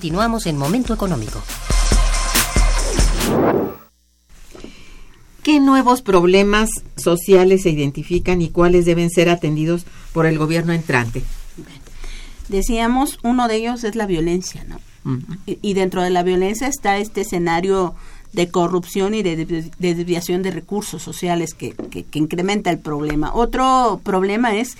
Continuamos 0.03 0.47
en 0.47 0.57
Momento 0.57 0.93
Económico. 0.93 1.41
¿Qué 5.43 5.61
nuevos 5.61 6.01
problemas 6.01 6.69
sociales 6.97 7.63
se 7.63 7.69
identifican 7.69 8.41
y 8.41 8.49
cuáles 8.49 8.83
deben 8.83 9.09
ser 9.09 9.29
atendidos 9.29 9.85
por 10.11 10.25
el 10.25 10.37
gobierno 10.37 10.73
entrante? 10.73 11.23
Decíamos, 12.49 13.17
uno 13.23 13.47
de 13.47 13.55
ellos 13.55 13.85
es 13.85 13.95
la 13.95 14.05
violencia, 14.05 14.65
¿no? 14.67 14.81
y, 15.45 15.57
y 15.61 15.73
dentro 15.73 16.01
de 16.01 16.09
la 16.09 16.21
violencia 16.23 16.67
está 16.67 16.97
este 16.97 17.21
escenario 17.21 17.95
de 18.33 18.49
corrupción 18.49 19.13
y 19.13 19.23
de, 19.23 19.37
de- 19.37 19.71
de 19.79 19.95
desviación 19.95 20.43
de 20.43 20.51
recursos 20.51 21.01
sociales 21.01 21.53
que, 21.53 21.71
que- 21.89 22.03
que 22.03 22.19
incrementa 22.19 22.71
el 22.71 22.79
problema. 22.79 23.33
Otro 23.33 24.01
problema 24.03 24.53
es 24.53 24.75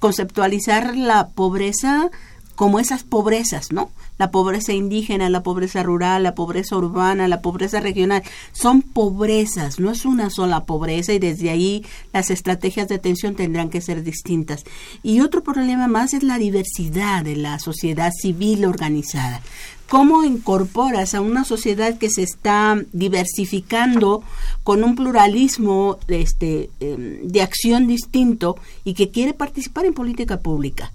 conceptualizar 0.00 0.94
la 0.98 1.28
pobreza 1.28 2.10
como 2.56 2.80
esas 2.80 3.04
pobrezas, 3.04 3.70
¿no? 3.70 3.90
La 4.18 4.30
pobreza 4.30 4.72
indígena, 4.72 5.28
la 5.28 5.42
pobreza 5.42 5.82
rural, 5.82 6.22
la 6.22 6.34
pobreza 6.34 6.76
urbana, 6.76 7.28
la 7.28 7.42
pobreza 7.42 7.80
regional. 7.80 8.22
Son 8.52 8.82
pobrezas, 8.82 9.78
no 9.78 9.90
es 9.90 10.06
una 10.06 10.30
sola 10.30 10.64
pobreza 10.64 11.12
y 11.12 11.18
desde 11.18 11.50
ahí 11.50 11.84
las 12.12 12.30
estrategias 12.30 12.88
de 12.88 12.96
atención 12.96 13.36
tendrán 13.36 13.68
que 13.68 13.82
ser 13.82 14.02
distintas. 14.02 14.64
Y 15.02 15.20
otro 15.20 15.44
problema 15.44 15.86
más 15.86 16.14
es 16.14 16.22
la 16.22 16.38
diversidad 16.38 17.24
de 17.24 17.36
la 17.36 17.58
sociedad 17.58 18.10
civil 18.10 18.64
organizada. 18.64 19.42
¿Cómo 19.88 20.24
incorporas 20.24 21.14
a 21.14 21.20
una 21.20 21.44
sociedad 21.44 21.96
que 21.96 22.10
se 22.10 22.22
está 22.22 22.76
diversificando 22.92 24.24
con 24.64 24.82
un 24.82 24.96
pluralismo 24.96 25.98
este, 26.08 26.70
em, 26.80 27.20
de 27.22 27.42
acción 27.42 27.86
distinto 27.86 28.56
y 28.82 28.94
que 28.94 29.10
quiere 29.10 29.32
participar 29.32 29.84
en 29.84 29.94
política 29.94 30.40
pública? 30.40 30.92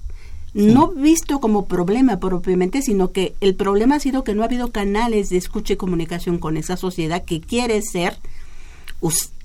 No 0.54 0.92
visto 0.92 1.40
como 1.40 1.66
problema 1.66 2.20
propiamente, 2.20 2.82
sino 2.82 3.12
que 3.12 3.36
el 3.40 3.56
problema 3.56 3.96
ha 3.96 4.00
sido 4.00 4.24
que 4.24 4.36
no 4.36 4.42
ha 4.42 4.46
habido 4.46 4.72
canales 4.72 5.30
de 5.30 5.38
escucha 5.38 5.74
y 5.74 5.78
comunicación 5.78 6.40
con 6.40 6.58
esa 6.58 6.76
sociedad 6.76 7.24
que 7.24 7.40
quiere 7.40 7.82
ser 7.82 8.18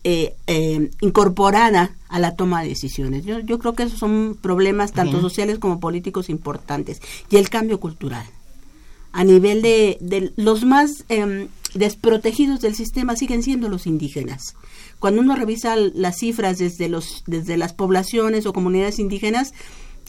eh, 0.02 0.34
eh, 0.46 0.90
incorporada 1.00 1.94
a 2.08 2.18
la 2.18 2.34
toma 2.34 2.62
de 2.62 2.68
decisiones. 2.68 3.24
Yo, 3.24 3.38
yo 3.38 3.58
creo 3.58 3.74
que 3.74 3.84
esos 3.84 3.98
son 3.98 4.36
problemas 4.40 4.92
tanto 4.92 5.20
sociales 5.20 5.58
como 5.58 5.80
políticos 5.80 6.28
importantes. 6.28 7.00
Y 7.30 7.36
el 7.36 7.48
cambio 7.50 7.80
cultural. 7.80 8.26
A 9.12 9.24
nivel 9.24 9.62
de, 9.62 9.96
de 10.00 10.32
los 10.36 10.64
más 10.64 11.04
em, 11.08 11.48
desprotegidos 11.74 12.60
del 12.60 12.74
sistema 12.74 13.16
siguen 13.16 13.42
siendo 13.42 13.68
los 13.68 13.86
indígenas. 13.86 14.54
Cuando 14.98 15.22
uno 15.22 15.36
revisa 15.36 15.76
las 15.76 16.18
cifras 16.18 16.58
desde, 16.58 16.88
los, 16.88 17.22
desde 17.26 17.56
las 17.56 17.72
poblaciones 17.72 18.46
o 18.46 18.52
comunidades 18.52 18.98
indígenas, 18.98 19.54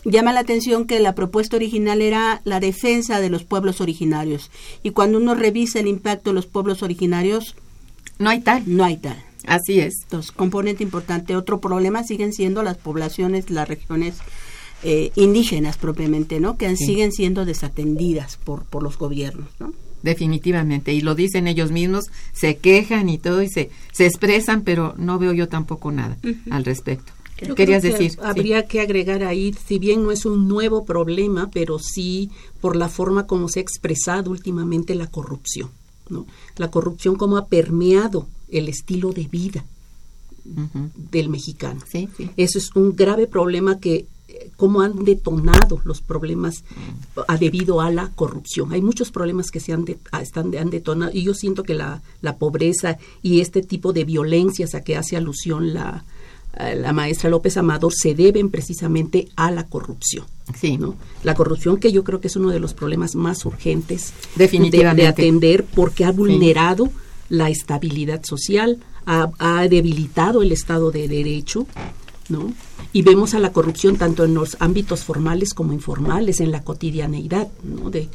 llama 0.05 0.33
la 0.33 0.39
atención 0.41 0.85
que 0.85 0.99
la 0.99 1.15
propuesta 1.15 1.55
original 1.57 2.01
era 2.01 2.41
la 2.45 2.59
defensa 2.59 3.19
de 3.19 3.29
los 3.29 3.43
pueblos 3.43 3.81
originarios. 3.81 4.49
Y 4.83 4.91
cuando 4.91 5.17
uno 5.17 5.35
revisa 5.35 5.79
el 5.79 5.87
impacto 5.87 6.29
de 6.29 6.35
los 6.35 6.45
pueblos 6.45 6.83
originarios, 6.83 7.55
No 8.19 8.29
hay 8.29 8.39
tal. 8.41 8.63
no 8.65 8.83
hay 8.83 8.97
tal. 8.97 9.21
Así 9.45 9.79
es. 9.79 9.93
Entonces, 10.03 10.31
componente 10.31 10.83
importante. 10.83 11.35
Otro 11.35 11.59
problema 11.61 12.03
siguen 12.03 12.33
siendo 12.33 12.63
las 12.63 12.77
poblaciones, 12.77 13.49
las 13.49 13.67
regiones 13.67 14.15
eh, 14.83 15.11
indígenas 15.15 15.77
propiamente, 15.77 16.39
¿no? 16.39 16.57
Que 16.57 16.75
Sí. 16.75 16.85
siguen 16.85 17.11
siendo 17.11 17.45
desatendidas 17.45 18.37
por, 18.37 18.63
por 18.65 18.83
los 18.83 18.97
gobiernos, 18.97 19.47
¿no? 19.59 19.73
Definitivamente. 20.03 20.93
Y 20.93 21.01
lo 21.01 21.15
dicen 21.15 21.47
ellos 21.47 21.71
mismos, 21.71 22.05
se 22.33 22.57
quejan 22.57 23.09
y 23.09 23.17
todo 23.17 23.41
y 23.41 23.49
se, 23.49 23.71
se 23.91 24.05
expresan, 24.05 24.61
pero 24.61 24.93
no 24.97 25.17
veo 25.17 25.33
yo 25.33 25.47
tampoco 25.47 25.91
nada 25.91 26.17
al 26.51 26.63
respecto. 26.65 27.11
Yo 27.45 27.53
Querías 27.55 27.81
creo 27.81 27.93
que 27.97 28.03
decir. 28.03 28.11
sí. 28.11 28.17
Habría 28.23 28.65
que 28.67 28.81
agregar 28.81 29.23
ahí, 29.23 29.53
si 29.65 29.77
bien 29.79 30.03
no 30.03 30.11
es 30.11 30.25
un 30.25 30.47
nuevo 30.47 30.85
problema, 30.85 31.49
pero 31.53 31.77
sí 31.79 32.31
por 32.61 32.75
la 32.75 32.89
forma 32.89 33.27
como 33.27 33.47
se 33.49 33.59
ha 33.59 33.61
expresado 33.61 34.31
últimamente 34.31 34.95
la 34.95 35.07
corrupción. 35.07 35.69
¿no? 36.09 36.25
La 36.55 36.71
corrupción 36.71 37.15
como 37.15 37.38
ha 37.38 37.47
permeado 37.47 38.27
el 38.49 38.69
estilo 38.69 39.11
de 39.11 39.27
vida 39.27 39.65
del 41.11 41.29
mexicano. 41.29 41.81
Sí, 41.91 42.07
sí. 42.15 42.29
Eso 42.38 42.57
es 42.57 42.73
un 42.75 42.95
grave 42.95 43.27
problema 43.27 43.79
que 43.79 44.05
eh, 44.29 44.49
cómo 44.55 44.79
han 44.81 45.03
detonado 45.03 45.81
los 45.83 46.01
problemas 46.01 46.63
a- 47.27 47.38
debido 47.38 47.81
a 47.81 47.91
la 47.91 48.09
corrupción. 48.15 48.71
Hay 48.71 48.81
muchos 48.81 49.11
problemas 49.11 49.51
que 49.51 49.59
se 49.59 49.73
han, 49.73 49.83
de- 49.83 49.97
están, 50.21 50.55
han 50.55 50.69
detonado 50.69 51.11
y 51.13 51.23
yo 51.23 51.33
siento 51.33 51.63
que 51.63 51.73
la, 51.73 52.01
la 52.21 52.38
pobreza 52.38 52.97
y 53.21 53.41
este 53.41 53.61
tipo 53.61 53.91
de 53.91 54.05
violencias 54.05 54.73
a 54.73 54.81
que 54.81 54.95
hace 54.95 55.17
alusión 55.17 55.73
la, 55.73 56.05
la 56.76 56.93
maestra 56.93 57.30
López 57.30 57.58
Amador 57.58 57.93
se 57.93 58.16
deben 58.16 58.49
precisamente 58.49 59.28
a 59.36 59.51
la 59.51 59.66
corrupción. 59.66 60.26
Sí. 60.60 60.78
¿no? 60.78 60.95
La 61.24 61.36
corrupción 61.36 61.78
que 61.78 61.91
yo 61.91 62.03
creo 62.03 62.20
que 62.22 62.28
es 62.28 62.36
uno 62.36 62.49
de 62.49 62.60
los 62.60 62.74
problemas 62.74 63.16
más 63.16 63.45
urgentes 63.45 64.14
de- 64.36 64.45
Definitivamente. 64.45 65.01
de, 65.03 65.08
atender 65.08 65.64
porque 65.66 66.05
ha 66.05 66.12
vulnerado 66.12 66.89
la 67.30 67.49
estabilidad 67.49 68.24
social, 68.24 68.78
ha, 69.05 69.30
ha 69.39 69.68
debilitado 69.68 70.41
el 70.41 70.51
Estado 70.51 70.91
de 70.91 71.08
Derecho, 71.08 71.68
¿no? 72.30 72.53
Y 72.93 73.01
vemos 73.01 73.34
a 73.34 73.39
la 73.39 73.51
corrupción 73.51 73.97
tanto 73.97 74.24
en 74.24 74.34
los 74.34 74.55
ámbitos 74.60 75.03
formales 75.03 75.53
como 75.53 75.74
informales, 75.74 76.39
en 76.39 76.51
la 76.51 76.64
cotidianeidad, 76.64 77.49
¿no? 77.64 77.89
De, 77.89 78.08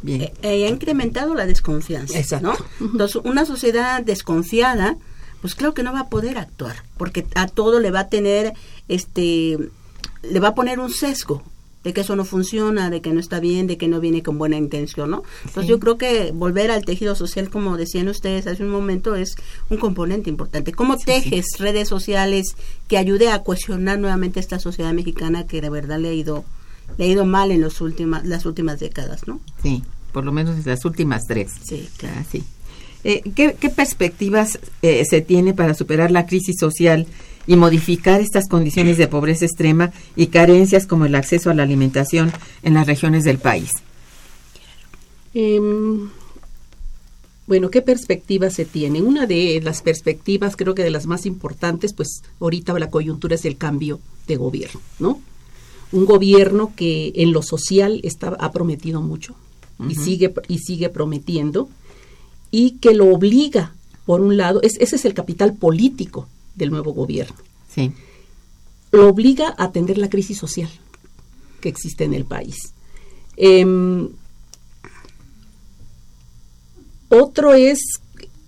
Bien. 0.00 0.22
Eh, 0.22 0.32
eh, 0.42 0.66
ha 0.66 0.68
incrementado 0.68 1.34
la 1.34 1.44
desconfianza, 1.46 2.18
Exacto. 2.18 2.54
¿no? 2.80 2.86
Entonces, 2.92 3.20
una 3.24 3.44
sociedad 3.44 4.00
desconfiada, 4.02 4.96
pues 5.40 5.54
claro 5.54 5.74
que 5.74 5.82
no 5.82 5.92
va 5.92 6.00
a 6.00 6.08
poder 6.08 6.38
actuar, 6.38 6.82
porque 6.96 7.26
a 7.34 7.46
todo 7.46 7.80
le 7.80 7.90
va 7.90 8.00
a 8.00 8.08
tener, 8.08 8.54
este, 8.88 9.58
le 10.22 10.40
va 10.40 10.48
a 10.48 10.54
poner 10.54 10.80
un 10.80 10.90
sesgo 10.90 11.42
de 11.84 11.92
que 11.92 12.00
eso 12.00 12.16
no 12.16 12.24
funciona, 12.24 12.90
de 12.90 13.00
que 13.00 13.12
no 13.12 13.20
está 13.20 13.40
bien, 13.40 13.66
de 13.66 13.78
que 13.78 13.88
no 13.88 14.00
viene 14.00 14.22
con 14.22 14.36
buena 14.36 14.56
intención, 14.56 15.10
¿no? 15.10 15.22
Entonces 15.44 15.68
yo 15.68 15.78
creo 15.78 15.96
que 15.96 16.32
volver 16.32 16.70
al 16.70 16.84
tejido 16.84 17.14
social, 17.14 17.50
como 17.50 17.76
decían 17.76 18.08
ustedes 18.08 18.46
hace 18.46 18.64
un 18.64 18.70
momento, 18.70 19.14
es 19.14 19.36
un 19.70 19.78
componente 19.78 20.28
importante. 20.28 20.72
¿Cómo 20.72 20.96
tejes 20.96 21.46
redes 21.58 21.88
sociales 21.88 22.56
que 22.88 22.98
ayude 22.98 23.30
a 23.30 23.38
cuestionar 23.40 23.98
nuevamente 23.98 24.40
esta 24.40 24.58
sociedad 24.58 24.92
mexicana 24.92 25.46
que 25.46 25.60
de 25.60 25.70
verdad 25.70 25.98
le 25.98 26.08
ha 26.08 26.12
ido, 26.12 26.44
le 26.98 27.04
ha 27.04 27.08
ido 27.08 27.24
mal 27.24 27.52
en 27.52 27.60
los 27.60 27.80
últimas, 27.80 28.26
las 28.26 28.44
últimas 28.44 28.80
décadas, 28.80 29.28
¿no? 29.28 29.40
Sí, 29.62 29.82
por 30.12 30.24
lo 30.24 30.32
menos 30.32 30.66
las 30.66 30.84
últimas 30.84 31.26
tres. 31.26 31.52
Sí, 31.62 31.88
claro. 31.96 32.16
Ah, 32.18 32.24
sí. 32.30 32.44
Eh, 33.04 33.22
¿qué, 33.34 33.56
qué 33.58 33.70
perspectivas 33.70 34.58
eh, 34.82 35.04
se 35.08 35.20
tiene 35.20 35.54
para 35.54 35.74
superar 35.74 36.10
la 36.10 36.26
crisis 36.26 36.56
social 36.58 37.06
y 37.46 37.56
modificar 37.56 38.20
estas 38.20 38.48
condiciones 38.48 38.98
de 38.98 39.08
pobreza 39.08 39.44
extrema 39.44 39.92
y 40.16 40.26
carencias 40.26 40.86
como 40.86 41.06
el 41.06 41.14
acceso 41.14 41.50
a 41.50 41.54
la 41.54 41.62
alimentación 41.62 42.32
en 42.62 42.74
las 42.74 42.86
regiones 42.86 43.24
del 43.24 43.38
país? 43.38 43.70
Em, 45.32 46.10
bueno, 47.46 47.70
¿qué 47.70 47.80
perspectiva 47.80 48.50
se 48.50 48.66
tiene? 48.66 49.00
Una 49.00 49.26
de 49.26 49.60
las 49.62 49.80
perspectivas, 49.80 50.56
creo 50.56 50.74
que 50.74 50.82
de 50.82 50.90
las 50.90 51.06
más 51.06 51.24
importantes, 51.24 51.94
pues 51.94 52.22
ahorita 52.40 52.78
la 52.78 52.90
coyuntura 52.90 53.36
es 53.36 53.44
el 53.44 53.56
cambio 53.56 54.00
de 54.26 54.36
gobierno, 54.36 54.80
¿no? 54.98 55.20
Un 55.90 56.04
gobierno 56.04 56.74
que 56.76 57.12
en 57.14 57.32
lo 57.32 57.42
social 57.42 58.00
está, 58.02 58.36
ha 58.38 58.52
prometido 58.52 59.00
mucho 59.00 59.34
y, 59.88 59.94
sigue, 59.94 60.34
y 60.48 60.58
sigue 60.58 60.90
prometiendo 60.90 61.70
y 62.50 62.72
que 62.78 62.94
lo 62.94 63.06
obliga, 63.12 63.74
por 64.06 64.20
un 64.20 64.36
lado, 64.36 64.60
es, 64.62 64.76
ese 64.80 64.96
es 64.96 65.04
el 65.04 65.14
capital 65.14 65.54
político 65.54 66.28
del 66.54 66.70
nuevo 66.70 66.92
gobierno, 66.92 67.36
Sí. 67.74 67.92
lo 68.92 69.08
obliga 69.08 69.54
a 69.58 69.64
atender 69.64 69.98
la 69.98 70.08
crisis 70.08 70.38
social 70.38 70.70
que 71.60 71.68
existe 71.68 72.04
en 72.04 72.14
el 72.14 72.24
país. 72.24 72.56
Em, 73.36 74.08
otro 77.08 77.54
es, 77.54 77.78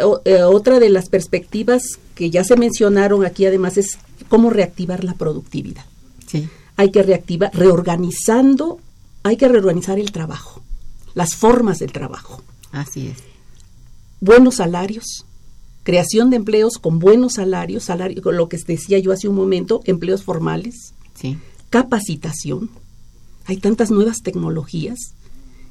o- 0.03 0.21
eh, 0.25 0.43
otra 0.43 0.79
de 0.81 0.89
las 0.91 1.09
perspectivas 1.09 1.83
que 2.15 2.31
ya 2.31 2.45
se 2.45 2.57
mencionaron 2.57 3.25
aquí 3.25 3.47
además 3.47 3.79
es 3.79 3.99
cómo 4.29 4.51
reactivar 4.51 5.05
la 5.05 5.15
productividad. 5.15 5.85
Sí. 6.27 6.49
Hay 6.77 6.91
que 6.91 7.03
reactivar, 7.03 7.51
reorganizando, 7.55 8.79
hay 9.23 9.37
que 9.37 9.49
reorganizar 9.49 9.99
el 9.99 10.13
trabajo, 10.13 10.63
las 11.15 11.35
formas 11.35 11.79
del 11.79 11.93
trabajo, 11.93 12.43
Así 12.73 13.09
es. 13.09 13.17
Buenos 14.21 14.57
salarios, 14.57 15.25
creación 15.83 16.31
de 16.31 16.37
empleos 16.37 16.79
con 16.79 16.99
buenos 16.99 17.35
salarios, 17.35 17.85
salario, 17.85 18.21
lo 18.33 18.49
que 18.49 18.59
decía 18.59 18.99
yo 18.99 19.13
hace 19.13 19.29
un 19.29 19.35
momento, 19.37 19.81
empleos 19.85 20.23
formales, 20.23 20.95
Sí. 21.15 21.39
capacitación. 21.71 22.71
Hay 23.47 23.57
tantas 23.57 23.91
nuevas 23.91 24.19
tecnologías 24.23 24.99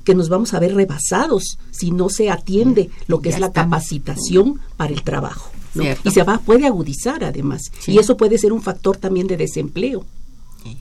que 0.04 0.16
nos 0.16 0.30
vamos 0.30 0.54
a 0.54 0.60
ver 0.60 0.74
rebasados 0.76 1.58
si 1.72 1.92
no 1.92 2.10
se 2.10 2.30
atiende 2.30 2.90
lo 3.08 3.22
que 3.22 3.30
Ya 3.30 3.36
es 3.36 3.42
la 3.42 3.48
estamos. 3.48 3.72
capacitación 3.72 4.60
para 4.78 4.94
el 4.94 5.04
trabajo. 5.04 5.52
¿no? 5.76 5.84
Y 6.04 6.10
se 6.12 6.24
va, 6.24 6.40
puede 6.40 6.66
agudizar 6.66 7.24
además. 7.24 7.62
Sí. 7.80 7.92
Y 7.94 8.00
eso 8.00 8.18
puede 8.18 8.38
ser 8.40 8.52
un 8.54 8.62
factor 8.62 8.98
también 8.98 9.28
de 9.28 9.38
desempleo. 9.38 10.04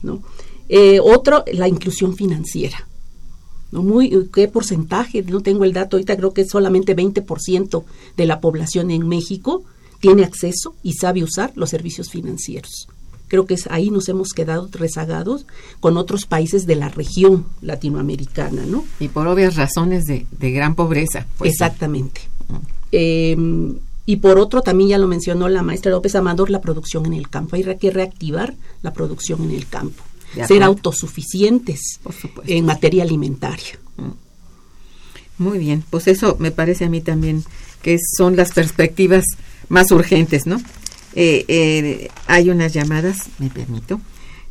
¿no? 0.03 0.21
Eh, 0.67 0.99
otro, 1.01 1.43
la 1.53 1.67
inclusión 1.67 2.15
financiera. 2.15 2.87
¿No? 3.71 3.83
Muy, 3.83 4.29
¿Qué 4.33 4.47
porcentaje? 4.47 5.23
No 5.23 5.41
tengo 5.41 5.63
el 5.63 5.73
dato, 5.73 5.97
ahorita 5.97 6.17
creo 6.17 6.33
que 6.33 6.45
solamente 6.45 6.95
20% 6.95 7.83
de 8.17 8.25
la 8.25 8.39
población 8.39 8.91
en 8.91 9.07
México 9.07 9.63
tiene 9.99 10.23
acceso 10.23 10.75
y 10.83 10.93
sabe 10.93 11.23
usar 11.23 11.51
los 11.55 11.69
servicios 11.69 12.09
financieros. 12.09 12.87
Creo 13.27 13.45
que 13.45 13.53
es, 13.53 13.67
ahí 13.67 13.91
nos 13.91 14.09
hemos 14.09 14.33
quedado 14.33 14.69
rezagados 14.71 15.45
con 15.79 15.97
otros 15.97 16.25
países 16.25 16.65
de 16.65 16.75
la 16.75 16.89
región 16.89 17.45
latinoamericana, 17.61 18.65
¿no? 18.65 18.85
Y 18.99 19.09
por 19.09 19.27
obvias 19.27 19.55
razones 19.55 20.05
de, 20.05 20.25
de 20.31 20.51
gran 20.51 20.73
pobreza. 20.73 21.27
Pues, 21.37 21.51
Exactamente. 21.51 22.21
Eh, 22.91 23.37
y 24.09 24.15
por 24.15 24.39
otro, 24.39 24.63
también 24.63 24.89
ya 24.89 24.97
lo 24.97 25.05
mencionó 25.05 25.47
la 25.49 25.61
maestra 25.61 25.91
López 25.91 26.15
Amador, 26.15 26.49
la 26.49 26.61
producción 26.61 27.05
en 27.05 27.13
el 27.13 27.29
campo. 27.29 27.55
Hay 27.55 27.63
que 27.77 27.91
reactivar 27.91 28.55
la 28.81 28.91
producción 28.91 29.43
en 29.43 29.51
el 29.51 29.67
campo. 29.67 30.01
Ser 30.47 30.63
autosuficientes 30.63 31.99
en 32.45 32.65
materia 32.65 33.03
alimentaria. 33.03 33.79
Mm. 33.97 35.43
Muy 35.43 35.57
bien, 35.57 35.83
pues 35.89 36.07
eso 36.07 36.35
me 36.39 36.51
parece 36.51 36.85
a 36.85 36.89
mí 36.89 37.01
también 37.01 37.43
que 37.81 37.97
son 38.17 38.35
las 38.35 38.51
perspectivas 38.51 39.23
más 39.69 39.91
urgentes, 39.91 40.45
¿no? 40.45 40.57
Eh, 41.15 41.45
eh, 41.47 42.09
hay 42.27 42.49
unas 42.49 42.73
llamadas, 42.73 43.29
me 43.39 43.49
permito. 43.49 44.01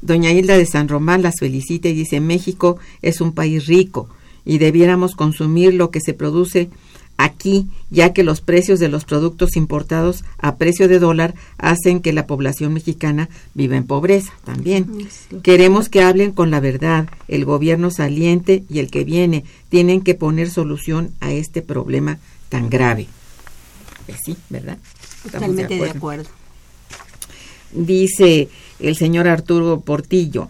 Doña 0.01 0.33
Hilda 0.33 0.57
de 0.57 0.67
San 0.67 0.89
Román 0.89 1.23
las 1.23 1.41
felicita 1.41 1.89
y 1.89 1.95
dice, 1.95 2.21
México 2.21 2.79
es 3.03 3.21
un 3.21 3.33
país 3.33 3.67
rico 3.67 4.09
y 4.45 4.59
debiéramos 4.59 5.15
consumir 5.15 5.75
lo 5.75 5.91
que 5.91 6.01
se 6.01 6.15
produce 6.15 6.71
aquí, 7.19 7.67
ya 7.91 8.15
que 8.15 8.23
los 8.23 8.41
precios 8.41 8.79
de 8.81 8.89
los 8.89 9.05
productos 9.05 9.57
importados 9.57 10.25
a 10.39 10.57
precio 10.57 10.89
de 10.89 10.99
dólar 10.99 11.35
hacen 11.59 12.01
que 12.01 12.15
la 12.15 12.27
población 12.27 12.73
mexicana 12.73 13.29
viva 13.53 13.77
en 13.77 13.85
pobreza 13.85 14.33
también. 14.45 15.09
Queremos 15.43 15.91
que 15.91 16.01
hablen 16.01 16.33
con 16.33 16.51
la 16.51 16.61
verdad. 16.61 17.09
El 17.27 17.45
gobierno 17.45 17.91
saliente 17.91 18.65
y 18.71 18.79
el 18.79 18.91
que 18.91 19.05
viene 19.05 19.45
tienen 19.69 20.01
que 20.01 20.15
poner 20.15 20.49
solución 20.49 21.11
a 21.21 21.33
este 21.33 21.61
problema 21.61 22.19
tan 22.49 22.71
grave. 22.71 23.09
Pues 24.07 24.19
sí, 24.25 24.37
¿verdad? 24.49 24.79
Totalmente 25.25 25.75
de 25.75 25.91
acuerdo. 25.91 26.31
Dice 27.73 28.49
el 28.79 28.97
señor 28.97 29.29
Arturo 29.29 29.81
Portillo, 29.81 30.49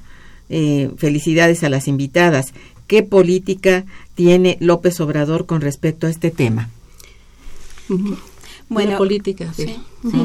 eh, 0.51 0.91
felicidades 0.99 1.65
a 1.65 1.71
las 1.71 1.89
invitadas. 1.89 2.53
¿Qué 2.87 3.03
política 3.03 3.85
tiene 4.19 4.59
López 4.59 4.99
Obrador 4.99 5.47
con 5.47 5.61
respecto 5.61 6.09
a 6.09 6.11
este 6.11 6.33
tema? 6.33 6.71
Bueno, 8.69 8.99
política, 8.99 9.53
sí. 9.55 9.77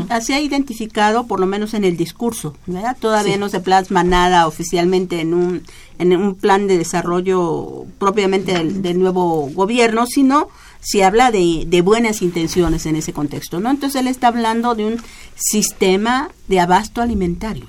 Así 0.09 0.33
ha 0.33 0.41
identificado, 0.41 1.27
por 1.27 1.39
lo 1.39 1.45
menos 1.45 1.75
en 1.75 1.83
el 1.83 1.95
discurso, 1.95 2.55
¿verdad? 2.65 2.97
Todavía 2.99 3.37
no 3.37 3.49
se 3.49 3.59
plasma 3.59 4.03
nada 4.03 4.47
oficialmente 4.47 5.21
en 5.21 5.35
un, 5.35 5.61
en 5.99 6.17
un 6.17 6.33
plan 6.33 6.65
de 6.65 6.79
desarrollo 6.79 7.85
propiamente 7.99 8.63
del, 8.63 8.99
nuevo 8.99 9.47
gobierno, 9.53 10.07
sino 10.07 10.49
se 10.81 11.03
habla 11.03 11.29
de, 11.29 11.65
de, 11.67 11.81
buenas 11.81 12.23
intenciones 12.23 12.87
en 12.87 12.95
ese 12.95 13.13
contexto, 13.13 13.59
¿no? 13.59 13.69
Entonces 13.69 14.01
él 14.01 14.07
está 14.07 14.29
hablando 14.29 14.73
de 14.73 14.85
un 14.85 15.01
sistema 15.35 16.31
de 16.47 16.59
abasto 16.59 16.99
alimentario 17.03 17.67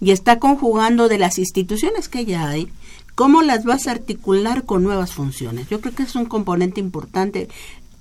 y 0.00 0.12
está 0.12 0.38
conjugando 0.38 1.08
de 1.08 1.18
las 1.18 1.38
instituciones 1.38 2.08
que 2.08 2.24
ya 2.24 2.48
hay 2.48 2.70
¿Cómo 3.20 3.42
las 3.42 3.66
vas 3.66 3.86
a 3.86 3.90
articular 3.90 4.64
con 4.64 4.82
nuevas 4.82 5.12
funciones? 5.12 5.68
Yo 5.68 5.82
creo 5.82 5.94
que 5.94 6.04
es 6.04 6.14
un 6.14 6.24
componente 6.24 6.80
importante. 6.80 7.50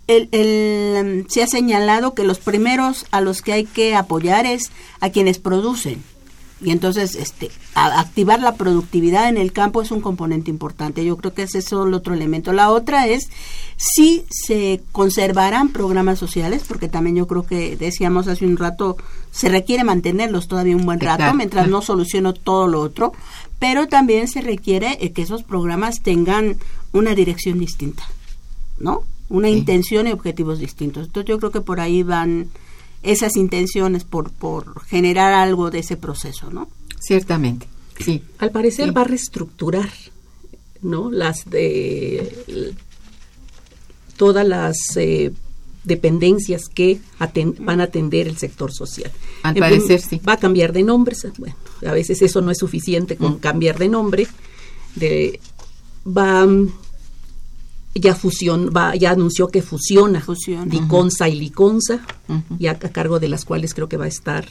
El, 0.07 1.25
se 1.27 1.43
ha 1.43 1.47
señalado 1.47 2.13
que 2.13 2.23
los 2.23 2.39
primeros 2.39 3.05
a 3.11 3.19
los 3.19 3.41
que 3.41 3.51
hay 3.51 3.65
que 3.65 3.95
apoyar 3.95 4.45
es 4.45 4.71
a 5.01 5.09
quienes 5.09 5.37
producen. 5.37 6.01
Y 6.61 6.71
entonces, 6.71 7.15
este, 7.15 7.51
activar 7.75 8.41
la 8.41 8.55
productividad 8.55 9.27
en 9.27 9.35
el 9.35 9.51
campo 9.51 9.81
es 9.81 9.91
un 9.91 9.99
componente 9.99 10.51
importante. 10.51 11.03
Yo 11.03 11.17
creo 11.17 11.33
que 11.33 11.43
ese 11.43 11.57
es 11.57 11.71
el 11.73 11.93
otro 11.93 12.13
elemento. 12.13 12.53
La 12.53 12.69
otra 12.69 13.07
es 13.07 13.29
si 13.75 14.23
se 14.29 14.81
conservarán 14.93 15.69
programas 15.69 16.17
sociales, 16.17 16.63
porque 16.65 16.87
también 16.87 17.17
yo 17.17 17.27
creo 17.27 17.43
que 17.43 17.75
decíamos 17.75 18.29
hace 18.29 18.45
un 18.45 18.55
rato, 18.55 18.95
se 19.31 19.49
requiere 19.49 19.83
mantenerlos 19.83 20.47
todavía 20.47 20.77
un 20.77 20.85
buen 20.85 21.01
rato, 21.01 21.33
mientras 21.33 21.67
no 21.67 21.81
soluciono 21.81 22.33
todo 22.33 22.67
lo 22.67 22.79
otro 22.79 23.11
pero 23.59 23.87
también 23.87 24.27
se 24.27 24.41
requiere 24.41 24.97
eh, 25.01 25.11
que 25.11 25.21
esos 25.21 25.43
programas 25.43 26.01
tengan 26.01 26.57
una 26.93 27.13
dirección 27.13 27.59
distinta, 27.59 28.03
¿no? 28.79 29.03
Una 29.29 29.49
intención 29.49 30.07
y 30.07 30.11
objetivos 30.11 30.59
distintos. 30.59 31.07
Entonces 31.07 31.29
yo 31.29 31.37
creo 31.37 31.51
que 31.51 31.61
por 31.61 31.79
ahí 31.79 32.01
van 32.01 32.47
esas 33.03 33.35
intenciones 33.35 34.05
por, 34.05 34.31
por 34.31 34.83
generar 34.85 35.33
algo 35.33 35.69
de 35.69 35.79
ese 35.79 35.97
proceso, 35.97 36.49
¿no? 36.49 36.69
Ciertamente, 36.99 37.67
sí. 38.03 38.23
Al 38.39 38.51
parecer 38.51 38.95
va 38.95 39.01
a 39.01 39.05
reestructurar, 39.05 39.89
¿no? 40.81 41.11
Las 41.11 41.49
de 41.49 42.73
todas 44.17 44.45
las 44.45 44.77
eh, 44.97 45.31
dependencias 45.83 46.67
que 46.67 46.99
van 47.59 47.81
a 47.81 47.83
atender 47.83 48.27
el 48.27 48.37
sector 48.37 48.73
social. 48.73 49.11
Al 49.43 49.55
parecer, 49.55 50.01
sí. 50.01 50.19
Va 50.27 50.33
a 50.33 50.37
cambiar 50.37 50.73
de 50.73 50.83
nombres, 50.83 51.25
bueno, 51.37 51.55
a 51.85 51.91
veces 51.91 52.21
eso 52.21 52.41
no 52.41 52.51
es 52.51 52.57
suficiente 52.57 53.15
con 53.15 53.33
mm. 53.33 53.39
cambiar 53.39 53.77
de 53.77 53.89
nombre, 53.89 54.27
de, 54.95 55.39
va 56.05 56.47
ya 57.95 58.15
fusión, 58.15 58.71
va, 58.75 58.95
ya 58.95 59.11
anunció 59.11 59.47
que 59.47 59.61
fusiona, 59.61 60.21
fusiona. 60.21 60.65
Liconza 60.65 61.27
y 61.27 61.39
Liconza, 61.39 61.99
ya 62.57 62.71
a 62.71 62.77
cargo 62.77 63.19
de 63.19 63.27
las 63.27 63.45
cuales 63.45 63.73
creo 63.73 63.89
que 63.89 63.97
va 63.97 64.05
a 64.05 64.09
estar 64.09 64.47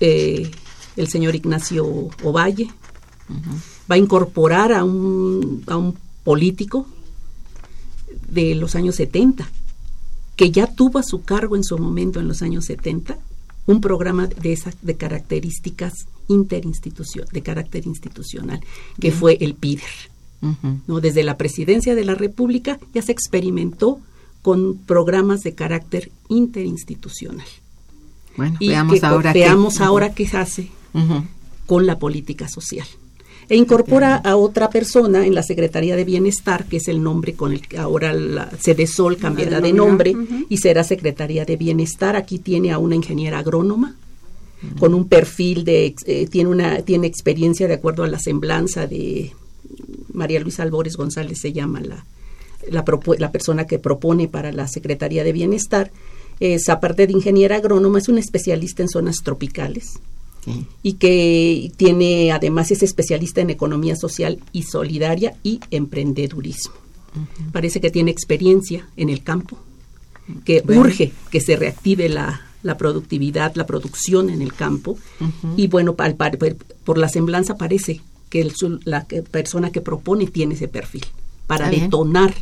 eh, 0.00 0.50
el 0.96 1.08
señor 1.08 1.34
Ignacio 1.34 1.86
Ovalle. 2.22 2.68
Va 3.90 3.94
a 3.94 3.98
incorporar 3.98 4.72
a 4.72 4.84
un, 4.84 5.62
a 5.66 5.76
un 5.76 5.96
político 6.24 6.86
de 8.28 8.54
los 8.54 8.74
años 8.74 8.96
70, 8.96 9.48
que 10.36 10.50
ya 10.50 10.66
tuvo 10.66 10.98
a 10.98 11.02
su 11.02 11.22
cargo 11.22 11.56
en 11.56 11.64
su 11.64 11.78
momento 11.78 12.20
en 12.20 12.28
los 12.28 12.42
años 12.42 12.66
70 12.66 13.18
un 13.68 13.80
programa 13.80 14.26
de, 14.26 14.52
esas 14.52 14.74
de 14.82 14.96
características 14.96 16.06
interinstitución, 16.26 17.26
de 17.32 17.42
carácter 17.42 17.86
institucional, 17.86 18.60
que 18.98 19.12
fue 19.12 19.38
el 19.40 19.54
PIDER. 19.54 19.84
¿no? 20.86 21.00
Desde 21.00 21.22
la 21.22 21.36
presidencia 21.36 21.94
de 21.94 22.04
la 22.04 22.14
República 22.14 22.78
ya 22.94 23.02
se 23.02 23.12
experimentó 23.12 24.00
con 24.42 24.78
programas 24.78 25.42
de 25.42 25.54
carácter 25.54 26.10
interinstitucional. 26.28 27.46
Bueno, 28.36 28.56
veamos 28.60 29.02
ahora 29.04 29.32
veamos 29.32 29.80
ahora 29.80 30.14
qué 30.14 30.26
se 30.26 30.36
hace 30.36 30.70
con 31.66 31.86
la 31.86 31.98
política 31.98 32.48
social 32.48 32.86
e 33.48 33.56
incorpora 33.56 34.16
a 34.16 34.36
otra 34.36 34.68
persona 34.68 35.26
en 35.26 35.34
la 35.34 35.42
Secretaría 35.42 35.96
de 35.96 36.04
Bienestar, 36.04 36.66
que 36.66 36.76
es 36.76 36.88
el 36.88 37.02
nombre 37.02 37.34
con 37.34 37.52
el 37.52 37.66
que 37.66 37.78
ahora 37.78 38.12
la 38.12 38.50
Sol 38.86 39.16
cambiará 39.16 39.60
de 39.60 39.72
nombre 39.72 40.14
y 40.48 40.58
será 40.58 40.84
Secretaría 40.84 41.44
de 41.44 41.56
Bienestar. 41.56 42.16
Aquí 42.16 42.38
tiene 42.38 42.72
a 42.72 42.78
una 42.78 42.94
ingeniera 42.94 43.38
agrónoma 43.38 43.96
con 44.78 44.92
un 44.92 45.08
perfil 45.08 45.64
de 45.64 45.94
eh, 46.06 46.26
tiene 46.26 46.50
una 46.50 46.82
tiene 46.82 47.06
experiencia 47.06 47.68
de 47.68 47.74
acuerdo 47.74 48.02
a 48.02 48.08
la 48.08 48.18
semblanza 48.18 48.88
de 48.88 49.32
María 50.12 50.40
Luisa 50.40 50.64
Albores 50.64 50.96
González 50.96 51.38
se 51.40 51.52
llama 51.52 51.80
la 51.80 52.04
la, 52.68 52.84
la 53.18 53.32
persona 53.32 53.66
que 53.66 53.78
propone 53.78 54.28
para 54.28 54.52
la 54.52 54.66
Secretaría 54.66 55.24
de 55.24 55.32
Bienestar. 55.32 55.90
Es 56.40 56.68
aparte 56.68 57.06
de 57.06 57.12
ingeniera 57.12 57.56
agrónoma 57.56 57.98
es 57.98 58.08
una 58.08 58.20
especialista 58.20 58.82
en 58.82 58.88
zonas 58.88 59.18
tropicales 59.24 60.00
y 60.82 60.94
que 60.94 61.72
tiene 61.76 62.32
además 62.32 62.70
es 62.70 62.82
especialista 62.82 63.40
en 63.40 63.50
economía 63.50 63.96
social 63.96 64.38
y 64.52 64.62
solidaria 64.62 65.36
y 65.42 65.60
emprendedurismo. 65.70 66.74
Parece 67.52 67.80
que 67.80 67.90
tiene 67.90 68.10
experiencia 68.10 68.86
en 68.96 69.08
el 69.08 69.22
campo, 69.22 69.58
que 70.44 70.62
urge 70.66 71.12
que 71.30 71.40
se 71.40 71.56
reactive 71.56 72.08
la, 72.08 72.42
productividad, 72.78 73.54
la 73.54 73.66
producción 73.66 74.30
en 74.30 74.42
el 74.42 74.52
campo. 74.52 74.98
Y 75.56 75.66
bueno, 75.66 75.96
por 76.84 76.98
la 76.98 77.08
semblanza 77.08 77.56
parece 77.56 78.00
que 78.30 78.50
la 78.84 79.06
persona 79.30 79.70
que 79.70 79.80
propone 79.80 80.26
tiene 80.26 80.54
ese 80.54 80.68
perfil 80.68 81.04
para 81.46 81.70
detonar 81.70 82.34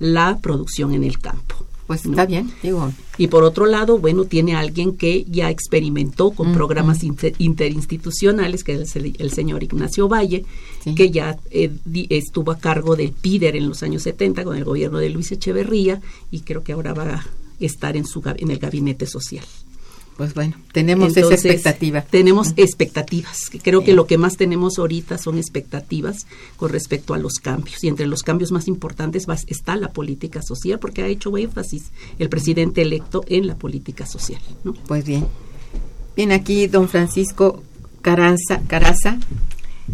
la 0.00 0.38
producción 0.38 0.92
en 0.94 1.04
el 1.04 1.18
campo. 1.18 1.54
Pues 1.86 2.06
está 2.06 2.24
bien, 2.24 2.50
digo. 2.62 2.90
Y 3.18 3.26
por 3.26 3.44
otro 3.44 3.66
lado, 3.66 3.98
bueno, 3.98 4.24
tiene 4.24 4.56
alguien 4.56 4.96
que 4.96 5.24
ya 5.24 5.50
experimentó 5.50 6.30
con 6.30 6.54
programas 6.54 7.00
interinstitucionales, 7.04 8.64
que 8.64 8.80
es 8.82 8.96
el, 8.96 9.30
señor 9.30 9.62
Ignacio 9.62 10.08
Valle, 10.08 10.46
que 10.96 11.10
ya 11.10 11.36
eh, 11.50 11.70
estuvo 12.08 12.52
a 12.52 12.58
cargo 12.58 12.96
del 12.96 13.12
PIDER 13.12 13.56
en 13.56 13.68
los 13.68 13.82
años 13.82 14.02
70 14.02 14.44
con 14.44 14.56
el 14.56 14.64
gobierno 14.64 14.98
de 14.98 15.10
Luis 15.10 15.30
Echeverría 15.32 16.00
y 16.30 16.40
creo 16.40 16.64
que 16.64 16.72
ahora 16.72 16.94
va 16.94 17.02
a 17.04 17.26
estar 17.60 17.96
en, 17.96 18.06
su, 18.06 18.22
en 18.24 18.50
el 18.50 18.58
gabinete 18.58 19.06
social. 19.06 19.44
Pues 20.16 20.32
bueno, 20.32 20.54
tenemos 20.72 21.16
esa 21.16 21.34
expectativa. 21.34 22.02
Tenemos 22.02 22.54
expectativas. 22.56 23.50
Creo 23.62 23.82
que 23.82 23.94
lo 23.94 24.06
que 24.06 24.16
más 24.16 24.36
tenemos 24.36 24.78
ahorita 24.78 25.18
son 25.18 25.38
expectativas 25.38 26.26
con 26.56 26.70
respecto 26.70 27.14
a 27.14 27.18
los 27.18 27.34
cambios. 27.34 27.82
Y 27.82 27.88
entre 27.88 28.06
los 28.06 28.22
cambios 28.22 28.52
más 28.52 28.68
importantes 28.68 29.26
está 29.48 29.76
la 29.76 29.88
política 29.88 30.40
social, 30.42 30.78
porque 30.78 31.02
ha 31.02 31.08
hecho 31.08 31.36
énfasis 31.36 31.90
el 32.18 32.28
presidente 32.28 32.82
electo 32.82 33.24
en 33.26 33.48
la 33.48 33.56
política 33.56 34.06
social. 34.06 34.40
¿no? 34.62 34.74
Pues 34.86 35.04
bien. 35.04 35.26
Bien, 36.14 36.30
aquí 36.30 36.68
don 36.68 36.88
Francisco 36.88 37.62
Caranza, 38.00 38.60
Caraza 38.68 39.18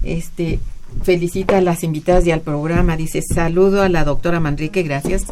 este, 0.03 0.61
felicita 1.03 1.59
a 1.59 1.61
las 1.61 1.83
invitadas 1.83 2.27
y 2.27 2.31
al 2.31 2.41
programa. 2.41 2.97
Dice, 2.97 3.23
saludo 3.23 3.83
a 3.83 3.89
la 3.89 4.05
doctora 4.05 4.41
Manrique, 4.41 4.83
gracias. 4.83 5.25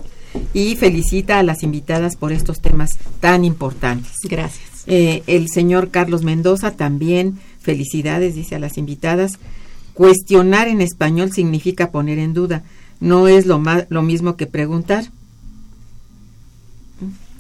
Y 0.55 0.77
felicita 0.77 1.39
a 1.39 1.43
las 1.43 1.63
invitadas 1.63 2.17
por 2.17 2.33
estos 2.33 2.61
temas 2.61 2.91
tan 3.21 3.45
importantes. 3.45 4.13
Gracias. 4.25 4.68
Eh, 4.91 5.23
el 5.27 5.51
señor 5.51 5.91
Carlos 5.91 6.23
Mendoza 6.23 6.71
también, 6.71 7.39
felicidades, 7.61 8.35
dice 8.35 8.55
a 8.55 8.59
las 8.59 8.79
invitadas. 8.79 9.39
Cuestionar 9.93 10.67
en 10.67 10.81
español 10.81 11.31
significa 11.31 11.91
poner 11.91 12.19
en 12.19 12.33
duda, 12.33 12.63
no 12.99 13.29
es 13.29 13.45
lo, 13.45 13.63
lo 13.91 14.03
mismo 14.03 14.37
que 14.37 14.47
preguntar. 14.47 15.05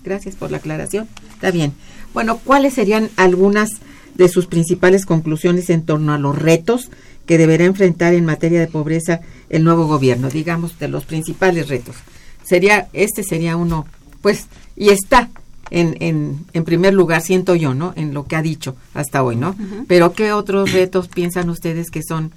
Gracias 0.04 0.36
por 0.36 0.50
la 0.50 0.58
aclaración. 0.58 1.08
Está 1.32 1.50
bien. 1.50 1.72
Bueno, 2.12 2.38
¿cuáles 2.38 2.74
serían 2.74 3.08
algunas 3.16 3.70
de 4.14 4.28
sus 4.28 4.46
principales 4.46 5.06
conclusiones 5.06 5.70
en 5.70 5.86
torno 5.86 6.12
a 6.12 6.18
los 6.18 6.38
retos 6.38 6.90
que 7.24 7.38
deberá 7.38 7.64
enfrentar 7.64 8.12
en 8.12 8.26
materia 8.26 8.60
de 8.60 8.66
pobreza 8.66 9.20
el 9.48 9.64
nuevo 9.64 9.86
gobierno? 9.86 10.28
Digamos, 10.28 10.78
de 10.78 10.88
los 10.88 11.06
principales 11.06 11.68
retos. 11.68 11.96
Sería, 12.44 12.88
este 12.92 13.22
sería 13.22 13.56
uno, 13.56 13.86
pues, 14.20 14.48
y 14.76 14.90
está 14.90 15.30
en, 15.70 15.96
en, 16.00 16.44
en 16.52 16.64
primer 16.64 16.94
lugar, 16.94 17.22
siento 17.22 17.54
yo, 17.54 17.74
¿no? 17.74 17.92
En 17.96 18.14
lo 18.14 18.26
que 18.26 18.36
ha 18.36 18.42
dicho 18.42 18.76
hasta 18.94 19.22
hoy, 19.22 19.36
¿no? 19.36 19.56
Pero 19.86 20.12
¿qué 20.12 20.32
otros 20.32 20.72
retos 20.72 21.08
piensan 21.08 21.50
ustedes 21.50 21.90
que 21.90 22.02
son 22.02 22.32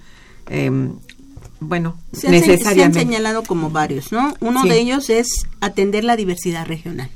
em, 0.50 0.94
bueno, 1.62 1.96
se 2.12 2.30
necesariamente. 2.30 2.74
Se 2.74 2.84
han 2.84 2.94
señalado 2.94 3.44
como 3.44 3.70
varios, 3.70 4.12
¿no? 4.12 4.34
Uno 4.40 4.64
de 4.64 4.80
ellos 4.80 5.10
es 5.12 5.48
atender 5.62 6.04
la 6.04 6.16
diversidad 6.16 6.66
regional. 6.66 7.10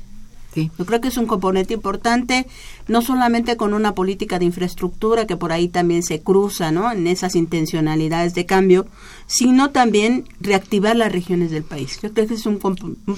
Yo 0.56 0.86
creo 0.86 1.00
que 1.00 1.08
es 1.08 1.16
un 1.16 1.26
componente 1.26 1.74
importante, 1.74 2.46
no 2.88 3.02
solamente 3.02 3.56
con 3.56 3.74
una 3.74 3.94
política 3.94 4.38
de 4.38 4.46
infraestructura 4.46 5.26
que 5.26 5.36
por 5.36 5.52
ahí 5.52 5.68
también 5.68 6.02
se 6.02 6.20
cruza, 6.20 6.72
¿no? 6.72 6.90
En 6.90 7.06
esas 7.06 7.36
intencionalidades 7.36 8.34
de 8.34 8.46
cambio, 8.46 8.86
sino 9.26 9.70
también 9.70 10.24
reactivar 10.40 10.96
las 10.96 11.12
regiones 11.12 11.50
del 11.50 11.64
país. 11.64 11.98
Yo 12.02 12.12
creo 12.12 12.26
que 12.26 12.34
es 12.34 12.46
un, 12.46 12.58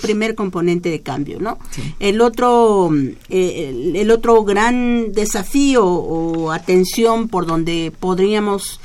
primer 0.00 0.34
componente 0.34 0.90
de 0.90 1.00
cambio, 1.00 1.38
¿no? 1.40 1.58
El 2.00 2.20
otro, 2.20 2.90
eh, 3.28 3.92
el 3.94 4.10
otro 4.10 4.44
gran 4.44 5.12
desafío 5.12 5.84
o 5.86 6.50
atención 6.50 7.28
por 7.28 7.46
donde 7.46 7.92
podríamos 7.98 8.80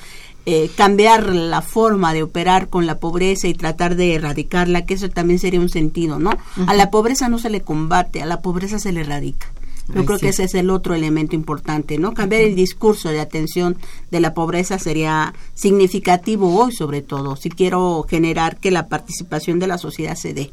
eh, 0.45 0.69
cambiar 0.75 1.33
la 1.33 1.61
forma 1.61 2.13
de 2.13 2.23
operar 2.23 2.69
con 2.69 2.85
la 2.85 2.99
pobreza 2.99 3.47
y 3.47 3.53
tratar 3.53 3.95
de 3.95 4.15
erradicarla, 4.15 4.85
que 4.85 4.95
eso 4.95 5.09
también 5.09 5.39
sería 5.39 5.59
un 5.59 5.69
sentido, 5.69 6.19
¿no? 6.19 6.31
A 6.67 6.73
la 6.73 6.91
pobreza 6.91 7.29
no 7.29 7.39
se 7.39 7.49
le 7.49 7.61
combate, 7.61 8.21
a 8.21 8.25
la 8.25 8.41
pobreza 8.41 8.77
se 8.77 8.91
le 8.91 9.01
erradica. 9.01 9.47
Yo 9.93 10.05
creo 10.05 10.17
que 10.17 10.29
ese 10.29 10.43
es 10.45 10.53
el 10.53 10.69
otro 10.69 10.95
elemento 10.95 11.35
importante, 11.35 11.97
¿no? 11.97 12.13
Cambiar 12.13 12.43
el 12.43 12.55
discurso 12.55 13.09
de 13.09 13.19
atención 13.19 13.77
de 14.11 14.21
la 14.21 14.33
pobreza 14.33 14.79
sería 14.79 15.33
significativo 15.55 16.55
hoy, 16.55 16.71
sobre 16.71 17.01
todo, 17.01 17.35
si 17.35 17.49
quiero 17.49 18.05
generar 18.07 18.57
que 18.57 18.71
la 18.71 18.87
participación 18.87 19.59
de 19.59 19.67
la 19.67 19.77
sociedad 19.77 20.15
se 20.15 20.33
dé. 20.33 20.51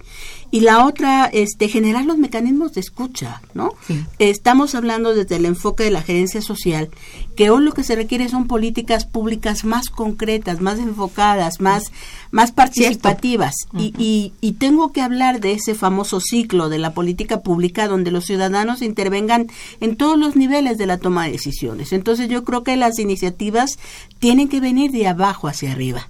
Y 0.50 0.60
la 0.60 0.84
otra, 0.84 1.26
este, 1.26 1.68
generar 1.68 2.06
los 2.06 2.18
mecanismos 2.18 2.72
de 2.72 2.80
escucha, 2.80 3.40
¿no? 3.54 3.74
Estamos 4.18 4.74
hablando 4.74 5.14
desde 5.14 5.36
el 5.36 5.44
enfoque 5.44 5.84
de 5.84 5.92
la 5.92 6.02
gerencia 6.02 6.42
social, 6.42 6.90
que 7.36 7.50
hoy 7.50 7.62
lo 7.62 7.72
que 7.72 7.84
se 7.84 7.94
requiere 7.94 8.28
son 8.28 8.48
políticas 8.48 9.06
públicas 9.06 9.64
más 9.64 9.90
concretas, 9.90 10.60
más 10.60 10.80
enfocadas, 10.80 11.60
más, 11.60 11.92
más 12.32 12.50
participativas. 12.50 13.54
y, 13.78 13.94
y, 13.96 14.32
y 14.40 14.52
tengo 14.54 14.92
que 14.92 15.02
hablar 15.02 15.40
de 15.40 15.52
ese 15.52 15.74
famoso 15.74 16.20
ciclo 16.20 16.68
de 16.68 16.78
la 16.78 16.94
política 16.94 17.40
pública 17.40 17.86
donde 17.86 18.10
los 18.10 18.24
ciudadanos 18.24 18.82
intervengan 18.82 19.19
en 19.28 19.96
todos 19.96 20.18
los 20.18 20.36
niveles 20.36 20.78
de 20.78 20.86
la 20.86 20.98
toma 20.98 21.26
de 21.26 21.32
decisiones. 21.32 21.92
Entonces 21.92 22.28
yo 22.28 22.44
creo 22.44 22.62
que 22.62 22.76
las 22.76 22.98
iniciativas 22.98 23.78
tienen 24.18 24.48
que 24.48 24.60
venir 24.60 24.90
de 24.92 25.08
abajo 25.08 25.48
hacia 25.48 25.72
arriba 25.72 26.08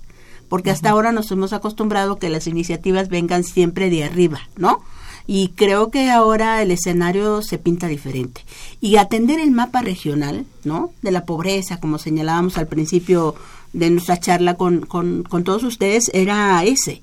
porque 0.50 0.72
hasta 0.72 0.90
ahora 0.90 1.12
nos 1.12 1.30
hemos 1.30 1.52
acostumbrado 1.52 2.18
que 2.18 2.28
las 2.28 2.48
iniciativas 2.48 3.08
vengan 3.08 3.44
siempre 3.44 3.88
de 3.88 4.02
arriba, 4.02 4.40
¿no? 4.56 4.82
Y 5.26 5.50
creo 5.50 5.90
que 5.92 6.10
ahora 6.10 6.60
el 6.60 6.72
escenario 6.72 7.40
se 7.40 7.56
pinta 7.56 7.86
diferente. 7.86 8.44
Y 8.80 8.96
atender 8.96 9.38
el 9.38 9.52
mapa 9.52 9.80
regional, 9.80 10.44
¿no? 10.64 10.90
De 11.02 11.12
la 11.12 11.24
pobreza, 11.24 11.78
como 11.78 11.98
señalábamos 11.98 12.58
al 12.58 12.66
principio 12.66 13.36
de 13.72 13.90
nuestra 13.90 14.18
charla 14.18 14.54
con, 14.54 14.80
con, 14.80 15.22
con 15.22 15.44
todos 15.44 15.62
ustedes, 15.62 16.10
era 16.14 16.64
ese. 16.64 17.00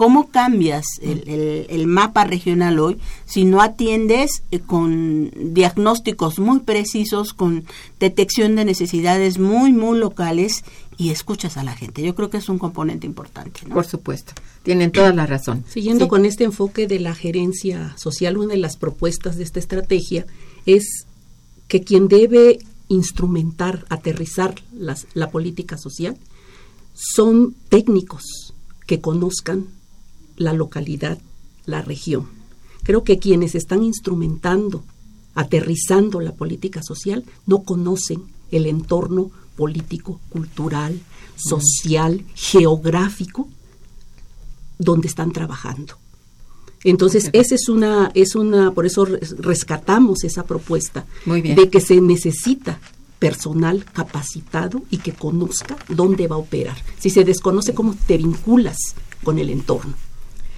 ¿Cómo 0.00 0.30
cambias 0.30 0.86
el, 1.02 1.28
el, 1.68 1.86
mapa 1.86 2.24
regional 2.24 2.78
hoy 2.78 2.96
si 3.26 3.44
no 3.44 3.60
atiendes 3.60 4.44
eh, 4.50 4.58
con 4.58 5.30
diagnósticos 5.52 6.38
muy 6.38 6.60
precisos, 6.60 7.34
con 7.34 7.66
detección 7.98 8.56
de 8.56 8.64
necesidades 8.64 9.38
muy, 9.38 9.74
muy 9.74 9.98
locales 9.98 10.64
y 10.96 11.10
escuchas 11.10 11.58
a 11.58 11.64
la 11.64 11.76
gente. 11.76 12.00
Yo 12.00 12.14
creo 12.14 12.30
que 12.30 12.38
es 12.38 12.48
un 12.48 12.58
componente 12.58 13.06
importante. 13.06 13.60
Por 13.70 13.84
supuesto, 13.84 14.32
tienen 14.62 14.90
toda 14.90 15.12
la 15.12 15.26
razón. 15.26 15.66
Siguiendo 15.68 16.08
con 16.08 16.24
este 16.24 16.44
enfoque 16.44 16.86
de 16.86 16.98
la 16.98 17.14
gerencia 17.14 17.94
social, 17.98 18.38
una 18.38 18.54
de 18.54 18.60
las 18.60 18.78
propuestas 18.78 19.36
de 19.36 19.42
esta 19.42 19.58
estrategia 19.58 20.24
es 20.64 21.04
que 21.68 21.82
quien 21.82 22.08
debe 22.08 22.60
instrumentar, 22.88 23.84
aterrizar 23.90 24.54
las, 24.72 25.06
la 25.12 25.28
política 25.28 25.76
social, 25.76 26.16
son 26.94 27.54
técnicos 27.68 28.54
que 28.86 29.02
conozcan 29.02 29.66
la 30.40 30.54
localidad, 30.54 31.18
la 31.66 31.82
región. 31.82 32.26
Creo 32.82 33.04
que 33.04 33.18
quienes 33.18 33.54
están 33.54 33.82
instrumentando, 33.82 34.82
aterrizando 35.34 36.18
la 36.20 36.32
política 36.32 36.82
social, 36.82 37.24
no 37.46 37.62
conocen 37.62 38.22
el 38.50 38.64
entorno 38.64 39.30
político, 39.54 40.18
cultural, 40.30 40.98
social, 41.36 42.24
geográfico, 42.34 43.48
donde 44.78 45.08
están 45.08 45.32
trabajando. 45.32 45.96
Entonces, 46.84 47.28
esa 47.34 47.54
es 47.54 47.68
una, 47.68 48.10
es 48.14 48.34
una, 48.34 48.72
por 48.72 48.86
eso 48.86 49.04
rescatamos 49.04 50.24
esa 50.24 50.44
propuesta 50.44 51.04
de 51.26 51.68
que 51.68 51.82
se 51.82 52.00
necesita 52.00 52.80
personal 53.18 53.84
capacitado 53.92 54.80
y 54.90 54.96
que 54.96 55.12
conozca 55.12 55.76
dónde 55.90 56.26
va 56.28 56.36
a 56.36 56.38
operar. 56.38 56.78
Si 56.98 57.10
se 57.10 57.24
desconoce 57.24 57.74
cómo 57.74 57.94
te 58.06 58.16
vinculas 58.16 58.78
con 59.22 59.38
el 59.38 59.50
entorno. 59.50 59.92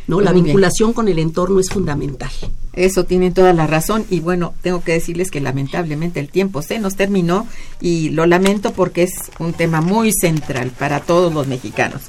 ¿No? 0.06 0.20
la 0.20 0.32
vinculación 0.32 0.92
con 0.92 1.08
el 1.08 1.18
entorno 1.18 1.60
es 1.60 1.68
fundamental. 1.68 2.30
Eso 2.72 3.04
tienen 3.04 3.34
toda 3.34 3.52
la 3.52 3.66
razón 3.66 4.06
y 4.08 4.20
bueno, 4.20 4.54
tengo 4.62 4.82
que 4.82 4.92
decirles 4.92 5.30
que 5.30 5.40
lamentablemente 5.40 6.20
el 6.20 6.28
tiempo 6.28 6.62
se 6.62 6.78
nos 6.78 6.96
terminó 6.96 7.46
y 7.80 8.10
lo 8.10 8.24
lamento 8.26 8.72
porque 8.72 9.02
es 9.02 9.12
un 9.38 9.52
tema 9.52 9.80
muy 9.80 10.12
central 10.12 10.70
para 10.78 11.00
todos 11.00 11.32
los 11.32 11.46
mexicanos. 11.46 12.02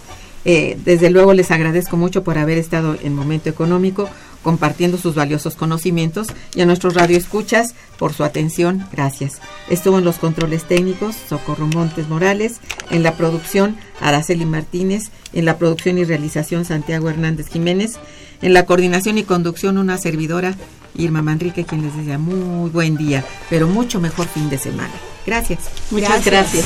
Eh, 0.46 0.78
desde 0.84 1.10
luego 1.10 1.34
les 1.34 1.52
agradezco 1.52 1.98
mucho 1.98 2.24
por 2.24 2.38
haber 2.38 2.58
estado 2.58 2.98
en 3.02 3.16
Momento 3.16 3.50
Económico 3.50 4.10
compartiendo 4.44 4.98
sus 4.98 5.16
valiosos 5.16 5.56
conocimientos 5.56 6.28
y 6.54 6.62
a 6.62 6.66
nuestros 6.66 6.94
radioescuchas 6.94 7.74
por 7.98 8.14
su 8.14 8.24
atención. 8.24 8.86
Gracias. 8.92 9.40
Estuvo 9.70 9.98
en 9.98 10.04
los 10.06 10.18
controles 10.18 10.68
técnicos 10.68 11.16
Socorro 11.30 11.68
Montes 11.68 12.10
Morales, 12.10 12.60
en 12.92 13.02
la 13.02 13.16
producción 13.16 13.78
Araceli 14.02 14.46
Martínez, 14.46 15.12
en 15.32 15.46
la 15.46 15.58
producción 15.58 15.98
y 15.98 16.04
realización 16.04 16.66
Santiago 16.66 17.10
Hernández 17.10 17.48
Jiménez, 17.48 17.98
en 18.42 18.54
la 18.54 18.66
coordinación 18.66 19.18
y 19.18 19.24
conducción 19.24 19.78
una 19.78 19.98
servidora 19.98 20.56
Irma 20.96 21.22
Manrique, 21.22 21.66
quien 21.66 21.82
les 21.82 21.96
desea 21.96 22.20
muy 22.20 22.70
buen 22.70 22.98
día, 22.98 23.26
pero 23.50 23.68
mucho 23.68 24.00
mejor 24.00 24.28
fin 24.28 24.50
de 24.50 24.60
semana. 24.60 24.94
Gracias. 25.26 25.60
Muchas 25.90 26.24
gracias. 26.26 26.66